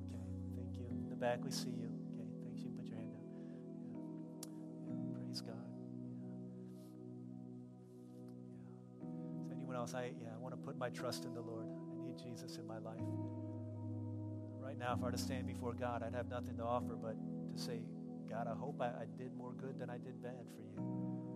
Okay, 0.06 0.22
thank 0.54 0.78
you. 0.78 0.86
In 0.86 1.10
the 1.10 1.16
back, 1.16 1.42
we 1.42 1.50
see 1.50 1.74
you. 1.74 1.90
Okay, 2.14 2.30
thanks. 2.44 2.62
You 2.62 2.70
put 2.70 2.86
your 2.86 2.94
hand 2.94 3.10
down. 3.10 3.26
Yeah, 4.86 4.94
yeah 5.02 5.18
praise 5.18 5.40
God. 5.40 5.66
Yeah. 6.22 6.30
yeah. 9.02 9.42
Is 9.42 9.50
anyone 9.50 9.74
else? 9.74 9.94
I 9.94 10.12
yeah, 10.22 10.30
I 10.32 10.38
want 10.38 10.54
to 10.54 10.60
put 10.62 10.78
my 10.78 10.90
trust 10.90 11.24
in 11.24 11.34
the 11.34 11.42
Lord. 11.42 11.66
I 11.66 12.06
need 12.06 12.22
Jesus 12.22 12.54
in 12.56 12.68
my 12.68 12.78
life. 12.78 13.02
Right 14.62 14.78
now, 14.78 14.94
if 14.94 15.02
I 15.02 15.06
were 15.06 15.10
to 15.10 15.18
stand 15.18 15.48
before 15.48 15.74
God, 15.74 16.04
I'd 16.04 16.14
have 16.14 16.28
nothing 16.28 16.56
to 16.58 16.62
offer 16.62 16.94
but 16.94 17.16
to 17.18 17.58
say, 17.60 17.80
God, 18.30 18.46
I 18.46 18.54
hope 18.54 18.80
I, 18.80 18.86
I 18.86 19.06
did 19.18 19.34
more 19.34 19.54
good 19.58 19.76
than 19.80 19.90
I 19.90 19.98
did 19.98 20.22
bad 20.22 20.46
for 20.54 20.62
you. 20.62 21.30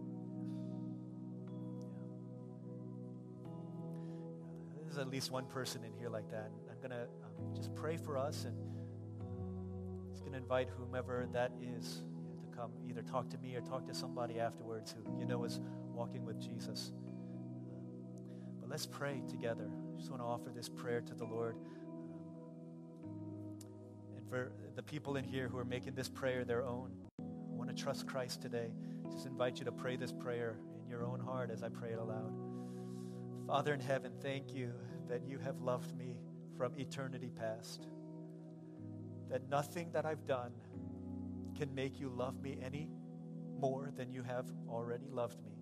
There's 4.94 5.06
at 5.06 5.12
least 5.12 5.30
one 5.30 5.46
person 5.46 5.82
in 5.84 5.92
here 5.98 6.08
like 6.08 6.30
that. 6.30 6.50
I'm 6.70 6.78
going 6.78 6.90
to 6.90 7.02
um, 7.24 7.54
just 7.54 7.74
pray 7.74 7.96
for 7.96 8.16
us 8.16 8.44
and 8.44 8.56
just 10.10 10.22
going 10.22 10.32
to 10.32 10.38
invite 10.38 10.68
whomever 10.78 11.26
that 11.32 11.52
is 11.60 12.02
to 12.40 12.56
come 12.56 12.70
either 12.88 13.02
talk 13.02 13.28
to 13.30 13.38
me 13.38 13.56
or 13.56 13.60
talk 13.60 13.86
to 13.88 13.94
somebody 13.94 14.38
afterwards 14.38 14.94
who 14.94 15.18
you 15.18 15.26
know 15.26 15.42
is 15.44 15.60
walking 15.92 16.24
with 16.24 16.40
Jesus. 16.40 16.92
But 18.60 18.70
let's 18.70 18.86
pray 18.86 19.22
together. 19.28 19.68
I 19.68 19.98
just 19.98 20.10
want 20.10 20.22
to 20.22 20.26
offer 20.26 20.50
this 20.54 20.68
prayer 20.68 21.00
to 21.00 21.14
the 21.14 21.24
Lord. 21.24 21.56
Um, 23.04 23.10
and 24.16 24.28
for 24.28 24.52
the 24.76 24.82
people 24.82 25.16
in 25.16 25.24
here 25.24 25.48
who 25.48 25.58
are 25.58 25.64
making 25.64 25.94
this 25.94 26.08
prayer 26.08 26.44
their 26.44 26.62
own, 26.62 26.92
I 27.18 27.56
want 27.56 27.74
to 27.74 27.82
trust 27.82 28.06
Christ 28.06 28.42
today. 28.42 28.70
Just 29.10 29.26
invite 29.26 29.58
you 29.58 29.64
to 29.64 29.72
pray 29.72 29.96
this 29.96 30.12
prayer 30.12 30.56
in 30.84 30.88
your 30.88 31.04
own 31.04 31.18
heart 31.18 31.50
as 31.50 31.64
I 31.64 31.68
pray 31.68 31.90
it 31.90 31.98
aloud. 31.98 32.43
Father 33.46 33.74
in 33.74 33.80
heaven, 33.80 34.12
thank 34.22 34.54
you 34.54 34.72
that 35.06 35.26
you 35.26 35.38
have 35.38 35.60
loved 35.60 35.94
me 35.98 36.16
from 36.56 36.72
eternity 36.78 37.28
past. 37.28 37.86
That 39.28 39.50
nothing 39.50 39.90
that 39.92 40.06
I've 40.06 40.24
done 40.26 40.52
can 41.54 41.74
make 41.74 42.00
you 42.00 42.08
love 42.08 42.40
me 42.40 42.58
any 42.64 42.88
more 43.60 43.90
than 43.94 44.10
you 44.10 44.22
have 44.22 44.46
already 44.68 45.08
loved 45.10 45.44
me. 45.44 45.52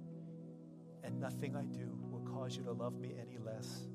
And 1.02 1.18
nothing 1.18 1.56
I 1.56 1.64
do 1.64 1.98
will 2.08 2.20
cause 2.20 2.56
you 2.56 2.62
to 2.64 2.72
love 2.72 3.00
me 3.00 3.16
any 3.20 3.38
less. 3.38 3.88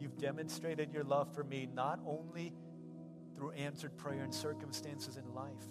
You've 0.00 0.18
demonstrated 0.18 0.92
your 0.92 1.04
love 1.04 1.32
for 1.32 1.44
me 1.44 1.68
not 1.72 2.00
only 2.04 2.52
through 3.36 3.52
answered 3.52 3.96
prayer 3.96 4.24
and 4.24 4.34
circumstances 4.34 5.16
in 5.16 5.32
life, 5.32 5.68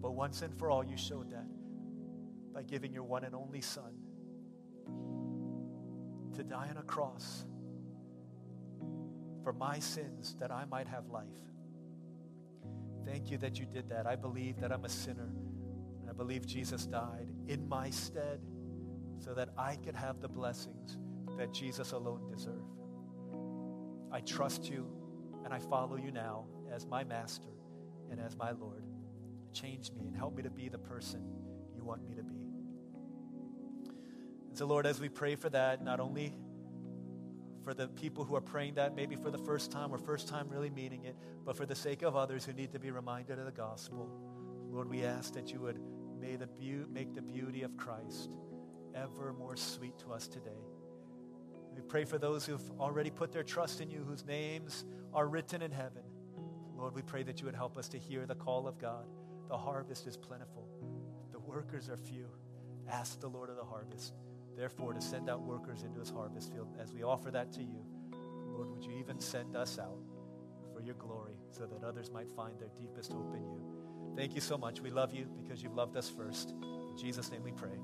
but 0.00 0.12
once 0.12 0.40
and 0.40 0.58
for 0.58 0.70
all, 0.70 0.82
you 0.82 0.96
showed 0.96 1.30
that 1.30 1.46
by 2.54 2.62
giving 2.62 2.90
your 2.90 3.02
one 3.02 3.24
and 3.24 3.34
only 3.34 3.60
Son 3.60 3.99
to 6.36 6.42
die 6.42 6.68
on 6.70 6.76
a 6.76 6.82
cross 6.82 7.44
for 9.42 9.52
my 9.52 9.78
sins 9.78 10.36
that 10.40 10.50
I 10.50 10.64
might 10.64 10.86
have 10.86 11.06
life. 11.08 11.26
Thank 13.06 13.30
you 13.30 13.38
that 13.38 13.58
you 13.58 13.66
did 13.66 13.88
that. 13.88 14.06
I 14.06 14.16
believe 14.16 14.60
that 14.60 14.72
I'm 14.72 14.84
a 14.84 14.88
sinner. 14.88 15.32
I 16.08 16.12
believe 16.12 16.46
Jesus 16.46 16.86
died 16.86 17.28
in 17.48 17.68
my 17.68 17.90
stead 17.90 18.40
so 19.18 19.34
that 19.34 19.50
I 19.56 19.76
could 19.76 19.94
have 19.94 20.20
the 20.20 20.28
blessings 20.28 20.98
that 21.38 21.52
Jesus 21.52 21.92
alone 21.92 22.26
deserved. 22.30 22.80
I 24.12 24.20
trust 24.20 24.68
you 24.68 24.86
and 25.44 25.54
I 25.54 25.58
follow 25.58 25.96
you 25.96 26.10
now 26.10 26.46
as 26.72 26.86
my 26.86 27.04
master 27.04 27.48
and 28.10 28.20
as 28.20 28.36
my 28.36 28.50
Lord. 28.50 28.84
Change 29.52 29.90
me 29.92 30.06
and 30.06 30.16
help 30.16 30.36
me 30.36 30.42
to 30.42 30.50
be 30.50 30.68
the 30.68 30.78
person 30.78 31.22
you 31.76 31.84
want 31.84 32.06
me 32.06 32.14
to 32.14 32.22
be. 32.22 32.39
And 34.50 34.58
so, 34.58 34.66
Lord, 34.66 34.84
as 34.84 35.00
we 35.00 35.08
pray 35.08 35.36
for 35.36 35.48
that, 35.50 35.82
not 35.82 36.00
only 36.00 36.34
for 37.62 37.72
the 37.72 37.86
people 37.86 38.24
who 38.24 38.34
are 38.34 38.40
praying 38.40 38.74
that 38.74 38.96
maybe 38.96 39.14
for 39.14 39.30
the 39.30 39.38
first 39.38 39.70
time 39.70 39.94
or 39.94 39.98
first 39.98 40.26
time 40.26 40.48
really 40.48 40.70
meaning 40.70 41.04
it, 41.04 41.16
but 41.44 41.56
for 41.56 41.66
the 41.66 41.74
sake 41.74 42.02
of 42.02 42.16
others 42.16 42.44
who 42.44 42.52
need 42.52 42.72
to 42.72 42.80
be 42.80 42.90
reminded 42.90 43.38
of 43.38 43.44
the 43.44 43.52
gospel, 43.52 44.10
Lord, 44.68 44.90
we 44.90 45.04
ask 45.04 45.34
that 45.34 45.52
you 45.52 45.60
would 45.60 45.78
may 46.20 46.34
the 46.34 46.48
be- 46.48 46.84
make 46.90 47.14
the 47.14 47.22
beauty 47.22 47.62
of 47.62 47.76
Christ 47.76 48.36
ever 48.92 49.32
more 49.32 49.56
sweet 49.56 49.96
to 50.00 50.12
us 50.12 50.26
today. 50.26 50.64
We 51.72 51.82
pray 51.82 52.04
for 52.04 52.18
those 52.18 52.44
who've 52.44 52.70
already 52.80 53.10
put 53.10 53.30
their 53.30 53.44
trust 53.44 53.80
in 53.80 53.88
you, 53.88 54.04
whose 54.04 54.24
names 54.24 54.84
are 55.14 55.28
written 55.28 55.62
in 55.62 55.70
heaven. 55.70 56.02
Lord, 56.76 56.94
we 56.94 57.02
pray 57.02 57.22
that 57.22 57.38
you 57.38 57.46
would 57.46 57.54
help 57.54 57.78
us 57.78 57.88
to 57.90 57.98
hear 57.98 58.26
the 58.26 58.34
call 58.34 58.66
of 58.66 58.78
God. 58.78 59.06
The 59.48 59.56
harvest 59.56 60.08
is 60.08 60.16
plentiful, 60.16 60.66
the 61.30 61.38
workers 61.38 61.88
are 61.88 61.96
few. 61.96 62.26
Ask 62.88 63.20
the 63.20 63.28
Lord 63.28 63.50
of 63.50 63.56
the 63.56 63.64
harvest 63.64 64.14
therefore, 64.56 64.92
to 64.92 65.00
send 65.00 65.28
out 65.28 65.42
workers 65.42 65.82
into 65.82 66.00
his 66.00 66.10
harvest 66.10 66.52
field. 66.52 66.68
As 66.80 66.92
we 66.92 67.02
offer 67.02 67.30
that 67.30 67.52
to 67.52 67.62
you, 67.62 67.84
Lord, 68.52 68.70
would 68.70 68.84
you 68.84 68.92
even 68.98 69.20
send 69.20 69.56
us 69.56 69.78
out 69.78 69.98
for 70.74 70.80
your 70.80 70.94
glory 70.94 71.34
so 71.50 71.66
that 71.66 71.84
others 71.84 72.10
might 72.10 72.30
find 72.30 72.58
their 72.58 72.70
deepest 72.76 73.12
hope 73.12 73.34
in 73.34 73.42
you? 73.42 73.62
Thank 74.16 74.34
you 74.34 74.40
so 74.40 74.58
much. 74.58 74.80
We 74.80 74.90
love 74.90 75.14
you 75.14 75.26
because 75.42 75.62
you've 75.62 75.74
loved 75.74 75.96
us 75.96 76.08
first. 76.08 76.50
In 76.50 76.96
Jesus' 76.98 77.30
name 77.30 77.42
we 77.42 77.52
pray. 77.52 77.78